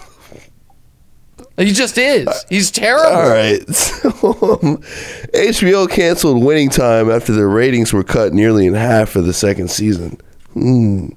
He 1.57 1.73
just 1.73 1.99
is. 1.99 2.45
He's 2.49 2.71
terrible. 2.71 3.17
All 3.17 3.29
right. 3.29 3.63
So, 3.73 4.09
um, 4.63 4.79
HBO 5.33 5.89
canceled 5.89 6.43
Winning 6.43 6.71
Time 6.71 7.11
after 7.11 7.33
their 7.33 7.49
ratings 7.49 7.93
were 7.93 8.03
cut 8.03 8.33
nearly 8.33 8.67
in 8.67 8.75
half 8.75 9.11
for 9.11 9.21
the 9.21 9.33
second 9.33 9.71
season. 9.71 10.19
Hmm. 10.55 11.09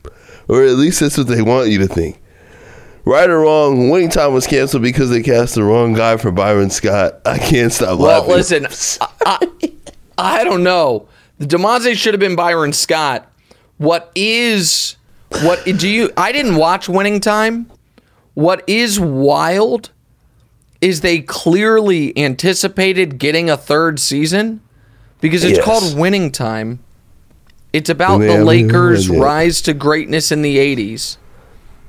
Or 0.48 0.64
at 0.64 0.74
least 0.74 1.00
that's 1.00 1.18
what 1.18 1.28
they 1.28 1.42
want 1.42 1.70
you 1.70 1.80
to 1.80 1.88
think. 1.88 2.22
Right 3.06 3.30
or 3.30 3.40
wrong, 3.42 3.90
Winning 3.90 4.10
Time 4.10 4.34
was 4.34 4.46
canceled 4.48 4.84
because 4.84 5.10
they 5.10 5.22
cast 5.22 5.56
the 5.56 5.64
wrong 5.64 5.94
guy 5.94 6.18
for 6.18 6.32
Byron 6.32 6.70
Scott. 6.70 7.22
I 7.26 7.38
can't 7.38 7.72
stop 7.72 8.00
laughing. 8.00 8.28
Well, 8.28 8.38
laughing. 8.38 8.64
listen, 8.64 9.00
I, 9.26 9.48
I, 10.18 10.40
I 10.40 10.44
don't 10.44 10.64
know. 10.64 11.08
The 11.40 11.46
Damonza 11.46 11.96
should 11.96 12.14
have 12.14 12.20
been 12.20 12.36
Byron 12.36 12.74
Scott. 12.74 13.32
What 13.78 14.12
is 14.16 14.96
what 15.42 15.64
do 15.66 15.88
you? 15.88 16.12
I 16.16 16.32
didn't 16.32 16.56
watch 16.56 16.88
Winning 16.88 17.20
Time. 17.20 17.70
What 18.36 18.64
is 18.68 19.00
wild 19.00 19.92
is 20.82 21.02
they 21.02 21.20
clearly 21.22 22.18
anticipated 22.18 23.18
getting 23.18 23.50
a 23.50 23.58
third 23.58 24.00
season 24.00 24.62
because 25.22 25.44
it's 25.44 25.58
Yes. 25.58 25.66
called 25.66 25.98
Winning 25.98 26.32
Time. 26.32 26.80
It's 27.74 27.90
about 27.90 28.20
they 28.20 28.28
the 28.38 28.44
Lakers' 28.46 29.10
rise 29.10 29.62
to 29.64 29.74
greatness 29.74 30.32
in 30.32 30.42
the 30.42 30.58
'80s. 30.58 31.18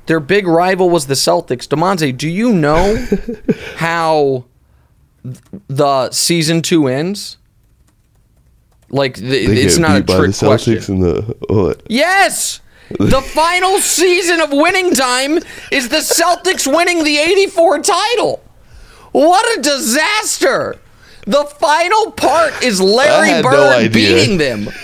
Their 0.07 0.21
big 0.21 0.47
rival 0.47 0.89
was 0.91 1.07
the 1.07 1.15
Celtics. 1.15 1.67
Damonza, 1.69 2.17
do 2.17 2.29
you 2.29 2.53
know 2.53 2.97
how 3.77 4.45
the 5.69 6.11
season 6.11 6.63
two 6.63 6.87
ends? 6.87 7.37
Like 8.89 9.15
the, 9.17 9.37
it's 9.37 9.79
not 9.79 9.97
a 9.97 10.03
trick 10.05 10.07
the 10.07 10.27
Celtics 10.29 10.47
question. 10.87 10.95
in 10.95 11.01
the? 11.01 11.77
Yes. 11.89 12.61
The 13.01 13.21
final 13.35 13.79
season 13.79 14.41
of 14.41 14.51
winning 14.53 14.95
time 14.95 15.39
is 15.73 15.89
the 15.89 15.97
Celtics 15.99 16.73
winning 16.73 17.03
the 17.03 17.19
84 17.19 17.81
title. 17.83 18.41
What 19.13 19.59
a 19.59 19.63
disaster. 19.63 20.77
The 21.27 21.45
final 21.45 22.13
part 22.13 22.63
is 22.63 22.81
Larry 22.81 23.29
had 23.29 23.45
no 23.45 23.51
Bird 23.51 23.93
beating 23.93 24.39
them. 24.39 24.69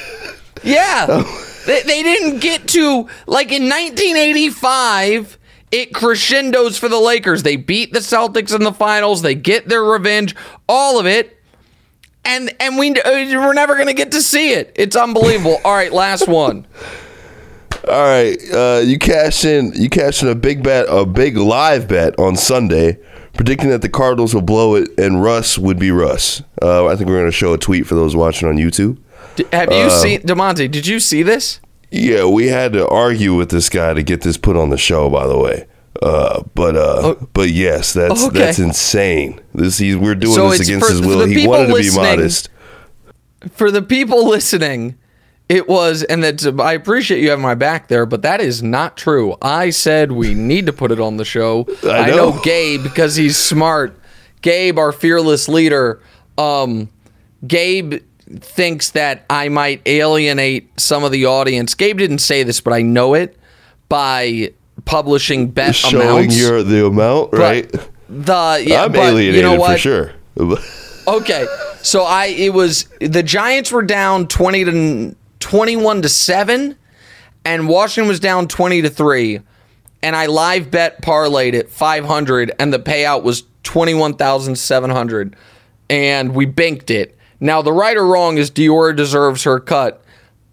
Yeah. 0.64 1.24
They, 1.66 1.82
they 1.82 2.04
didn't 2.04 2.38
get 2.38 2.68
to, 2.68 3.08
like 3.26 3.50
in 3.50 3.64
1985, 3.64 5.36
it 5.72 5.92
crescendos 5.92 6.78
for 6.78 6.88
the 6.88 7.00
Lakers. 7.00 7.42
They 7.42 7.56
beat 7.56 7.92
the 7.92 7.98
Celtics 7.98 8.54
in 8.54 8.62
the 8.62 8.72
finals, 8.72 9.22
they 9.22 9.34
get 9.34 9.68
their 9.68 9.82
revenge, 9.82 10.36
all 10.68 11.00
of 11.00 11.06
it 11.06 11.42
and 12.24 12.54
and 12.60 12.78
we 12.78 12.90
uh, 12.90 13.10
we're 13.10 13.52
never 13.52 13.76
gonna 13.76 13.92
get 13.94 14.12
to 14.12 14.22
see 14.22 14.52
it. 14.52 14.72
It's 14.76 14.96
unbelievable. 14.96 15.60
All 15.64 15.74
right, 15.74 15.92
last 15.92 16.28
one. 16.28 16.66
All 17.88 18.04
right, 18.04 18.38
uh, 18.52 18.80
you 18.84 18.96
cash 18.96 19.44
in. 19.44 19.72
You 19.74 19.90
cash 19.90 20.22
in 20.22 20.28
a 20.28 20.36
big 20.36 20.62
bet, 20.62 20.86
a 20.88 21.04
big 21.04 21.36
live 21.36 21.88
bet 21.88 22.16
on 22.16 22.36
Sunday 22.36 22.98
predicting 23.34 23.70
that 23.70 23.82
the 23.82 23.88
Cardinals 23.88 24.34
will 24.34 24.42
blow 24.42 24.74
it 24.74 24.88
and 24.98 25.22
Russ 25.22 25.58
would 25.58 25.78
be 25.78 25.90
Russ. 25.90 26.42
Uh, 26.60 26.86
I 26.86 26.96
think 26.96 27.08
we're 27.08 27.18
going 27.18 27.26
to 27.30 27.36
show 27.36 27.52
a 27.52 27.58
tweet 27.58 27.86
for 27.86 27.94
those 27.94 28.14
watching 28.16 28.48
on 28.48 28.56
YouTube. 28.56 28.98
D- 29.36 29.44
have 29.52 29.72
you 29.72 29.88
seen 29.90 30.20
Damonza? 30.22 30.70
Did 30.70 30.86
you 30.86 31.00
see 31.00 31.22
this? 31.22 31.60
Yeah, 31.90 32.24
we 32.26 32.48
had 32.48 32.72
to 32.74 32.86
argue 32.88 33.34
with 33.34 33.50
this 33.50 33.68
guy 33.68 33.94
to 33.94 34.02
get 34.02 34.22
this 34.22 34.36
put 34.36 34.56
on 34.56 34.70
the 34.70 34.78
show. 34.78 35.10
By 35.10 35.26
the 35.26 35.38
way, 35.38 35.66
uh, 36.00 36.42
but 36.54 36.74
uh, 36.76 37.00
Oh. 37.02 37.28
but 37.34 37.50
yes, 37.50 37.92
that's 37.92 38.24
Okay. 38.24 38.38
that's 38.38 38.58
insane. 38.58 39.40
This 39.54 39.76
he's 39.78 39.96
we're 39.96 40.14
doing 40.14 40.34
So 40.34 40.50
this 40.50 40.60
against 40.60 40.88
his 40.90 41.00
will. 41.02 41.26
He 41.26 41.46
wanted 41.46 41.68
to 41.68 41.74
be 41.82 41.94
modest. 41.94 42.48
For 43.52 43.70
the 43.70 43.82
people 43.82 44.26
listening, 44.28 44.96
it 45.52 45.68
was, 45.68 46.02
and 46.02 46.24
that 46.24 46.44
I 46.60 46.72
appreciate 46.72 47.20
you 47.20 47.28
having 47.30 47.42
my 47.42 47.54
back 47.54 47.88
there, 47.88 48.06
but 48.06 48.22
that 48.22 48.40
is 48.40 48.62
not 48.62 48.96
true. 48.96 49.36
I 49.42 49.68
said 49.70 50.10
we 50.12 50.32
need 50.34 50.64
to 50.66 50.72
put 50.72 50.90
it 50.90 50.98
on 50.98 51.18
the 51.18 51.24
show. 51.24 51.66
I 51.84 52.10
know. 52.10 52.30
know. 52.30 52.40
Gabe 52.42 52.82
because 52.82 53.16
he's 53.16 53.36
smart. 53.36 53.98
Gabe, 54.40 54.78
our 54.78 54.92
fearless 54.92 55.48
leader, 55.48 56.00
um, 56.38 56.88
Gabe 57.46 58.02
thinks 58.40 58.90
that 58.92 59.24
I 59.28 59.50
might 59.50 59.82
alienate 59.86 60.80
some 60.80 61.04
of 61.04 61.12
the 61.12 61.26
audience. 61.26 61.74
Gabe 61.74 61.98
didn't 61.98 62.18
say 62.18 62.42
this, 62.42 62.60
but 62.60 62.72
I 62.72 62.80
know 62.82 63.12
it 63.14 63.36
by 63.90 64.52
publishing 64.86 65.50
bet 65.50 65.74
Showing 65.74 66.00
amounts. 66.08 66.38
your 66.40 66.62
the 66.62 66.86
amount, 66.86 67.30
But 67.32 67.40
right? 67.40 67.70
The 68.08 68.64
yeah, 68.66 68.84
I'm 68.84 68.92
but 68.92 69.00
alienated 69.00 69.34
you 69.36 69.42
know 69.42 69.56
what? 69.56 69.72
for 69.72 69.78
sure. 69.78 70.12
Okay, 71.04 71.46
so 71.82 72.04
I 72.04 72.26
it 72.26 72.54
was 72.54 72.84
the 73.00 73.24
Giants 73.24 73.72
were 73.72 73.82
down 73.82 74.28
twenty 74.28 74.64
to 74.64 75.16
twenty 75.52 75.76
one 75.76 76.00
to 76.00 76.08
seven, 76.08 76.74
and 77.44 77.68
Washington 77.68 78.08
was 78.08 78.18
down 78.18 78.48
twenty 78.48 78.80
to 78.80 78.88
three, 78.88 79.38
and 80.02 80.16
I 80.16 80.24
live 80.24 80.70
bet 80.70 81.02
parlayed 81.02 81.68
five 81.68 82.06
hundred, 82.06 82.52
and 82.58 82.72
the 82.72 82.78
payout 82.78 83.22
was 83.22 83.42
twenty 83.62 83.92
one 83.92 84.14
thousand 84.14 84.56
seven 84.56 84.88
hundred, 84.88 85.36
and 85.90 86.34
we 86.34 86.46
banked 86.46 86.90
it. 86.90 87.18
Now 87.38 87.60
the 87.60 87.70
right 87.70 87.98
or 87.98 88.06
wrong 88.06 88.38
is 88.38 88.50
Dior 88.50 88.96
deserves 88.96 89.44
her 89.44 89.60
cut. 89.60 90.02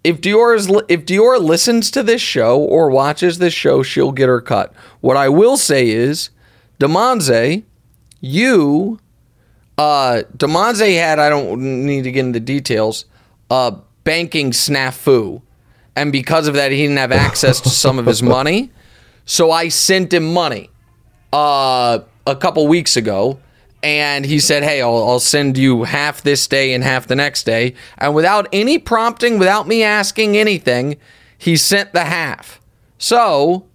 If 0.04 0.20
Dior 0.20 0.54
is 0.54 0.68
if 0.90 1.06
Dior 1.06 1.40
listens 1.40 1.90
to 1.92 2.02
this 2.02 2.20
show 2.20 2.58
or 2.60 2.90
watches 2.90 3.38
this 3.38 3.54
show, 3.54 3.82
she'll 3.82 4.12
get 4.12 4.28
her 4.28 4.42
cut. 4.42 4.74
What 5.00 5.16
I 5.16 5.30
will 5.30 5.56
say 5.56 5.88
is, 5.88 6.28
Damonza, 6.78 7.62
you 8.20 9.00
uh, 9.78 10.24
Damonza 10.36 10.94
had, 10.94 11.18
I 11.18 11.30
don't 11.30 11.86
need 11.86 12.04
to 12.04 12.12
get 12.12 12.26
into 12.26 12.40
details, 12.40 13.06
uh, 13.48 13.76
banking 14.10 14.50
snafu. 14.50 15.40
And 15.94 16.10
because 16.10 16.48
of 16.48 16.54
that, 16.54 16.72
he 16.72 16.78
didn't 16.78 16.96
have 16.96 17.12
access 17.12 17.60
to 17.60 17.68
some 17.68 17.96
of 17.96 18.06
his 18.06 18.24
money. 18.24 18.72
So 19.24 19.52
I 19.52 19.68
sent 19.68 20.12
him 20.12 20.32
money 20.32 20.68
uh, 21.32 22.00
a 22.26 22.34
couple 22.34 22.66
weeks 22.66 22.96
ago. 22.96 23.38
And 23.84 24.26
he 24.26 24.40
said, 24.40 24.64
Hey, 24.64 24.82
I'll, 24.82 25.08
I'll 25.08 25.20
send 25.20 25.56
you 25.56 25.84
half 25.84 26.22
this 26.22 26.48
day 26.48 26.74
and 26.74 26.82
half 26.82 27.06
the 27.06 27.14
next 27.14 27.44
day. 27.44 27.74
And 27.98 28.12
without 28.12 28.48
any 28.52 28.78
prompting, 28.78 29.38
without 29.38 29.68
me 29.68 29.84
asking 29.84 30.36
anything, 30.36 30.96
he 31.38 31.56
sent 31.56 31.92
the 31.92 32.04
half. 32.04 32.60
So 32.98 33.66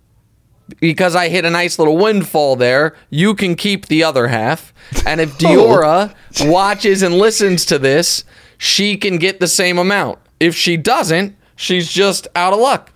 because 0.82 1.16
I 1.16 1.30
hit 1.30 1.46
a 1.46 1.50
nice 1.50 1.80
little 1.80 1.96
windfall 1.96 2.58
there, 2.58 2.94
you 3.10 3.36
can 3.36 3.56
keep 3.56 3.86
the 3.86 4.04
other 4.04 4.28
half. 4.28 4.74
And 5.06 5.22
if 5.22 5.38
Diora 5.38 6.14
watches 6.42 7.04
and 7.04 7.18
listens 7.18 7.66
to 7.68 7.80
this, 7.80 8.26
she 8.58 8.98
can 8.98 9.18
get 9.18 9.40
the 9.40 9.48
same 9.48 9.78
amount. 9.78 10.20
If 10.40 10.56
she 10.56 10.78
doesn't, 10.78 11.36
she's 11.56 11.92
just 11.92 12.28
out 12.36 12.54
of 12.54 12.60
luck. 12.60 12.92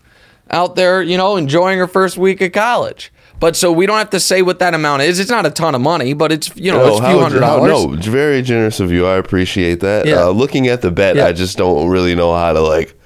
Out 0.51 0.75
there, 0.75 1.01
you 1.01 1.15
know, 1.17 1.35
enjoying 1.37 1.77
her 1.77 1.87
first 1.87 2.17
week 2.17 2.41
of 2.41 2.51
college. 2.51 3.11
But 3.39 3.55
so 3.55 3.71
we 3.71 3.85
don't 3.85 3.97
have 3.97 4.09
to 4.09 4.19
say 4.19 4.41
what 4.41 4.59
that 4.59 4.73
amount 4.73 5.03
is. 5.03 5.19
It's 5.19 5.29
not 5.29 5.45
a 5.45 5.49
ton 5.49 5.73
of 5.73 5.81
money, 5.81 6.13
but 6.13 6.31
it's 6.31 6.53
you 6.57 6.71
know, 6.71 6.79
No, 6.79 6.87
it's 6.87 6.99
a 6.99 7.09
few 7.09 7.19
hundred 7.19 7.39
dollars. 7.39 7.71
No, 7.71 7.93
it's 7.93 8.07
very 8.07 8.41
generous 8.41 8.79
of 8.79 8.91
you. 8.91 9.05
I 9.05 9.15
appreciate 9.15 9.79
that. 9.79 10.05
Yeah. 10.05 10.25
Uh, 10.25 10.29
looking 10.31 10.67
at 10.67 10.81
the 10.81 10.91
bet, 10.91 11.15
Yeah. 11.15 11.25
I 11.27 11.31
just 11.33 11.57
don't 11.57 11.87
really 11.89 12.15
know 12.15 12.33
how 12.33 12.51
to 12.51 12.59
like. 12.61 12.99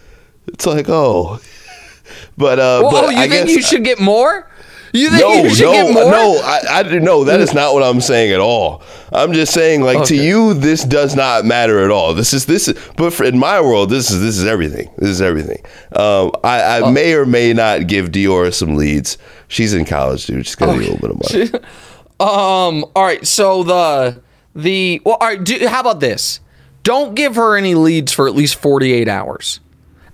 It's 0.48 0.66
like 0.66 0.88
oh, 0.90 1.40
but 2.38 2.60
uh, 2.60 2.80
Well, 2.82 2.92
but 2.92 3.04
oh, 3.06 3.10
you 3.10 3.18
I 3.20 3.30
think 3.30 3.50
you 3.50 3.62
should 3.62 3.84
get 3.84 4.00
more? 4.00 4.50
You 4.96 5.10
think 5.10 5.22
no, 5.22 5.34
you 5.44 5.56
should 5.56 5.66
no, 5.66 5.72
get 5.72 5.94
more? 5.94 6.12
no. 6.12 6.40
I, 6.44 6.60
I 6.70 6.84
no. 7.00 7.24
That 7.24 7.42
is 7.42 7.52
not 7.54 7.74
what 7.74 7.82
I'm 7.82 8.00
saying 8.00 8.32
at 8.32 8.40
all. 8.40 8.84
I'm 9.12 9.34
just 9.34 9.52
saying, 9.52 9.82
like 9.82 10.06
to 10.10 10.16
you, 10.16 10.54
this 10.54 10.84
does 10.84 11.16
not 11.16 11.46
matter 11.46 11.84
at 11.84 11.90
all. 11.90 12.14
This 12.14 12.32
is 12.32 12.46
this, 12.46 12.68
is, 12.68 12.80
but 12.96 13.12
for, 13.12 13.24
in 13.24 13.40
my 13.40 13.60
world, 13.60 13.90
this 13.90 14.12
is 14.12 14.22
this 14.22 14.38
is 14.38 14.46
everything. 14.46 14.92
This 15.00 15.10
is 15.10 15.20
everything. 15.22 15.64
Um, 15.94 16.32
I, 16.44 16.62
I 16.62 16.80
Oh. 16.82 16.92
may 16.92 17.14
or 17.16 17.26
may 17.26 17.54
not 17.54 17.88
give 17.88 18.10
Dior 18.12 18.54
some 18.54 18.76
leads. 18.76 19.18
She's 19.48 19.74
in 19.74 19.86
college, 19.86 20.28
dude. 20.28 20.46
She's 20.46 20.56
got 20.56 20.70
a 20.70 20.74
little 20.74 20.98
bit 20.98 21.10
of 21.12 21.52
money. 21.60 21.66
Um. 22.20 22.86
All 22.96 23.04
right. 23.04 23.26
So 23.26 23.64
the 23.64 24.22
the 24.56 25.02
well. 25.04 25.18
All 25.20 25.28
right. 25.28 25.44
Do, 25.44 25.68
how 25.68 25.80
about 25.82 26.00
this? 26.00 26.40
Don't 26.84 27.16
give 27.16 27.36
her 27.36 27.58
any 27.58 27.74
leads 27.74 28.14
for 28.14 28.28
at 28.28 28.36
least 28.36 28.56
forty 28.56 28.94
eight 28.94 29.08
hours, 29.10 29.60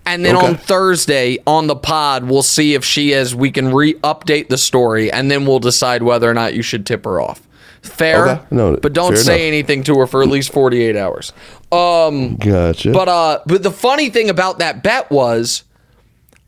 and 0.10 0.26
then 0.26 0.36
Okay. 0.36 0.47
on 0.47 0.57
Thursday 0.57 1.38
on 1.45 1.68
the 1.68 1.76
pod 1.76 2.24
we'll 2.26 2.43
see 2.43 2.74
if 2.74 2.84
she 2.84 3.12
has. 3.12 3.34
We 3.36 3.51
can 3.51 3.74
re-update 3.74 4.49
the 4.49 4.57
story, 4.57 5.12
and 5.12 5.30
then 5.32 5.45
we'll 5.45 5.60
decide 5.60 6.03
whether 6.03 6.30
or 6.30 6.34
not 6.34 6.53
you 6.53 6.62
should 6.62 6.86
tip 6.86 7.05
her 7.05 7.22
off. 7.22 7.41
Fair. 7.82 8.28
Okay. 8.28 8.41
No, 8.51 8.76
but 8.76 8.91
don't 8.93 9.18
say 9.18 9.36
enough. 9.47 9.47
anything 9.47 9.84
to 9.84 9.95
her 9.99 10.07
for 10.07 10.22
at 10.22 10.28
least 10.28 10.51
forty 10.51 10.82
eight 10.84 10.97
hours. 10.97 11.32
Um. 11.72 12.36
Gotcha. 12.36 12.91
But 12.91 13.07
uh, 13.07 13.39
but 13.45 13.64
the 13.64 13.72
funny 13.72 14.10
thing 14.10 14.30
about 14.30 14.60
that 14.60 14.84
bet 14.84 15.10
was, 15.10 15.64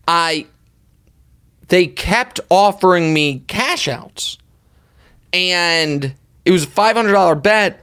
I 0.07 0.47
they 1.69 1.87
kept 1.87 2.41
offering 2.49 3.13
me 3.13 3.43
cash 3.47 3.87
outs, 3.87 4.37
and 5.31 6.13
it 6.43 6.51
was 6.51 6.63
a 6.63 6.67
five 6.67 6.95
hundred 6.97 7.13
dollar 7.13 7.35
bet, 7.35 7.81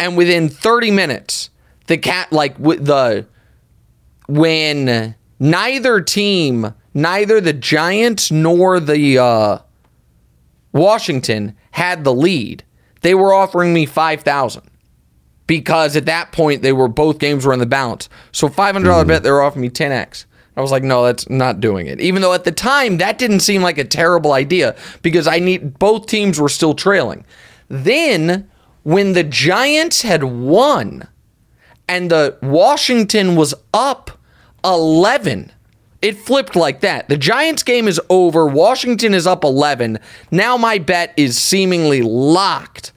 and 0.00 0.16
within 0.16 0.48
thirty 0.48 0.90
minutes, 0.90 1.50
the 1.86 1.96
cat 1.96 2.32
like 2.32 2.58
with 2.58 2.84
the 2.84 3.24
when 4.30 5.14
neither 5.38 6.00
team, 6.00 6.74
neither 6.94 7.40
the 7.40 7.52
Giants 7.52 8.30
nor 8.30 8.78
the 8.78 9.18
uh, 9.18 9.58
Washington 10.72 11.56
had 11.72 12.04
the 12.04 12.14
lead, 12.14 12.64
they 13.00 13.14
were 13.14 13.34
offering 13.34 13.74
me 13.74 13.86
five 13.86 14.22
thousand 14.22 14.70
because 15.46 15.96
at 15.96 16.06
that 16.06 16.30
point 16.32 16.62
they 16.62 16.72
were 16.72 16.88
both 16.88 17.18
games 17.18 17.44
were 17.44 17.52
in 17.52 17.58
the 17.58 17.66
balance. 17.66 18.08
So 18.30 18.48
five 18.48 18.74
hundred 18.74 18.88
dollar 18.90 19.04
bet 19.04 19.22
they 19.22 19.30
were 19.30 19.42
offering 19.42 19.62
me 19.62 19.70
ten 19.70 19.92
x. 19.92 20.26
I 20.56 20.60
was 20.60 20.70
like, 20.70 20.82
no, 20.82 21.04
that's 21.04 21.28
not 21.30 21.60
doing 21.60 21.86
it. 21.86 22.00
Even 22.00 22.22
though 22.22 22.34
at 22.34 22.44
the 22.44 22.52
time 22.52 22.98
that 22.98 23.18
didn't 23.18 23.40
seem 23.40 23.62
like 23.62 23.78
a 23.78 23.84
terrible 23.84 24.32
idea 24.32 24.76
because 25.02 25.26
I 25.26 25.38
need 25.38 25.78
both 25.78 26.06
teams 26.06 26.38
were 26.38 26.48
still 26.48 26.74
trailing. 26.74 27.24
Then 27.68 28.48
when 28.82 29.12
the 29.14 29.24
Giants 29.24 30.02
had 30.02 30.22
won 30.22 31.08
and 31.88 32.10
the 32.10 32.38
Washington 32.42 33.34
was 33.34 33.54
up 33.74 34.19
11. 34.64 35.52
It 36.02 36.16
flipped 36.16 36.56
like 36.56 36.80
that. 36.80 37.08
The 37.08 37.18
Giants 37.18 37.62
game 37.62 37.86
is 37.86 38.00
over. 38.08 38.46
Washington 38.46 39.12
is 39.12 39.26
up 39.26 39.44
11. 39.44 39.98
Now 40.30 40.56
my 40.56 40.78
bet 40.78 41.12
is 41.16 41.38
seemingly 41.38 42.00
locked. 42.02 42.92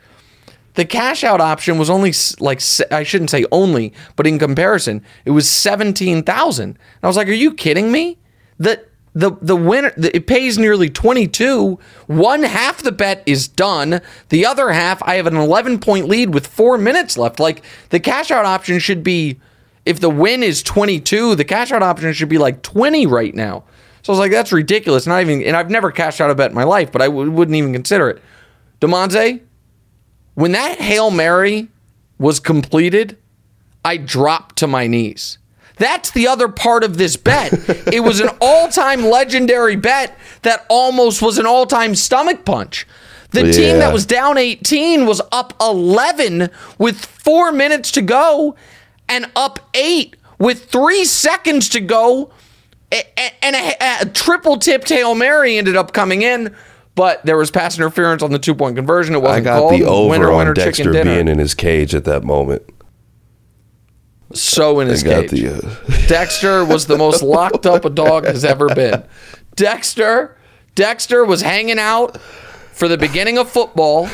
The 0.76 0.86
cash 0.86 1.24
out 1.24 1.42
option 1.42 1.78
was 1.78 1.90
only 1.90 2.14
like 2.40 2.62
I 2.92 3.04
shouldn't 3.04 3.30
say 3.30 3.46
only, 3.52 3.94
but 4.16 4.26
in 4.26 4.40
comparison, 4.40 5.04
it 5.26 5.32
was 5.32 5.48
17,000. 5.50 6.64
And 6.64 6.78
I 7.04 7.08
was 7.08 7.16
like, 7.18 7.28
"Are 7.28 7.34
you 7.34 7.54
kidding 7.54 7.92
me?" 7.92 8.18
The 8.58 8.84
the 9.14 9.32
the 9.42 9.56
winner 9.56 9.94
the, 9.96 10.16
it 10.16 10.26
pays 10.26 10.58
nearly 10.58 10.90
22. 10.90 11.78
One 12.08 12.44
half 12.44 12.82
the 12.82 12.92
bet 12.92 13.22
is 13.28 13.48
done. 13.48 14.02
The 14.30 14.46
other 14.46 14.72
half 14.72 15.04
I 15.04 15.16
have 15.16 15.28
an 15.28 15.36
11 15.36 15.80
point 15.80 16.08
lead 16.08 16.34
with 16.34 16.48
4 16.48 16.80
minutes 16.80 17.18
left. 17.18 17.40
Like 17.40 17.64
the 17.90 18.00
cash 18.00 18.32
out 18.32 18.46
option 18.46 18.80
should 18.80 19.04
be 19.04 19.40
if 19.86 20.00
the 20.00 20.10
win 20.10 20.44
is 20.44 20.64
22, 20.64 21.36
the 21.36 21.44
cash 21.44 21.72
out 21.72 21.84
option 21.84 22.14
should 22.14 22.30
be 22.30 22.38
like 22.38 22.62
20 22.62 23.06
right 23.06 23.34
now. 23.36 23.64
So 24.02 24.12
I 24.12 24.14
was 24.14 24.20
like, 24.20 24.32
that's 24.32 24.52
ridiculous. 24.52 25.08
Not 25.08 25.22
even, 25.22 25.44
and 25.44 25.56
I've 25.56 25.70
never 25.70 25.92
cashed 25.92 26.20
out 26.22 26.30
a 26.30 26.36
bet 26.36 26.52
in 26.52 26.56
my 26.56 26.64
life, 26.64 26.92
but 26.92 27.02
I 27.02 27.06
w- 27.06 27.32
wouldn't 27.32 27.56
even 27.56 27.74
consider 27.74 28.10
it. 28.10 28.22
Damonza, 28.82 29.40
when 30.34 30.52
that 30.54 30.80
Hail 30.80 31.10
Mary 31.10 31.70
was 32.18 32.40
completed, 32.40 33.18
I 33.86 33.98
dropped 33.98 34.58
to 34.58 34.68
my 34.68 34.88
knees. 34.88 35.38
That's 35.78 36.12
the 36.12 36.28
other 36.28 36.48
part 36.48 36.84
of 36.84 36.98
this 36.98 37.16
bet. 37.16 37.54
it 37.94 38.02
was 38.02 38.20
an 38.20 38.30
all 38.42 38.70
time 38.70 39.04
legendary 39.06 39.76
bet 39.76 40.18
that 40.44 40.66
almost 40.70 41.22
was 41.22 41.38
an 41.38 41.46
all 41.46 41.66
time 41.66 41.96
stomach 41.96 42.46
punch. 42.46 42.86
The 43.32 43.52
team 43.52 43.80
that 43.80 43.92
was 43.92 44.06
down 44.06 44.38
18 44.38 45.08
was 45.08 45.20
up 45.32 45.56
11 45.60 46.50
with 46.78 47.04
four 47.04 47.52
minutes 47.52 47.90
to 47.94 48.04
go 48.04 48.56
and 49.14 49.32
up 49.36 49.60
eight 49.76 50.16
with 50.40 50.66
three 50.66 51.06
seconds 51.06 51.70
to 51.70 51.80
go. 51.80 52.32
And 52.92 53.56
a, 53.56 53.76
a 54.02 54.06
triple 54.08 54.58
tipped 54.58 54.90
Hail 54.90 55.16
Mary 55.16 55.58
ended 55.58 55.76
up 55.76 55.94
coming 55.94 56.22
in, 56.22 56.56
but 56.96 57.26
there 57.26 57.38
was 57.38 57.50
pass 57.50 57.78
interference 57.78 58.22
on 58.22 58.32
the 58.32 58.40
two 58.40 58.54
point 58.54 58.76
conversion. 58.76 59.16
It 59.16 59.20
wasn't 59.20 59.48
I 59.48 59.52
got 59.52 59.60
called. 59.60 59.74
the 59.74 59.86
over 59.86 60.10
winner, 60.10 60.32
on 60.32 60.38
winner, 60.38 60.54
Dexter 60.54 60.84
chicken 60.84 60.94
dinner. 60.94 61.16
being 61.16 61.28
in 61.28 61.40
his 61.40 61.54
cage 61.56 61.96
at 61.96 62.06
that 62.06 62.24
moment. 62.24 62.64
so 64.34 64.80
in 64.80 64.88
his 64.88 65.02
cage. 65.04 65.32
the. 65.32 65.58
Uh, 65.58 66.06
Dexter 66.08 66.66
was 66.66 66.86
the 66.88 66.98
most 66.98 67.24
locked 67.24 67.66
up 67.66 67.86
a 67.86 67.90
dog 67.90 68.26
has 68.26 68.46
ever 68.46 68.68
been. 68.76 69.04
Dexter, 69.56 70.38
Dexter 70.76 71.26
was 71.26 71.42
hanging 71.42 71.80
out 71.80 72.20
for 72.74 72.88
the 72.88 72.98
beginning 72.98 73.38
of 73.38 73.50
football 73.50 74.10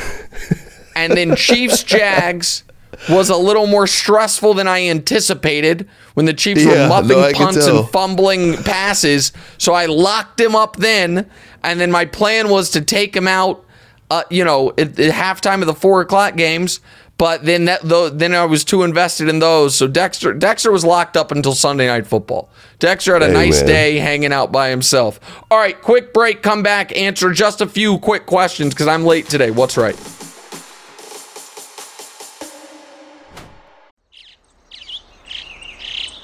And 0.96 1.14
then 1.14 1.36
Chiefs 1.38 1.84
Jags 1.84 2.64
was 3.10 3.30
a 3.30 3.36
little 3.38 3.68
more 3.68 3.88
stressful 3.88 4.54
than 4.56 4.68
I 4.68 4.88
anticipated 4.88 5.88
when 6.16 6.26
the 6.26 6.34
Chiefs 6.34 6.64
Yeah, 6.64 6.84
were 6.84 6.90
muffing 6.90 7.10
no, 7.10 7.32
punts 7.34 7.66
and 7.68 7.88
fumbling 7.90 8.58
passes. 8.64 9.32
So 9.58 9.74
I 9.74 9.86
locked 9.86 10.40
him 10.40 10.56
up 10.56 10.78
then, 10.78 11.30
and 11.64 11.80
then 11.80 11.92
my 11.92 12.06
plan 12.06 12.50
was 12.50 12.70
to 12.72 12.82
take 12.82 13.16
him 13.16 13.28
out, 13.28 13.64
uh, 14.10 14.24
you 14.30 14.44
know, 14.44 14.70
at, 14.78 15.00
at 15.00 15.14
halftime 15.14 15.62
of 15.62 15.68
the 15.68 15.74
four 15.74 16.02
o'clock 16.02 16.36
games. 16.36 16.80
But 17.18 17.44
then 17.44 17.66
that 17.66 17.82
though, 17.84 18.10
then 18.10 18.34
I 18.34 18.46
was 18.46 18.64
too 18.64 18.84
invested 18.84 19.28
in 19.28 19.40
those. 19.40 19.76
So 19.76 19.88
Dexter 19.88 20.34
Dexter 20.34 20.72
was 20.72 20.86
locked 20.86 21.18
up 21.18 21.32
until 21.34 21.54
Sunday 21.54 21.86
night 21.88 22.08
football. 22.08 22.50
Dexter 22.80 23.12
had 23.14 23.24
a 23.24 23.28
Hey, 23.28 23.34
nice 23.34 23.60
man. 23.60 23.68
day 23.68 23.98
hanging 23.98 24.32
out 24.32 24.54
by 24.54 24.70
himself. 24.70 25.20
All 25.52 25.58
right, 25.58 25.80
quick 25.82 26.14
break. 26.14 26.42
Come 26.42 26.64
back. 26.64 26.96
Answer 26.98 27.34
just 27.34 27.60
a 27.60 27.68
few 27.68 28.00
quick 28.00 28.26
questions 28.26 28.74
because 28.74 28.88
I'm 28.88 29.04
late 29.04 29.28
today. 29.28 29.52
What's 29.52 29.76
right? 29.76 29.98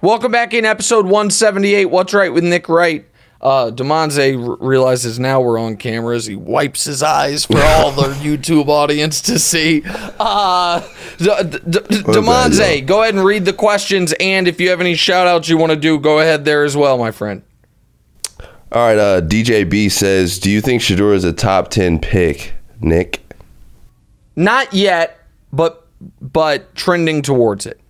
Welcome 0.00 0.30
back 0.30 0.54
in 0.54 0.64
episode 0.64 1.06
178. 1.06 1.86
What's 1.86 2.14
right 2.14 2.32
with 2.32 2.44
Nick 2.44 2.68
Wright? 2.68 3.04
Uh, 3.40 3.70
Damonza 3.72 4.48
r- 4.48 4.56
realizes 4.60 5.18
now 5.18 5.40
we're 5.40 5.58
on 5.58 5.76
cameras. 5.76 6.26
He 6.26 6.36
wipes 6.36 6.84
his 6.84 7.02
eyes 7.02 7.44
for 7.44 7.58
all 7.62 7.90
the 7.92 8.08
YouTube 8.14 8.68
audience 8.68 9.20
to 9.22 9.38
see. 9.38 9.82
Uh, 9.86 10.80
D- 11.18 11.24
D- 11.42 11.58
D- 11.68 11.78
Damonza, 12.02 12.84
go 12.86 13.02
ahead 13.02 13.14
and 13.14 13.24
read 13.24 13.44
the 13.44 13.52
questions. 13.52 14.12
And 14.20 14.46
if 14.46 14.60
you 14.60 14.70
have 14.70 14.80
any 14.80 14.94
shout 14.94 15.26
outs 15.26 15.48
you 15.48 15.56
want 15.58 15.70
to 15.70 15.76
do, 15.76 15.98
go 15.98 16.20
ahead 16.20 16.44
there 16.44 16.64
as 16.64 16.76
well, 16.76 16.96
my 16.98 17.10
friend. 17.10 17.42
All 18.70 18.82
right, 18.86 18.98
uh, 18.98 19.20
DJ 19.22 19.68
B 19.68 19.88
says, 19.88 20.38
"Do 20.38 20.50
you 20.50 20.60
think 20.60 20.82
Shedeur 20.82 21.14
is 21.14 21.24
a 21.24 21.32
top 21.32 21.68
ten 21.70 21.98
pick, 21.98 22.52
Nick?" 22.80 23.22
Not 24.36 24.74
yet, 24.74 25.18
but 25.52 25.86
but 26.20 26.74
trending 26.74 27.22
towards 27.22 27.64
it. 27.64 27.80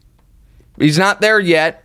He's 0.79 0.97
not 0.97 1.21
there 1.21 1.41
yet. 1.41 1.83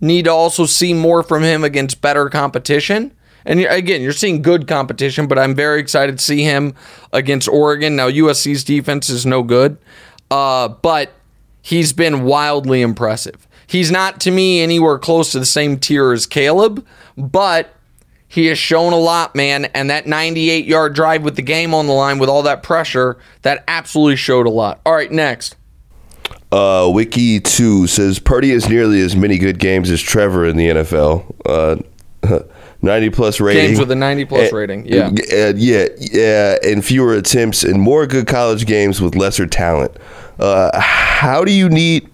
Need 0.00 0.26
to 0.26 0.32
also 0.32 0.66
see 0.66 0.92
more 0.92 1.22
from 1.22 1.42
him 1.42 1.64
against 1.64 2.00
better 2.00 2.28
competition. 2.28 3.12
And 3.46 3.60
again, 3.60 4.02
you're 4.02 4.12
seeing 4.12 4.42
good 4.42 4.66
competition, 4.66 5.28
but 5.28 5.38
I'm 5.38 5.54
very 5.54 5.80
excited 5.80 6.18
to 6.18 6.24
see 6.24 6.42
him 6.42 6.74
against 7.12 7.48
Oregon. 7.48 7.96
Now 7.96 8.10
USC's 8.10 8.64
defense 8.64 9.08
is 9.08 9.24
no 9.24 9.42
good, 9.42 9.78
uh, 10.30 10.68
but 10.68 11.12
he's 11.62 11.92
been 11.92 12.24
wildly 12.24 12.82
impressive. 12.82 13.46
He's 13.68 13.90
not 13.90 14.20
to 14.22 14.30
me 14.30 14.60
anywhere 14.60 14.98
close 14.98 15.32
to 15.32 15.38
the 15.38 15.46
same 15.46 15.78
tier 15.78 16.12
as 16.12 16.26
Caleb, 16.26 16.84
but 17.16 17.72
he 18.28 18.46
has 18.46 18.58
shown 18.58 18.92
a 18.92 18.98
lot, 18.98 19.34
man. 19.34 19.66
And 19.66 19.90
that 19.90 20.06
98 20.06 20.66
yard 20.66 20.94
drive 20.94 21.22
with 21.22 21.36
the 21.36 21.42
game 21.42 21.72
on 21.72 21.86
the 21.86 21.92
line 21.92 22.18
with 22.18 22.28
all 22.28 22.42
that 22.42 22.62
pressure, 22.62 23.16
that 23.42 23.64
absolutely 23.68 24.16
showed 24.16 24.46
a 24.46 24.50
lot. 24.50 24.80
All 24.84 24.94
right, 24.94 25.10
next. 25.10 25.56
Uh, 26.56 26.88
Wiki 26.90 27.38
two 27.40 27.86
says 27.86 28.18
Purdy 28.18 28.50
has 28.50 28.68
nearly 28.68 29.00
as 29.00 29.14
many 29.14 29.36
good 29.38 29.58
games 29.58 29.90
as 29.90 30.00
Trevor 30.00 30.46
in 30.46 30.56
the 30.56 30.68
NFL. 30.68 31.34
Uh, 31.44 32.38
Ninety 32.82 33.10
plus 33.10 33.40
rating. 33.40 33.66
Games 33.66 33.78
with 33.78 33.90
a 33.90 33.94
90 33.96 34.24
plus 34.26 34.42
And- 34.48 34.52
rating, 34.52 34.86
yeah. 34.86 35.08
and 35.32 35.58
yeah, 35.58 35.86
yeah, 35.98 36.56
and 36.62 36.84
fewer 36.84 37.14
attempts 37.14 37.64
and 37.64 37.80
more 37.80 38.06
good 38.06 38.26
college 38.26 38.66
games 38.66 39.00
with 39.00 39.14
lesser 39.16 39.46
talent. 39.46 39.96
Uh, 40.38 40.70
how 40.78 41.42
do 41.44 41.52
you 41.52 41.68
need? 41.68 42.08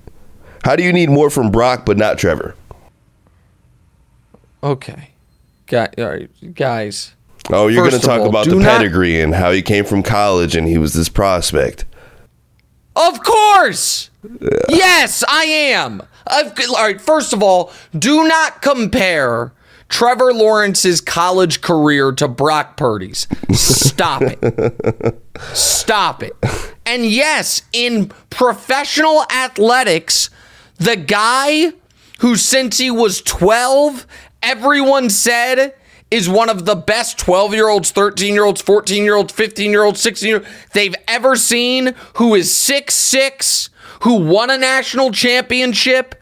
How 0.65 0.77
do 0.77 0.83
you 0.85 0.93
need 0.93 1.11
more 1.11 1.31
from 1.31 1.51
Brock 1.51 1.85
but 1.85 1.97
not 1.97 2.17
Trevor? 2.17 2.55
Okay. 4.63 5.11
Guy, 5.67 5.89
all 5.99 6.05
right, 6.11 6.55
guys. 6.55 7.15
Oh, 7.51 7.67
you're 7.67 7.89
going 7.89 8.01
to 8.01 8.07
talk 8.07 8.21
all, 8.21 8.29
about 8.29 8.47
the 8.47 8.55
not- 8.57 8.79
pedigree 8.79 9.21
and 9.21 9.35
how 9.35 9.51
he 9.51 9.63
came 9.63 9.85
from 9.85 10.03
college 10.03 10.55
and 10.55 10.69
he 10.69 10.79
was 10.79 10.95
this 10.95 11.09
prospect. 11.09 11.85
Of 12.95 13.23
course. 13.25 14.11
Yes, 14.69 15.25
I 15.29 15.45
am. 15.45 16.03
I've, 16.27 16.53
all 16.71 16.85
right, 16.85 17.01
first 17.01 17.33
of 17.33 17.43
all, 17.43 17.73
do 17.99 18.27
not 18.29 18.63
compare 18.63 19.53
Trevor 19.89 20.33
Lawrence's 20.33 21.01
college 21.01 21.61
career 21.61 22.13
to 22.13 22.29
Brock 22.29 22.77
Purdy's. 22.77 23.27
Stop 23.53 24.23
it. 24.23 25.23
Stop 25.53 26.23
it. 26.23 26.37
And 26.87 27.05
yes, 27.05 27.63
in 27.73 28.11
professional 28.31 29.25
athletics, 29.31 30.31
the 30.79 30.97
guy 30.97 31.73
who, 32.21 32.37
since 32.37 32.79
he 32.79 32.91
was 32.91 33.21
12, 33.23 34.07
everyone 34.43 35.11
said 35.11 35.75
is 36.11 36.29
one 36.29 36.49
of 36.49 36.65
the 36.65 36.77
best 36.77 37.19
12 37.19 37.55
year 37.55 37.69
olds, 37.69 37.91
13 37.91 38.35
year 38.35 38.45
olds, 38.45 38.61
14 38.61 39.03
year 39.03 39.15
olds, 39.15 39.33
15 39.33 39.71
year 39.71 39.83
olds, 39.83 40.01
16 40.01 40.29
year 40.29 40.39
olds 40.39 40.49
they've 40.73 40.95
ever 41.09 41.37
seen, 41.37 41.95
who 42.15 42.35
is 42.35 42.51
6'6, 42.51 43.71
who 44.03 44.17
won 44.17 44.51
a 44.51 44.59
national 44.59 45.13
championship, 45.13 46.15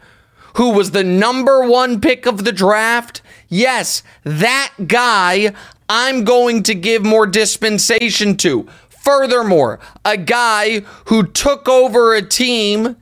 who 0.55 0.71
was 0.71 0.91
the 0.91 1.03
number 1.03 1.67
one 1.67 1.99
pick 1.99 2.25
of 2.25 2.43
the 2.43 2.51
draft. 2.51 3.21
Yes, 3.49 4.03
that 4.23 4.73
guy 4.87 5.53
I'm 5.89 6.23
going 6.23 6.63
to 6.63 6.75
give 6.75 7.03
more 7.03 7.27
dispensation 7.27 8.37
to. 8.37 8.67
Furthermore, 8.89 9.79
a 10.05 10.15
guy 10.15 10.81
who 11.05 11.25
took 11.25 11.67
over 11.67 12.13
a 12.13 12.21
team 12.21 12.97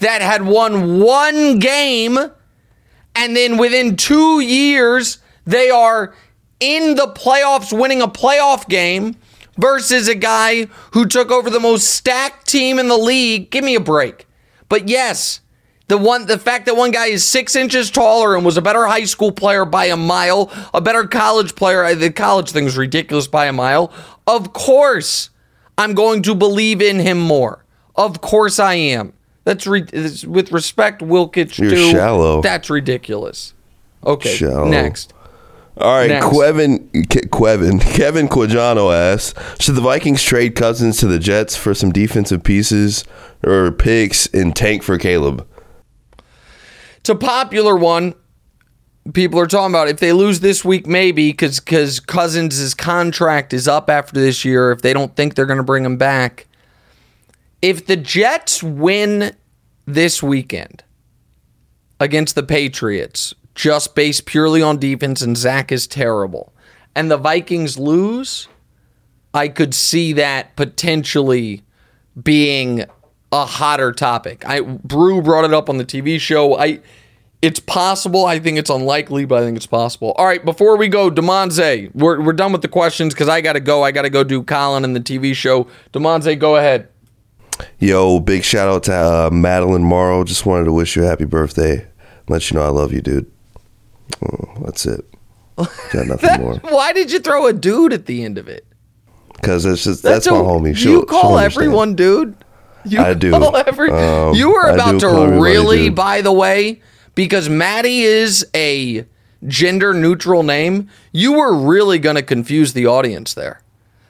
that 0.00 0.22
had 0.22 0.46
won 0.46 1.00
one 1.00 1.58
game 1.58 2.18
and 3.14 3.36
then 3.36 3.58
within 3.58 3.96
two 3.96 4.40
years 4.40 5.18
they 5.44 5.68
are 5.70 6.14
in 6.58 6.94
the 6.94 7.06
playoffs 7.08 7.76
winning 7.76 8.00
a 8.00 8.08
playoff 8.08 8.66
game 8.68 9.16
versus 9.56 10.08
a 10.08 10.14
guy 10.14 10.64
who 10.92 11.06
took 11.06 11.30
over 11.30 11.50
the 11.50 11.60
most 11.60 11.88
stacked 11.88 12.46
team 12.48 12.78
in 12.78 12.88
the 12.88 12.96
league 12.96 13.50
give 13.50 13.62
me 13.64 13.74
a 13.74 13.80
break 13.80 14.26
but 14.68 14.88
yes 14.88 15.40
the 15.88 15.98
one 15.98 16.26
the 16.26 16.38
fact 16.38 16.64
that 16.66 16.76
one 16.76 16.90
guy 16.90 17.06
is 17.06 17.22
six 17.24 17.54
inches 17.54 17.90
taller 17.90 18.34
and 18.34 18.44
was 18.46 18.56
a 18.56 18.62
better 18.62 18.86
high 18.86 19.04
school 19.04 19.30
player 19.32 19.64
by 19.64 19.84
a 19.86 19.96
mile 19.96 20.50
a 20.72 20.80
better 20.80 21.04
college 21.06 21.54
player 21.54 21.84
uh, 21.84 21.94
the 21.94 22.10
college 22.10 22.50
thing 22.50 22.64
is 22.64 22.76
ridiculous 22.76 23.26
by 23.26 23.46
a 23.46 23.52
mile 23.52 23.92
of 24.26 24.52
course 24.54 25.28
i'm 25.76 25.92
going 25.94 26.22
to 26.22 26.34
believe 26.34 26.80
in 26.80 26.98
him 26.98 27.20
more 27.20 27.64
of 27.94 28.20
course 28.22 28.58
i 28.58 28.74
am 28.74 29.12
that's 29.44 29.66
re- 29.66 29.84
with 30.26 30.50
respect 30.52 31.02
wilkich 31.02 31.58
You're 31.58 31.70
too 31.70 31.90
shallow. 31.90 32.40
that's 32.40 32.70
ridiculous. 32.70 33.52
Okay, 34.04 34.34
Shallow. 34.34 34.68
next. 34.68 35.12
All 35.78 35.94
right, 35.94 36.08
Next. 36.08 36.26
Quevin, 36.26 36.90
Ke- 37.08 37.30
Quevin, 37.30 37.80
Kevin 37.94 38.28
Quijano 38.28 38.94
asks: 38.94 39.34
Should 39.62 39.74
the 39.74 39.80
Vikings 39.80 40.22
trade 40.22 40.54
Cousins 40.54 40.98
to 40.98 41.06
the 41.06 41.18
Jets 41.18 41.56
for 41.56 41.72
some 41.74 41.92
defensive 41.92 42.44
pieces 42.44 43.04
or 43.42 43.72
picks 43.72 44.26
and 44.26 44.54
tank 44.54 44.82
for 44.82 44.98
Caleb? 44.98 45.46
It's 46.98 47.08
a 47.08 47.14
popular 47.14 47.76
one. 47.76 48.14
People 49.14 49.40
are 49.40 49.48
talking 49.48 49.72
about 49.74 49.88
if 49.88 49.98
they 49.98 50.12
lose 50.12 50.40
this 50.40 50.64
week, 50.64 50.86
maybe 50.86 51.30
because 51.32 51.58
because 51.58 51.98
Cousins' 52.00 52.74
contract 52.74 53.52
is 53.52 53.66
up 53.66 53.88
after 53.90 54.20
this 54.20 54.44
year. 54.44 54.70
If 54.72 54.82
they 54.82 54.92
don't 54.92 55.16
think 55.16 55.34
they're 55.34 55.46
going 55.46 55.56
to 55.56 55.64
bring 55.64 55.84
him 55.84 55.96
back, 55.96 56.46
if 57.62 57.86
the 57.86 57.96
Jets 57.96 58.62
win 58.62 59.34
this 59.86 60.22
weekend 60.22 60.84
against 61.98 62.34
the 62.34 62.42
Patriots, 62.44 63.34
just 63.54 63.94
based 63.94 64.26
purely 64.26 64.62
on 64.62 64.78
defense, 64.78 65.22
and 65.22 65.36
Zach 65.36 65.72
is 65.72 65.86
terrible, 65.86 66.52
and 66.94 67.10
the 67.10 67.16
Vikings 67.16 67.78
lose, 67.78 68.48
I 69.34 69.48
could 69.48 69.74
see 69.74 70.12
that 70.14 70.56
potentially 70.56 71.62
being 72.20 72.84
a 73.32 73.46
hotter 73.46 73.92
topic. 73.92 74.44
I 74.46 74.60
Brew 74.60 75.22
brought 75.22 75.44
it 75.44 75.54
up 75.54 75.68
on 75.70 75.78
the 75.78 75.84
TV 75.84 76.20
show. 76.20 76.58
I 76.58 76.80
it's 77.42 77.58
possible. 77.58 78.24
I 78.24 78.38
think 78.38 78.56
it's 78.56 78.70
unlikely, 78.70 79.24
but 79.24 79.42
I 79.42 79.44
think 79.44 79.56
it's 79.56 79.66
possible. 79.66 80.12
All 80.12 80.24
right, 80.24 80.44
before 80.44 80.76
we 80.76 80.86
go, 80.86 81.10
Damonza, 81.10 81.92
we're, 81.92 82.22
we're 82.22 82.32
done 82.32 82.52
with 82.52 82.62
the 82.62 82.68
questions 82.68 83.12
because 83.12 83.28
I 83.28 83.40
got 83.40 83.54
to 83.54 83.60
go. 83.60 83.82
I 83.82 83.90
got 83.90 84.02
to 84.02 84.10
go 84.10 84.22
do 84.22 84.44
Colin 84.44 84.84
and 84.84 84.94
the 84.94 85.00
TV 85.00 85.34
show. 85.34 85.66
Damonza, 85.92 86.38
go 86.38 86.54
ahead. 86.54 86.88
Yo, 87.80 88.20
big 88.20 88.44
shout 88.44 88.68
out 88.68 88.84
to 88.84 88.94
uh, 88.94 89.30
Madeline 89.32 89.82
Morrow. 89.82 90.22
Just 90.22 90.46
wanted 90.46 90.64
to 90.66 90.72
wish 90.72 90.94
you 90.94 91.02
a 91.02 91.06
happy 91.06 91.24
birthday. 91.24 91.86
Let 92.28 92.48
you 92.48 92.56
know 92.56 92.62
I 92.62 92.68
love 92.68 92.92
you, 92.92 93.00
dude. 93.00 93.30
Oh, 94.22 94.54
that's 94.64 94.86
it. 94.86 95.04
Got 95.56 96.06
nothing 96.06 96.40
more. 96.40 96.54
Why 96.56 96.92
did 96.92 97.12
you 97.12 97.20
throw 97.20 97.46
a 97.46 97.52
dude 97.52 97.92
at 97.92 98.06
the 98.06 98.24
end 98.24 98.38
of 98.38 98.48
it? 98.48 98.66
Because 99.34 99.64
that's 99.64 99.84
just 99.84 100.02
that's, 100.02 100.30
my 100.30 100.36
a- 100.36 100.40
homie. 100.42 100.64
Do 100.68 100.74
She'll- 100.74 100.92
you 100.92 101.04
call 101.06 101.38
everyone 101.38 101.94
dude? 101.94 102.36
You 102.84 103.00
I 103.00 103.14
do. 103.14 103.30
call 103.30 103.56
every- 103.56 103.90
Um, 103.90 104.34
you 104.34 104.50
were 104.50 104.68
about 104.68 105.00
to 105.00 105.08
really, 105.40 105.84
dude. 105.88 105.94
by 105.94 106.20
the 106.20 106.32
way, 106.32 106.80
because 107.14 107.48
Maddie 107.48 108.00
is 108.02 108.46
a 108.54 109.06
gender 109.46 109.94
neutral 109.94 110.42
name. 110.42 110.88
You 111.12 111.32
were 111.34 111.54
really 111.54 111.98
going 111.98 112.16
to 112.16 112.22
confuse 112.22 112.72
the 112.72 112.86
audience 112.86 113.34
there. 113.34 113.61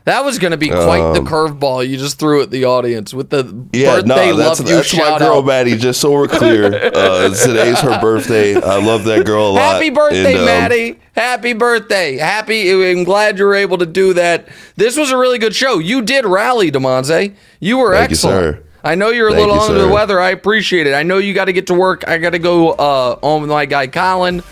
That 0.05 0.25
was 0.25 0.39
going 0.41 0.51
to 0.51 0.57
be 0.57 0.69
quite 0.69 1.13
the 1.13 1.21
curveball 1.21 1.89
you 1.89 1.97
just 1.97 2.19
threw 2.19 2.43
at 2.43 2.51
the 2.51 2.65
audience 2.65 3.15
with 3.15 3.31
the 3.31 3.41
Um, 3.41 3.71
Yeah, 3.73 3.97
birthday 3.97 4.31
no, 4.31 4.37
that's, 4.37 4.59
love 4.61 4.69
you 4.69 4.75
that's 4.77 4.97
my 4.97 5.19
girl, 5.19 5.39
out. 5.39 5.47
Maddie. 5.47 5.77
Just 5.77 6.01
so 6.01 6.11
we're 6.11 6.27
clear, 6.27 6.65
uh, 6.95 7.29
today's 7.35 7.79
her 7.81 8.01
birthday. 8.01 8.55
I 8.57 8.83
love 8.85 9.05
that 9.05 9.25
girl 9.25 9.51
a 9.51 9.53
lot. 9.53 9.75
Happy 9.75 9.91
birthday, 9.91 10.33
And, 10.33 10.39
um, 10.41 10.45
Maddie. 10.45 10.99
Happy 11.15 11.53
birthday. 11.53 12.17
Happy. 12.17 12.91
I'm 12.91 13.05
glad 13.05 13.39
you 13.39 13.45
were 13.45 13.55
able 13.55 13.79
to 13.79 13.87
do 13.87 14.13
that. 14.15 14.49
This 14.77 14.97
was 14.97 15.11
a 15.13 15.17
really 15.17 15.39
good 15.39 15.55
show. 15.55 15.79
You 15.79 16.03
did 16.03 16.25
rally, 16.25 16.73
Damonza. 16.73 17.33
You 17.61 17.79
were 17.79 17.93
Thank 17.95 18.11
you, 18.11 18.15
excellent. 18.15 18.57
sir. 18.57 18.63
I 18.83 18.97
know 18.97 19.11
you're 19.11 19.29
a 19.29 19.31
Thank 19.33 19.41
little 19.47 19.55
you, 19.55 19.69
under 19.71 19.83
the 19.83 19.89
weather. 19.89 20.19
I 20.21 20.31
appreciate 20.31 20.89
it. 20.89 20.95
I 20.95 21.05
know 21.05 21.19
you 21.19 21.33
got 21.35 21.45
to 21.45 21.53
get 21.53 21.69
to 21.69 21.75
work. 21.75 22.09
I 22.09 22.19
got 22.19 22.31
to 22.31 22.41
go 22.41 22.71
uh, 22.73 23.19
on 23.23 23.43
with 23.43 23.51
my 23.51 23.65
guy 23.67 23.87
Colin, 23.87 24.43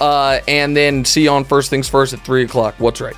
uh, 0.00 0.38
and 0.48 0.74
then 0.74 1.04
see 1.04 1.24
you 1.24 1.30
on 1.30 1.44
First 1.44 1.68
Things 1.68 1.90
First 1.90 2.14
at 2.14 2.20
3 2.24 2.44
o'clock. 2.44 2.76
What's 2.78 3.02
right? 3.02 3.16